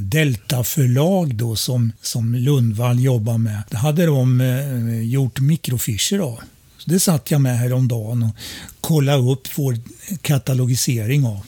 Delta 0.00 0.64
förlag 0.64 1.34
då 1.34 1.56
som, 1.56 1.92
som 2.02 2.34
Lundvall 2.34 3.00
jobbar 3.00 3.38
med. 3.38 3.62
Det 3.70 3.76
hade 3.76 4.06
de 4.06 4.40
gjort 5.04 5.40
mikrofischer 5.40 6.18
av. 6.18 6.40
Så 6.84 6.90
det 6.90 7.00
satt 7.00 7.30
jag 7.30 7.40
med 7.40 7.58
häromdagen 7.58 8.22
och 8.22 8.36
kollade 8.80 9.22
upp 9.32 9.48
vår 9.58 9.76
katalogisering 10.22 11.26
av. 11.26 11.46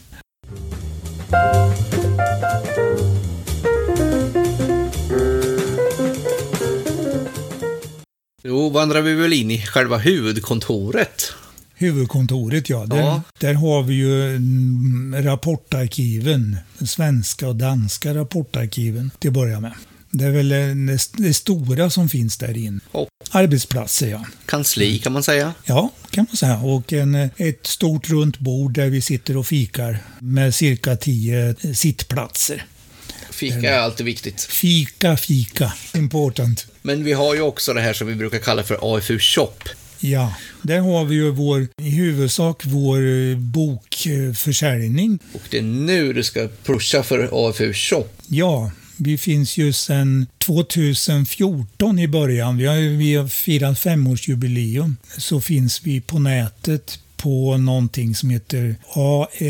Då 8.43 8.69
vandrar 8.69 9.01
vi 9.01 9.13
väl 9.13 9.33
in 9.33 9.51
i 9.51 9.61
själva 9.61 9.97
huvudkontoret. 9.97 11.23
Huvudkontoret, 11.73 12.69
ja. 12.69 12.85
Där, 12.85 12.97
ja. 12.97 13.21
där 13.39 13.53
har 13.53 13.83
vi 13.83 13.93
ju 13.93 14.35
mm, 14.35 15.15
rapportarkiven. 15.23 16.57
Svenska 16.85 17.47
och 17.47 17.55
danska 17.55 18.13
rapportarkiven 18.13 19.11
till 19.19 19.29
att 19.29 19.33
börja 19.33 19.59
med. 19.59 19.73
Det 20.17 20.25
är 20.25 20.31
väl 20.31 20.49
det, 20.49 20.97
det 21.13 21.33
stora 21.33 21.89
som 21.89 22.09
finns 22.09 22.37
där 22.37 22.57
inne. 22.57 22.79
Och 22.91 23.07
Arbetsplatser, 23.31 24.07
ja. 24.07 24.25
Kansli 24.45 24.99
kan 24.99 25.13
man 25.13 25.23
säga. 25.23 25.53
Ja, 25.65 25.91
kan 26.09 26.25
man 26.29 26.37
säga. 26.37 26.57
Och 26.57 26.93
en, 26.93 27.15
ett 27.37 27.67
stort 27.67 28.09
runt 28.09 28.39
bord 28.39 28.73
där 28.73 28.89
vi 28.89 29.01
sitter 29.01 29.37
och 29.37 29.47
fikar 29.47 29.97
med 30.19 30.55
cirka 30.55 30.95
tio 30.95 31.55
sittplatser. 31.75 32.65
Fika 33.31 33.75
är 33.75 33.79
alltid 33.79 34.05
viktigt. 34.05 34.41
Fika, 34.41 35.17
fika. 35.17 35.73
Important. 35.93 36.67
Men 36.81 37.03
vi 37.03 37.13
har 37.13 37.35
ju 37.35 37.41
också 37.41 37.73
det 37.73 37.81
här 37.81 37.93
som 37.93 38.07
vi 38.07 38.15
brukar 38.15 38.39
kalla 38.39 38.63
för 38.63 38.97
AFU 38.97 39.19
Shop. 39.19 39.53
Ja, 39.99 40.35
där 40.61 40.79
har 40.79 41.05
vi 41.05 41.15
ju 41.15 41.31
vår, 41.31 41.67
i 41.81 41.89
huvudsak 41.89 42.65
vår 42.65 43.35
bokförsäljning. 43.35 45.19
Och 45.33 45.41
det 45.49 45.57
är 45.57 45.61
nu 45.61 46.13
du 46.13 46.23
ska 46.23 46.47
pusha 46.63 47.03
för 47.03 47.49
AFU 47.49 47.73
Shop. 47.73 48.07
Ja, 48.27 48.71
vi 48.97 49.17
finns 49.17 49.57
ju 49.57 49.73
sedan 49.73 50.27
2014 50.37 51.99
i 51.99 52.07
början. 52.07 52.57
Vi 52.57 52.65
har, 52.65 52.97
vi 52.97 53.15
har 53.15 53.27
firat 53.27 53.79
femårsjubileum. 53.79 54.97
Så 55.17 55.41
finns 55.41 55.81
vi 55.83 56.01
på 56.01 56.19
nätet 56.19 56.99
på 57.17 57.57
någonting 57.57 58.15
som 58.15 58.29
heter 58.29 58.75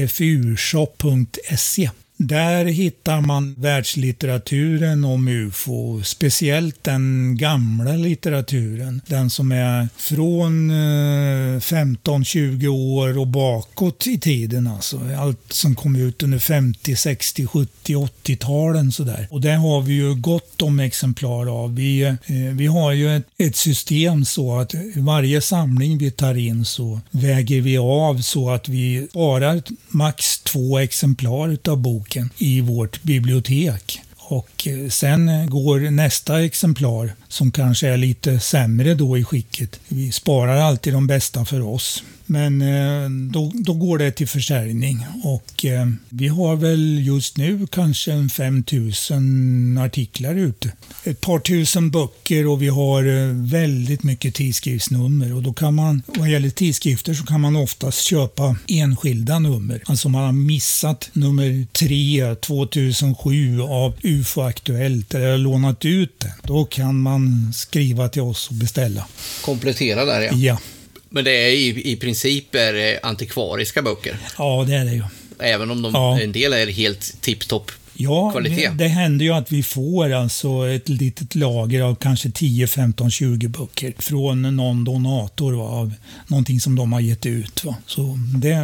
afushop.se. 0.03 1.89
Där 2.17 2.65
hittar 2.65 3.21
man 3.21 3.55
världslitteraturen 3.57 5.05
om 5.05 5.27
UFO, 5.27 6.03
speciellt 6.03 6.83
den 6.83 7.37
gamla 7.37 7.91
litteraturen. 7.91 9.01
Den 9.07 9.29
som 9.29 9.51
är 9.51 9.87
från 9.97 10.69
eh, 10.69 11.59
15-20 11.59 12.67
år 12.67 13.17
och 13.17 13.27
bakåt 13.27 14.07
i 14.07 14.19
tiden 14.19 14.67
alltså. 14.67 14.99
Allt 15.17 15.53
som 15.53 15.75
kom 15.75 15.95
ut 15.95 16.23
under 16.23 16.39
50, 16.39 16.95
60, 16.95 17.47
70, 17.47 17.95
80-talen 17.95 18.91
sådär. 18.91 19.27
Och 19.31 19.41
det 19.41 19.53
har 19.53 19.81
vi 19.81 19.93
ju 19.93 20.15
gott 20.15 20.61
om 20.61 20.79
exemplar 20.79 21.63
av. 21.63 21.75
Vi, 21.75 22.01
eh, 22.01 22.13
vi 22.53 22.67
har 22.67 22.91
ju 22.91 23.15
ett, 23.15 23.27
ett 23.37 23.55
system 23.55 24.25
så 24.25 24.59
att 24.59 24.73
varje 24.95 25.41
samling 25.41 25.97
vi 25.97 26.11
tar 26.11 26.35
in 26.35 26.65
så 26.65 26.99
väger 27.11 27.61
vi 27.61 27.77
av 27.77 28.21
så 28.21 28.49
att 28.49 28.69
vi 28.69 29.07
sparar 29.09 29.61
max 29.87 30.39
två 30.39 30.79
exemplar 30.79 31.49
utav 31.49 31.77
boken 31.77 32.04
i 32.37 32.61
vårt 32.61 33.03
bibliotek. 33.03 34.01
Och 34.17 34.67
eh, 34.67 34.89
sen 34.89 35.29
eh, 35.29 35.45
går 35.45 35.79
nästa 35.79 36.43
exemplar 36.43 37.13
som 37.27 37.51
kanske 37.51 37.87
är 37.87 37.97
lite 37.97 38.39
sämre 38.39 38.95
då 38.95 39.17
i 39.17 39.23
skicket. 39.23 39.79
Vi 39.87 40.11
sparar 40.11 40.57
alltid 40.57 40.93
de 40.93 41.07
bästa 41.07 41.45
för 41.45 41.61
oss. 41.61 42.03
Men 42.25 42.61
eh, 42.61 43.09
då, 43.09 43.51
då 43.53 43.73
går 43.73 43.97
det 43.97 44.11
till 44.11 44.27
försäljning 44.27 45.05
och 45.23 45.65
eh, 45.65 45.87
vi 46.09 46.27
har 46.27 46.55
väl 46.55 47.05
just 47.05 47.37
nu 47.37 47.67
kanske 47.71 48.11
en 48.11 48.29
5000 48.29 49.77
artiklar 49.77 50.35
ute. 50.35 50.71
Ett 51.03 51.21
par 51.21 51.39
tusen 51.39 51.91
böcker 51.91 52.47
och 52.47 52.61
vi 52.61 52.67
har 52.67 53.03
eh, 53.03 53.33
väldigt 53.33 54.03
mycket 54.03 54.35
tidskriftsnummer 54.35 55.35
och 55.35 55.43
då 55.43 55.53
kan 55.53 55.73
man, 55.73 56.01
vad 56.05 56.29
gäller 56.29 56.49
tidskrifter 56.49 57.13
så 57.13 57.25
kan 57.25 57.41
man 57.41 57.55
oftast 57.55 58.01
köpa 58.01 58.55
enskilda 58.67 59.39
nummer. 59.39 59.81
Alltså 59.85 60.09
man 60.09 60.23
har 60.23 60.31
missat 60.31 61.09
nummer 61.13 61.65
3 61.71 62.35
2007 62.35 63.61
av 63.61 63.93
UFO 64.03 64.41
Aktuellt 64.41 65.13
eller 65.13 65.37
lånat 65.37 65.85
ut 65.85 66.19
den. 66.19 66.31
Då 66.43 66.65
kan 66.65 67.01
man 67.01 67.24
skriva 67.55 68.09
till 68.09 68.21
oss 68.21 68.47
och 68.49 68.55
beställa. 68.55 69.07
Komplettera 69.41 70.05
där 70.05 70.21
ja. 70.21 70.31
Ja. 70.33 70.59
Men 71.09 71.23
det 71.23 71.31
är 71.31 71.49
i, 71.51 71.91
i 71.91 71.95
princip 71.95 72.55
är 72.55 73.05
antikvariska 73.05 73.81
böcker. 73.81 74.17
Ja, 74.37 74.63
det 74.67 74.73
är 74.75 74.85
det 74.85 74.93
ju. 74.93 75.03
Även 75.39 75.71
om 75.71 75.81
de, 75.81 75.93
Ja. 75.93 76.19
en 76.21 76.31
del 76.31 76.53
är 76.53 76.67
helt 76.67 77.21
tipptopp 77.21 77.71
Ja, 77.97 78.31
kvalitet. 78.31 78.67
det, 78.69 78.73
det 78.83 78.87
händer 78.87 79.25
ju 79.25 79.31
att 79.33 79.51
vi 79.51 79.63
får 79.63 80.13
alltså 80.13 80.67
ett 80.69 80.89
litet 80.89 81.35
lager 81.35 81.81
av 81.81 81.95
kanske 81.95 82.31
10, 82.31 82.67
15, 82.67 83.11
20 83.11 83.47
böcker 83.47 83.93
från 83.99 84.55
någon 84.55 84.83
donator 84.83 85.53
va, 85.53 85.63
av 85.63 85.93
någonting 86.27 86.59
som 86.59 86.75
de 86.75 86.93
har 86.93 86.99
gett 86.99 87.25
ut. 87.25 87.63
Va. 87.63 87.75
Så 87.85 88.19
det, 88.37 88.57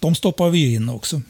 de 0.00 0.14
stoppar 0.14 0.50
vi 0.50 0.74
in 0.74 0.88
också. 0.88 1.22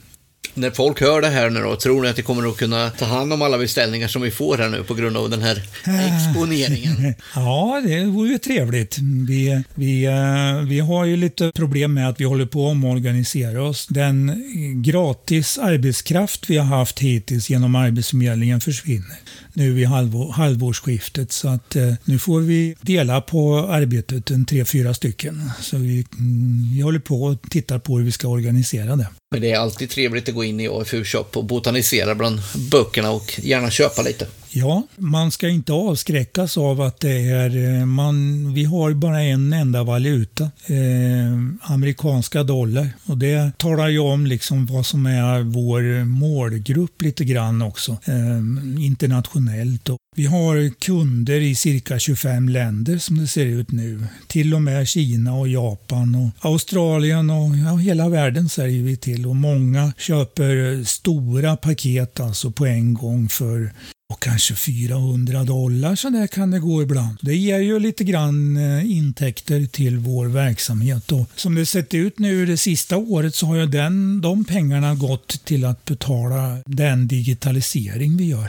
När 0.54 0.70
folk 0.70 1.00
hör 1.00 1.20
det 1.20 1.28
här 1.28 1.50
nu 1.50 1.60
då, 1.60 1.76
tror 1.76 2.02
ni 2.02 2.08
att 2.08 2.16
det 2.16 2.22
kommer 2.22 2.48
att 2.48 2.56
kunna 2.56 2.90
ta 2.90 3.04
hand 3.04 3.32
om 3.32 3.42
alla 3.42 3.58
beställningar 3.58 4.08
som 4.08 4.22
vi 4.22 4.30
får 4.30 4.58
här 4.58 4.68
nu 4.68 4.84
på 4.84 4.94
grund 4.94 5.16
av 5.16 5.30
den 5.30 5.42
här 5.42 5.62
exponeringen? 5.84 7.14
Ja, 7.34 7.82
det 7.86 8.04
vore 8.04 8.28
ju 8.28 8.38
trevligt. 8.38 8.98
Vi, 9.28 9.62
vi, 9.74 10.04
eh, 10.04 10.68
vi 10.68 10.80
har 10.80 11.04
ju 11.04 11.16
lite 11.16 11.52
problem 11.54 11.94
med 11.94 12.08
att 12.08 12.20
vi 12.20 12.24
håller 12.24 12.46
på 12.46 12.66
att 12.66 12.70
omorganisera 12.70 13.62
oss. 13.62 13.86
Den 13.86 14.42
gratis 14.82 15.58
arbetskraft 15.58 16.50
vi 16.50 16.56
har 16.56 16.76
haft 16.76 16.98
hittills 16.98 17.50
genom 17.50 17.74
Arbetsförmedlingen 17.74 18.60
försvinner 18.60 19.18
nu 19.52 19.72
vid 19.72 19.86
halvår, 19.86 20.32
halvårsskiftet. 20.32 21.32
Så 21.32 21.48
att 21.48 21.76
eh, 21.76 21.94
nu 22.04 22.18
får 22.18 22.40
vi 22.40 22.76
dela 22.80 23.20
på 23.20 23.58
arbetet, 23.58 24.30
en 24.30 24.46
tre, 24.46 24.64
fyra 24.64 24.94
stycken. 24.94 25.50
Så 25.60 25.76
vi, 25.76 26.06
mm, 26.18 26.70
vi 26.74 26.80
håller 26.80 27.00
på 27.00 27.24
och 27.24 27.42
tittar 27.50 27.78
på 27.78 27.98
hur 27.98 28.04
vi 28.04 28.12
ska 28.12 28.28
organisera 28.28 28.96
det. 28.96 29.06
Men 29.32 29.42
det 29.42 29.50
är 29.50 29.58
alltid 29.58 29.90
trevligt 29.90 30.28
att 30.28 30.34
gå 30.34 30.44
in 30.44 30.60
i 30.60 30.68
AFU-shop 30.68 31.26
och 31.34 31.44
botanisera 31.44 32.14
bland 32.14 32.40
böckerna 32.70 33.10
och 33.10 33.40
gärna 33.42 33.70
köpa 33.70 34.02
lite. 34.02 34.26
Ja, 34.52 34.82
man 34.96 35.30
ska 35.30 35.48
inte 35.48 35.72
avskräckas 35.72 36.58
av 36.58 36.80
att 36.80 37.00
det 37.00 37.30
är, 37.30 37.78
eh, 37.80 37.86
man, 37.86 38.54
vi 38.54 38.64
har 38.64 38.92
bara 38.92 39.22
en 39.22 39.52
enda 39.52 39.82
valuta, 39.82 40.44
eh, 40.66 41.72
amerikanska 41.72 42.42
dollar. 42.42 42.88
Och 43.06 43.18
det 43.18 43.52
talar 43.58 43.88
ju 43.88 43.98
om 43.98 44.26
liksom 44.26 44.66
vad 44.66 44.86
som 44.86 45.06
är 45.06 45.42
vår 45.42 46.04
målgrupp 46.04 47.02
lite 47.02 47.24
grann 47.24 47.62
också, 47.62 47.92
eh, 48.04 48.84
internationellt. 48.84 49.88
Vi 50.16 50.26
har 50.26 50.74
kunder 50.74 51.40
i 51.40 51.54
cirka 51.54 51.98
25 51.98 52.48
länder 52.48 52.98
som 52.98 53.18
det 53.18 53.26
ser 53.26 53.46
ut 53.46 53.72
nu. 53.72 54.06
Till 54.26 54.54
och 54.54 54.62
med 54.62 54.88
Kina 54.88 55.34
och 55.34 55.48
Japan 55.48 56.14
och 56.14 56.50
Australien 56.50 57.30
och 57.30 57.56
ja, 57.56 57.76
hela 57.76 58.08
världen 58.08 58.48
säljer 58.48 58.82
vi 58.82 58.96
till. 58.96 59.26
Och 59.26 59.36
många 59.36 59.92
köper 59.98 60.84
stora 60.84 61.56
paket 61.56 62.20
alltså 62.20 62.50
på 62.50 62.66
en 62.66 62.94
gång 62.94 63.28
för 63.28 63.72
och 64.10 64.22
kanske 64.22 64.54
400 64.54 65.44
dollar, 65.44 65.96
så 65.96 66.10
där 66.10 66.26
kan 66.26 66.50
det 66.50 66.58
gå 66.58 66.82
ibland. 66.82 67.16
Det 67.20 67.36
ger 67.36 67.58
ju 67.58 67.78
lite 67.78 68.04
grann 68.04 68.56
eh, 68.56 68.90
intäkter 68.90 69.66
till 69.66 69.98
vår 69.98 70.26
verksamhet. 70.26 71.12
Och 71.12 71.26
som 71.36 71.54
det 71.54 71.66
sett 71.66 71.94
ut 71.94 72.18
nu 72.18 72.46
det 72.46 72.56
sista 72.56 72.96
året 72.96 73.34
så 73.34 73.46
har 73.46 73.56
ju 73.56 73.66
den, 73.66 74.20
de 74.20 74.44
pengarna 74.44 74.94
gått 74.94 75.44
till 75.44 75.64
att 75.64 75.84
betala 75.84 76.58
den 76.66 77.08
digitalisering 77.08 78.16
vi 78.16 78.24
gör. 78.24 78.48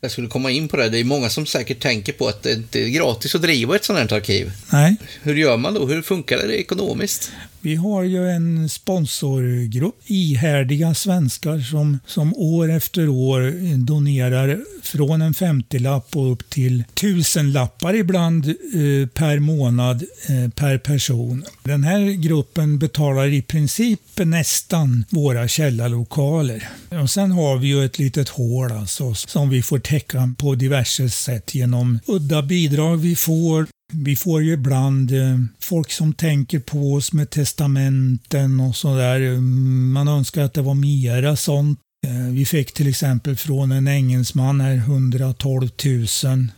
Jag 0.00 0.10
skulle 0.10 0.28
komma 0.28 0.50
in 0.50 0.68
på 0.68 0.76
det. 0.76 0.88
Det 0.88 0.98
är 0.98 1.04
många 1.04 1.30
som 1.30 1.46
säkert 1.46 1.80
tänker 1.80 2.12
på 2.12 2.28
att 2.28 2.42
det 2.42 2.52
inte 2.52 2.80
är 2.80 2.88
gratis 2.88 3.34
att 3.34 3.42
driva 3.42 3.76
ett 3.76 3.84
sånt 3.84 3.98
här 3.98 4.16
arkiv. 4.16 4.52
Nej, 4.72 4.96
Hur 5.22 5.34
gör 5.34 5.56
man 5.56 5.74
då? 5.74 5.86
Hur 5.86 6.02
funkar 6.02 6.36
det 6.36 6.60
ekonomiskt? 6.60 7.32
Vi 7.60 7.74
har 7.74 8.02
ju 8.02 8.30
en 8.30 8.68
sponsorgrupp, 8.68 10.00
ihärdiga 10.06 10.94
svenskar 10.94 11.60
som, 11.60 11.98
som 12.06 12.34
år 12.36 12.70
efter 12.70 13.08
år 13.08 13.40
donerar 13.86 14.60
från 14.82 15.22
en 15.22 15.32
50-lapp 15.32 16.16
och 16.16 16.32
upp 16.32 16.50
till 16.50 16.84
tusenlappar 16.94 17.94
ibland 17.94 18.46
eh, 18.46 19.08
per 19.14 19.38
månad 19.38 20.04
eh, 20.28 20.50
per 20.50 20.78
person. 20.78 21.44
Den 21.62 21.84
här 21.84 22.00
gruppen 22.00 22.78
betalar 22.78 23.26
i 23.26 23.42
princip 23.42 24.00
nästan 24.16 25.04
våra 25.10 25.48
källarlokaler. 25.48 26.68
Och 27.02 27.10
sen 27.10 27.30
har 27.30 27.56
vi 27.56 27.68
ju 27.68 27.84
ett 27.84 27.98
litet 27.98 28.28
hål 28.28 28.72
alltså, 28.72 29.14
som 29.14 29.50
vi 29.50 29.62
får 29.62 29.78
täcka 29.78 30.34
på 30.38 30.54
diverse 30.54 31.10
sätt 31.10 31.54
genom 31.54 31.98
udda 32.06 32.42
bidrag 32.42 32.96
vi 32.96 33.16
får, 33.16 33.66
vi 33.92 34.16
får 34.16 34.42
ju 34.42 34.52
ibland 34.52 35.12
eh, 35.12 35.38
folk 35.60 35.90
som 35.90 36.12
tänker 36.12 36.58
på 36.58 36.94
oss 36.94 37.12
med 37.12 37.30
testamenten 37.30 38.60
och 38.60 38.76
sådär. 38.76 39.20
Eh, 39.20 39.40
man 39.40 40.08
önskar 40.08 40.42
att 40.42 40.54
det 40.54 40.62
var 40.62 40.74
mera 40.74 41.36
sånt. 41.36 41.80
Eh, 42.06 42.32
vi 42.32 42.44
fick 42.46 42.72
till 42.72 42.88
exempel 42.88 43.36
från 43.36 43.72
en 43.72 43.88
engelsman 43.88 44.60
här 44.60 44.76
112 44.76 45.68
000 45.84 46.06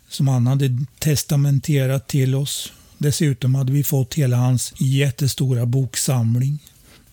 som 0.09 0.29
han 0.29 0.47
hade 0.47 0.79
testamenterat 0.99 2.09
till 2.09 2.35
oss. 2.35 2.73
Dessutom 2.99 3.55
hade 3.55 3.73
vi 3.73 3.85
fått 3.85 4.15
hela 4.15 4.37
hans 4.37 4.73
jättestora 4.79 5.67
boksamling. 5.67 6.59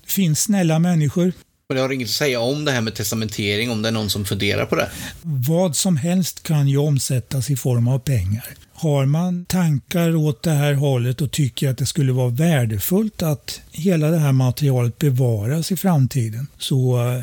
Det 0.05 0.11
finns 0.11 0.41
snälla 0.41 0.80
människor. 0.80 1.32
Men 1.70 1.76
det 1.76 1.82
har 1.82 1.91
inget 1.91 2.05
att 2.05 2.11
säga 2.11 2.39
om 2.39 2.65
det 2.65 2.72
här 2.72 2.82
med 2.82 2.95
testamentering, 2.95 3.72
om 3.72 3.82
det 3.82 3.88
är 3.88 3.91
någon 3.91 4.09
som 4.09 4.26
funderar 4.26 4.65
på 4.65 4.76
det. 4.76 4.89
Vad 5.22 5.76
som 5.76 5.97
helst 5.97 6.43
kan 6.43 6.68
ju 6.68 6.78
omsättas 6.78 7.49
i 7.49 7.55
form 7.55 7.88
av 7.88 7.99
pengar. 7.99 8.45
Har 8.74 9.05
man 9.05 9.45
tankar 9.45 10.15
åt 10.15 10.43
det 10.43 10.51
här 10.51 10.74
hållet 10.74 11.22
och 11.22 11.32
tycker 11.32 11.70
att 11.70 11.78
det 11.78 11.86
skulle 11.86 12.11
vara 12.13 12.30
värdefullt 12.30 13.22
att 13.22 13.61
hela 13.72 14.11
det 14.11 14.18
här 14.18 14.32
materialet 14.32 14.97
bevaras 14.97 15.72
i 15.72 15.78
framtiden 15.78 16.47
så 16.57 17.11
eh, 17.13 17.22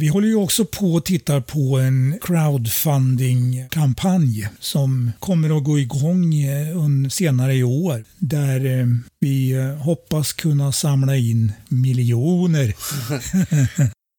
vi 0.00 0.08
håller 0.08 0.28
ju 0.28 0.34
också 0.34 0.64
på 0.64 0.94
och 0.94 1.04
tittar 1.04 1.40
på 1.40 1.78
en 1.78 2.18
crowdfunding-kampanj 2.22 4.48
som 4.60 5.12
kommer 5.18 5.56
att 5.56 5.64
gå 5.64 5.78
igång 5.78 6.34
eh, 6.34 6.76
senare 7.10 7.54
i 7.54 7.62
år. 7.62 8.04
Där 8.18 8.80
eh, 8.80 8.86
vi 9.20 9.52
eh, 9.52 9.64
hoppas 9.64 10.32
kunna 10.32 10.72
samla 10.72 11.16
in 11.16 11.52
miljoner. 11.68 12.74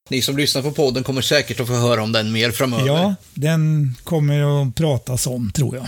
Ni 0.10 0.22
som 0.22 0.38
lyssnar 0.38 0.62
på 0.62 0.72
podden 0.72 1.04
kommer 1.04 1.22
säkert 1.22 1.60
att 1.60 1.68
få 1.68 1.74
höra 1.74 2.04
om 2.04 2.12
den 2.12 2.32
mer 2.32 2.52
framöver. 2.52 2.88
Ja, 2.88 3.16
den 3.34 3.96
kommer 4.04 4.64
att 4.64 4.76
pratas 4.76 5.28
om 5.28 5.52
tror 5.52 5.76
jag. 5.76 5.88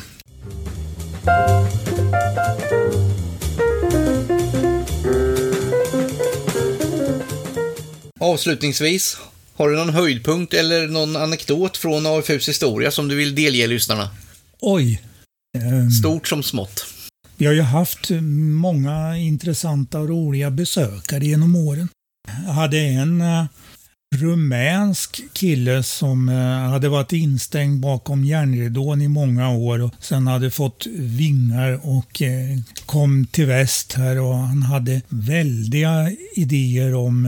Avslutningsvis, 8.19 9.17
har 9.61 9.69
du 9.69 9.75
någon 9.75 9.89
höjdpunkt 9.89 10.53
eller 10.53 10.87
någon 10.87 11.15
anekdot 11.15 11.77
från 11.77 12.05
AFUs 12.05 12.49
historia 12.49 12.91
som 12.91 13.07
du 13.07 13.15
vill 13.15 13.35
delge 13.35 13.67
lyssnarna? 13.67 14.09
Oj. 14.59 15.01
Ehm, 15.57 15.91
Stort 15.91 16.27
som 16.27 16.43
smått. 16.43 16.85
Vi 17.37 17.45
har 17.45 17.53
ju 17.53 17.61
haft 17.61 18.09
många 18.61 19.17
intressanta 19.17 19.99
och 19.99 20.09
roliga 20.09 20.51
besökare 20.51 21.25
genom 21.25 21.55
åren. 21.55 21.87
Jag 22.45 22.53
hade 22.53 22.77
en 22.77 23.21
eh, 23.21 23.45
rumänsk 24.15 25.21
kille 25.33 25.83
som 25.83 26.29
eh, 26.29 26.69
hade 26.69 26.89
varit 26.89 27.13
instängd 27.13 27.79
bakom 27.79 28.25
järnridån 28.25 29.01
i 29.01 29.07
många 29.07 29.49
år 29.49 29.81
och 29.81 29.93
sen 29.99 30.27
hade 30.27 30.51
fått 30.51 30.85
vingar 30.95 31.79
och 31.83 32.21
eh, 32.21 32.59
kom 32.85 33.25
till 33.25 33.45
väst 33.45 33.93
här 33.93 34.19
och 34.19 34.35
han 34.35 34.63
hade 34.63 35.01
väldiga 35.09 36.11
idéer 36.35 36.95
om 36.95 37.25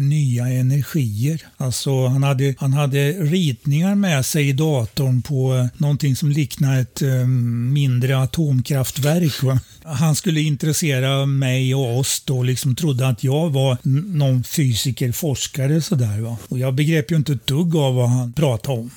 nya 0.00 0.48
energier. 0.48 1.42
Alltså 1.56 2.06
han 2.06 2.22
hade, 2.22 2.54
han 2.58 2.72
hade 2.72 3.12
ritningar 3.12 3.94
med 3.94 4.26
sig 4.26 4.48
i 4.48 4.52
datorn 4.52 5.22
på 5.22 5.54
eh, 5.54 5.66
någonting 5.76 6.16
som 6.16 6.30
liknar 6.30 6.80
ett 6.80 7.02
um, 7.02 7.72
mindre 7.72 8.18
atomkraftverk. 8.18 9.42
Va? 9.42 9.60
Han 9.84 10.14
skulle 10.14 10.40
intressera 10.40 11.26
mig 11.26 11.74
och 11.74 11.98
oss 11.98 12.22
då, 12.26 12.42
liksom 12.42 12.74
trodde 12.74 13.08
att 13.08 13.24
jag 13.24 13.50
var 13.50 13.78
någon 14.18 14.44
fysiker, 14.44 15.12
forskare 15.12 15.80
sådär. 15.80 16.20
Va? 16.20 16.36
Och 16.48 16.58
jag 16.58 16.74
begrep 16.74 17.10
ju 17.10 17.16
inte 17.16 17.32
ett 17.32 17.46
dugg 17.46 17.76
av 17.76 17.94
vad 17.94 18.08
han 18.08 18.32
pratade 18.32 18.78
om. 18.78 18.90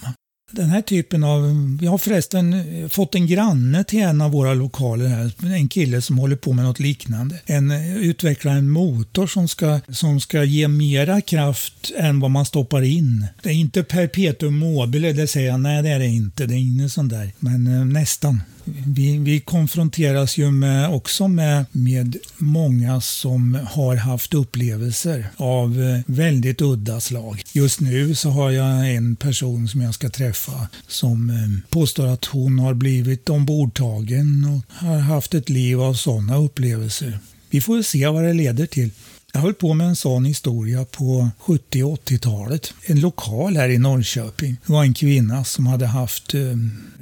Den 0.55 0.69
här 0.69 0.81
typen 0.81 1.23
av... 1.23 1.41
Vi 1.81 1.87
har 1.87 1.97
förresten 1.97 2.53
eh, 2.53 2.89
fått 2.89 3.15
en 3.15 3.27
granne 3.27 3.83
till 3.83 3.99
en 3.99 4.21
av 4.21 4.31
våra 4.31 4.53
lokaler 4.53 5.07
här. 5.07 5.31
En 5.55 5.67
kille 5.67 6.01
som 6.01 6.17
håller 6.17 6.35
på 6.35 6.53
med 6.53 6.65
något 6.65 6.79
liknande. 6.79 7.39
En, 7.45 7.71
eh, 7.71 7.97
utvecklar 7.97 8.51
en 8.55 8.69
motor 8.69 9.27
som 9.27 9.47
ska, 9.47 9.79
som 9.89 10.19
ska 10.19 10.43
ge 10.43 10.67
mera 10.67 11.21
kraft 11.21 11.91
än 11.97 12.19
vad 12.19 12.31
man 12.31 12.45
stoppar 12.45 12.81
in. 12.81 13.25
Det 13.43 13.49
är 13.49 13.53
inte 13.53 13.83
perpetuum 13.83 14.57
mobile, 14.57 15.13
det 15.13 15.27
säger 15.27 15.49
jag. 15.49 15.59
Nej, 15.59 15.83
det 15.83 15.89
är 15.89 15.99
det 15.99 16.07
inte. 16.07 16.45
Det 16.45 16.53
är 16.53 16.59
ingen 16.59 16.89
sån 16.89 17.07
där. 17.07 17.31
Men 17.39 17.67
eh, 17.67 17.85
nästan 17.85 18.41
vi, 18.65 19.17
vi 19.17 19.39
konfronteras 19.39 20.37
ju 20.37 20.51
med, 20.51 20.89
också 20.89 21.27
med, 21.27 21.65
med 21.71 22.17
många 22.37 23.01
som 23.01 23.59
har 23.71 23.95
haft 23.95 24.33
upplevelser 24.33 25.27
av 25.37 25.81
eh, 25.81 25.99
väldigt 26.05 26.61
udda 26.61 26.99
slag. 26.99 27.41
Just 27.53 27.79
nu 27.79 28.15
så 28.15 28.29
har 28.29 28.51
jag 28.51 28.95
en 28.95 29.15
person 29.15 29.67
som 29.67 29.81
jag 29.81 29.93
ska 29.93 30.09
träffa 30.09 30.67
som 30.87 31.29
eh, 31.29 31.69
påstår 31.69 32.07
att 32.07 32.25
hon 32.25 32.59
har 32.59 32.73
blivit 32.73 33.29
ombordtagen 33.29 34.45
och 34.45 34.87
har 34.87 34.97
haft 34.97 35.33
ett 35.33 35.49
liv 35.49 35.81
av 35.81 35.93
sådana 35.93 36.37
upplevelser. 36.37 37.19
Vi 37.49 37.61
får 37.61 37.81
se 37.81 38.07
vad 38.07 38.23
det 38.23 38.33
leder 38.33 38.65
till. 38.65 38.89
Jag 39.35 39.41
höll 39.41 39.53
på 39.53 39.73
med 39.73 39.87
en 39.87 39.95
sån 39.95 40.25
historia 40.25 40.85
på 40.85 41.29
70 41.39 41.83
80-talet. 41.83 42.73
En 42.85 42.99
lokal 42.99 43.55
här 43.55 43.69
i 43.69 43.77
Norrköping. 43.77 44.57
Det 44.65 44.73
var 44.73 44.83
en 44.83 44.93
kvinna 44.93 45.43
som 45.43 45.67
hade 45.67 45.87
haft 45.87 46.33
eh, 46.33 46.41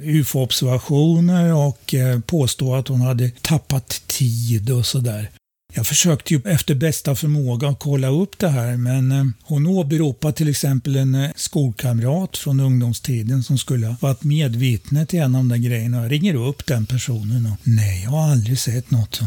ufo-observationer 0.00 1.54
och 1.54 1.94
eh, 1.94 2.20
påstod 2.20 2.78
att 2.78 2.88
hon 2.88 3.00
hade 3.00 3.30
tappat 3.30 4.02
tid 4.06 4.70
och 4.70 4.86
sådär. 4.86 5.30
Jag 5.74 5.86
försökte 5.86 6.34
ju 6.34 6.40
efter 6.44 6.74
bästa 6.74 7.14
förmåga 7.14 7.68
att 7.68 7.78
kolla 7.78 8.08
upp 8.08 8.38
det 8.38 8.48
här 8.48 8.76
men 8.76 9.12
eh, 9.12 9.24
hon 9.42 9.66
åberopade 9.66 10.34
till 10.34 10.48
exempel 10.48 10.96
en 10.96 11.14
eh, 11.14 11.30
skolkamrat 11.36 12.36
från 12.36 12.60
ungdomstiden 12.60 13.42
som 13.42 13.58
skulle 13.58 13.86
ha 13.86 13.96
varit 14.00 14.22
medvittne 14.24 15.06
till 15.06 15.20
en 15.20 15.34
av 15.34 15.40
de 15.40 15.48
där 15.48 15.56
grejerna. 15.56 16.02
Jag 16.02 16.12
ringer 16.12 16.34
upp 16.34 16.66
den 16.66 16.86
personen 16.86 17.46
och 17.46 17.58
nej, 17.62 18.02
jag 18.02 18.10
har 18.10 18.30
aldrig 18.30 18.58
sett 18.58 18.90
något 18.90 19.20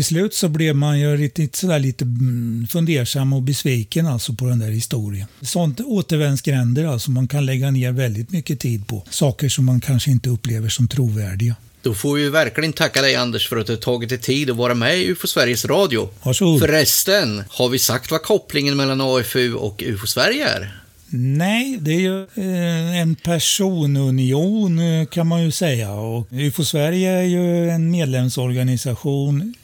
till 0.00 0.04
slut 0.04 0.34
så 0.34 0.48
blev 0.48 0.76
man 0.76 1.00
ju 1.00 1.16
lite, 1.16 1.58
sådär 1.58 1.78
lite 1.78 2.04
mm, 2.04 2.66
fundersam 2.70 3.32
och 3.32 3.42
besviken 3.42 4.06
alltså 4.06 4.32
på 4.32 4.44
den 4.44 4.58
där 4.58 4.70
historien. 4.70 5.26
Sånt 5.40 5.80
återvändsgränder 5.80 6.84
alltså 6.84 7.10
man 7.10 7.28
kan 7.28 7.46
lägga 7.46 7.70
ner 7.70 7.92
väldigt 7.92 8.30
mycket 8.30 8.60
tid 8.60 8.86
på. 8.86 9.06
Saker 9.10 9.48
som 9.48 9.64
man 9.64 9.80
kanske 9.80 10.10
inte 10.10 10.28
upplever 10.28 10.68
som 10.68 10.88
trovärdiga. 10.88 11.56
Då 11.82 11.94
får 11.94 12.14
vi 12.14 12.28
verkligen 12.28 12.72
tacka 12.72 13.02
dig 13.02 13.16
Anders 13.16 13.48
för 13.48 13.56
att 13.56 13.66
du 13.66 13.76
tagit 13.76 14.08
dig 14.08 14.18
tid 14.18 14.50
att 14.50 14.56
vara 14.56 14.74
med 14.74 14.98
i 14.98 15.06
UFO 15.06 15.26
Sveriges 15.26 15.64
Radio. 15.64 16.08
Varsågod. 16.22 16.60
Förresten, 16.60 17.44
har 17.48 17.68
vi 17.68 17.78
sagt 17.78 18.10
vad 18.10 18.22
kopplingen 18.22 18.76
mellan 18.76 19.00
AFU 19.00 19.54
och 19.54 19.82
UFO 19.86 20.06
Sverige 20.06 20.48
är? 20.48 20.80
Nej, 21.12 21.78
det 21.80 21.92
är 21.92 22.00
ju 22.00 22.22
eh, 22.22 23.00
en 23.00 23.14
personunion 23.14 24.78
eh, 24.78 25.06
kan 25.06 25.26
man 25.26 25.42
ju 25.42 25.50
säga. 25.50 25.92
Och 25.92 26.26
UFO 26.30 26.64
Sverige 26.64 27.10
är 27.10 27.22
ju 27.22 27.70
en 27.70 27.90
medlemsorganisation 27.90 29.54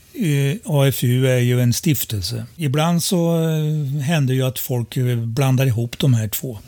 AFU 0.64 1.26
är 1.26 1.38
ju 1.38 1.60
en 1.60 1.72
stiftelse. 1.72 2.46
Ibland 2.56 3.02
så 3.02 3.48
eh, 3.48 4.00
händer 4.00 4.34
ju 4.34 4.42
att 4.42 4.58
folk 4.58 4.96
eh, 4.96 5.16
blandar 5.16 5.66
ihop 5.66 5.98
de 5.98 6.14
här 6.14 6.28
två. 6.28 6.58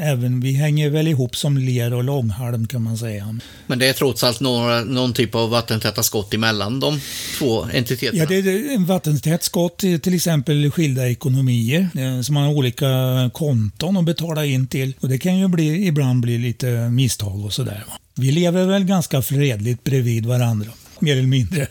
Även 0.00 0.40
vi 0.40 0.52
hänger 0.52 0.90
väl 0.90 1.08
ihop 1.08 1.36
som 1.36 1.58
ler 1.58 1.94
och 1.94 2.04
långhalm 2.04 2.66
kan 2.66 2.82
man 2.82 2.98
säga. 2.98 3.38
Men 3.66 3.78
det 3.78 3.88
är 3.88 3.92
trots 3.92 4.24
allt 4.24 4.40
några, 4.40 4.84
någon 4.84 5.12
typ 5.12 5.34
av 5.34 5.50
vattentäta 5.50 6.02
skott 6.02 6.34
emellan 6.34 6.80
de 6.80 7.00
två 7.38 7.62
entiteterna? 7.74 8.18
Ja, 8.18 8.26
det 8.26 8.36
är 8.36 8.74
en 8.74 8.86
vattentätt 8.86 9.42
skott, 9.42 9.78
till 9.78 10.14
exempel 10.14 10.70
skilda 10.70 11.08
ekonomier 11.08 12.22
som 12.22 12.36
har 12.36 12.48
olika 12.48 12.86
konton 13.34 13.96
att 13.96 14.04
betala 14.04 14.44
in 14.44 14.66
till. 14.66 14.94
Och 15.00 15.08
det 15.08 15.18
kan 15.18 15.38
ju 15.38 15.48
bli, 15.48 15.86
ibland 15.86 16.20
bli 16.20 16.38
lite 16.38 16.66
misstag 16.88 17.44
och 17.44 17.52
sådär. 17.52 17.84
Vi 18.14 18.30
lever 18.30 18.66
väl 18.66 18.84
ganska 18.84 19.22
fredligt 19.22 19.84
bredvid 19.84 20.26
varandra 20.26 20.70
mer 21.00 21.16
eller 21.16 21.28
mindre. 21.28 21.66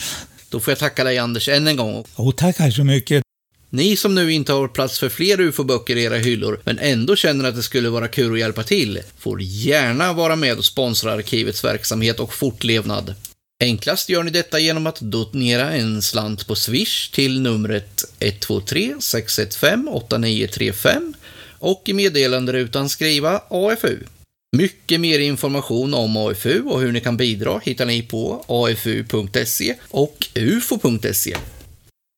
Då 0.48 0.60
får 0.60 0.70
jag 0.70 0.78
tacka 0.78 1.04
dig 1.04 1.18
Anders 1.18 1.48
än 1.48 1.66
en 1.66 1.76
gång. 1.76 2.04
Och 2.14 2.36
tackar 2.36 2.70
så 2.70 2.84
mycket. 2.84 3.22
Ni 3.70 3.96
som 3.96 4.14
nu 4.14 4.32
inte 4.32 4.52
har 4.52 4.68
plats 4.68 4.98
för 4.98 5.08
fler 5.08 5.40
ufo-böcker 5.40 5.96
i 5.96 6.04
era 6.04 6.16
hyllor, 6.16 6.60
men 6.64 6.78
ändå 6.78 7.16
känner 7.16 7.48
att 7.48 7.56
det 7.56 7.62
skulle 7.62 7.88
vara 7.88 8.08
kul 8.08 8.32
att 8.32 8.38
hjälpa 8.38 8.62
till, 8.62 9.00
får 9.18 9.42
gärna 9.42 10.12
vara 10.12 10.36
med 10.36 10.58
och 10.58 10.64
sponsra 10.64 11.12
arkivets 11.12 11.64
verksamhet 11.64 12.20
och 12.20 12.34
fortlevnad. 12.34 13.14
Enklast 13.62 14.08
gör 14.08 14.22
ni 14.22 14.30
detta 14.30 14.58
genom 14.58 14.86
att 14.86 15.00
donera 15.00 15.72
en 15.72 16.02
slant 16.02 16.46
på 16.46 16.54
Swish 16.54 17.10
till 17.10 17.40
numret 17.40 18.04
123 18.20 18.94
615 19.00 19.88
8935 19.88 21.14
och 21.58 21.82
i 21.84 21.92
meddelanderutan 21.92 22.88
skriva 22.88 23.42
AFU. 23.48 23.98
Mycket 24.56 25.00
mer 25.00 25.18
information 25.18 25.94
om 25.94 26.16
AFU 26.16 26.62
och 26.62 26.80
hur 26.80 26.92
ni 26.92 27.00
kan 27.00 27.16
bidra 27.16 27.60
hittar 27.64 27.86
ni 27.86 28.02
på 28.02 28.44
afu.se 28.48 29.74
och 29.88 30.28
ufo.se. 30.34 31.36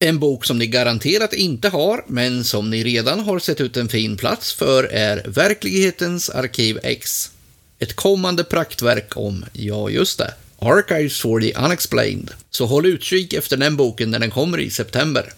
En 0.05 0.19
bok 0.19 0.45
som 0.45 0.59
ni 0.59 0.67
garanterat 0.67 1.33
inte 1.33 1.69
har, 1.69 2.05
men 2.07 2.45
som 2.45 2.71
ni 2.71 2.85
redan 2.85 3.21
har 3.21 3.39
sett 3.39 3.61
ut 3.61 3.77
en 3.77 3.89
fin 3.89 4.17
plats 4.17 4.53
för 4.53 4.85
är 4.85 5.23
Verklighetens 5.27 6.31
arkiv 6.31 6.79
X. 6.83 7.31
Ett 7.79 7.97
kommande 7.97 8.45
praktverk 8.45 9.17
om, 9.17 9.45
ja 9.53 9.91
just 9.91 10.19
det, 10.19 10.35
Archives 10.59 11.21
for 11.21 11.41
the 11.41 11.55
Unexplained. 11.55 12.31
Så 12.51 12.67
håll 12.67 12.87
utkik 12.87 13.33
efter 13.33 13.57
den 13.57 13.77
boken 13.77 14.11
när 14.11 14.19
den 14.19 14.31
kommer 14.31 14.59
i 14.59 14.71
september. 14.71 15.33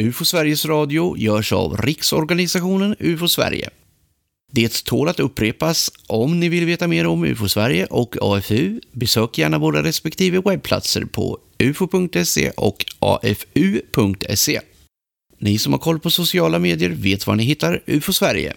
UFO 0.00 0.24
Sveriges 0.24 0.64
Radio 0.64 1.16
görs 1.18 1.52
av 1.52 1.76
Riksorganisationen 1.76 2.96
UFO 2.98 3.28
Sverige. 3.28 3.70
Det 4.52 4.84
tål 4.84 5.08
att 5.08 5.20
upprepas. 5.20 5.90
Om 6.06 6.40
ni 6.40 6.48
vill 6.48 6.66
veta 6.66 6.88
mer 6.88 7.06
om 7.06 7.24
UFO 7.24 7.48
Sverige 7.48 7.86
och 7.86 8.16
AFU, 8.20 8.80
besök 8.92 9.38
gärna 9.38 9.58
våra 9.58 9.82
respektive 9.82 10.40
webbplatser 10.40 11.04
på 11.04 11.38
ufo.se 11.58 12.50
och 12.50 12.84
afu.se. 12.98 14.60
Ni 15.38 15.58
som 15.58 15.72
har 15.72 15.80
koll 15.80 16.00
på 16.00 16.10
sociala 16.10 16.58
medier 16.58 16.90
vet 16.90 17.26
var 17.26 17.34
ni 17.34 17.44
hittar 17.44 17.82
UFO 17.86 18.12
Sverige. 18.12 18.54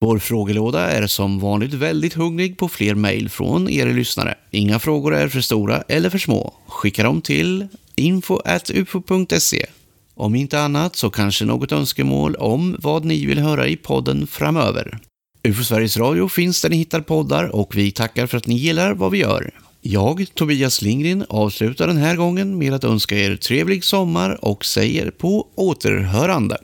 Vår 0.00 0.18
frågelåda 0.18 0.90
är 0.90 1.06
som 1.06 1.38
vanligt 1.38 1.74
väldigt 1.74 2.14
hungrig 2.14 2.58
på 2.58 2.68
fler 2.68 2.94
mejl 2.94 3.28
från 3.28 3.68
er 3.68 3.86
lyssnare. 3.86 4.34
Inga 4.50 4.78
frågor 4.78 5.14
är 5.14 5.28
för 5.28 5.40
stora 5.40 5.82
eller 5.88 6.10
för 6.10 6.18
små. 6.18 6.54
Skicka 6.66 7.02
dem 7.02 7.20
till 7.20 7.68
info.ufo.se 7.96 9.66
om 10.14 10.34
inte 10.34 10.60
annat 10.60 10.96
så 10.96 11.10
kanske 11.10 11.44
något 11.44 11.72
önskemål 11.72 12.34
om 12.34 12.76
vad 12.78 13.04
ni 13.04 13.26
vill 13.26 13.38
höra 13.38 13.66
i 13.66 13.76
podden 13.76 14.26
framöver. 14.26 14.98
UFO 15.44 15.64
Sveriges 15.64 15.96
Radio 15.96 16.28
finns 16.28 16.62
där 16.62 16.70
ni 16.70 16.76
hittar 16.76 17.00
poddar 17.00 17.44
och 17.54 17.76
vi 17.76 17.90
tackar 17.90 18.26
för 18.26 18.38
att 18.38 18.46
ni 18.46 18.54
gillar 18.54 18.94
vad 18.94 19.10
vi 19.10 19.18
gör. 19.18 19.50
Jag, 19.80 20.26
Tobias 20.34 20.82
Lindgren, 20.82 21.24
avslutar 21.28 21.86
den 21.86 21.96
här 21.96 22.16
gången 22.16 22.58
med 22.58 22.74
att 22.74 22.84
önska 22.84 23.18
er 23.18 23.36
trevlig 23.36 23.84
sommar 23.84 24.44
och 24.44 24.64
säger 24.64 25.10
på 25.10 25.48
återhörande. 25.54 26.58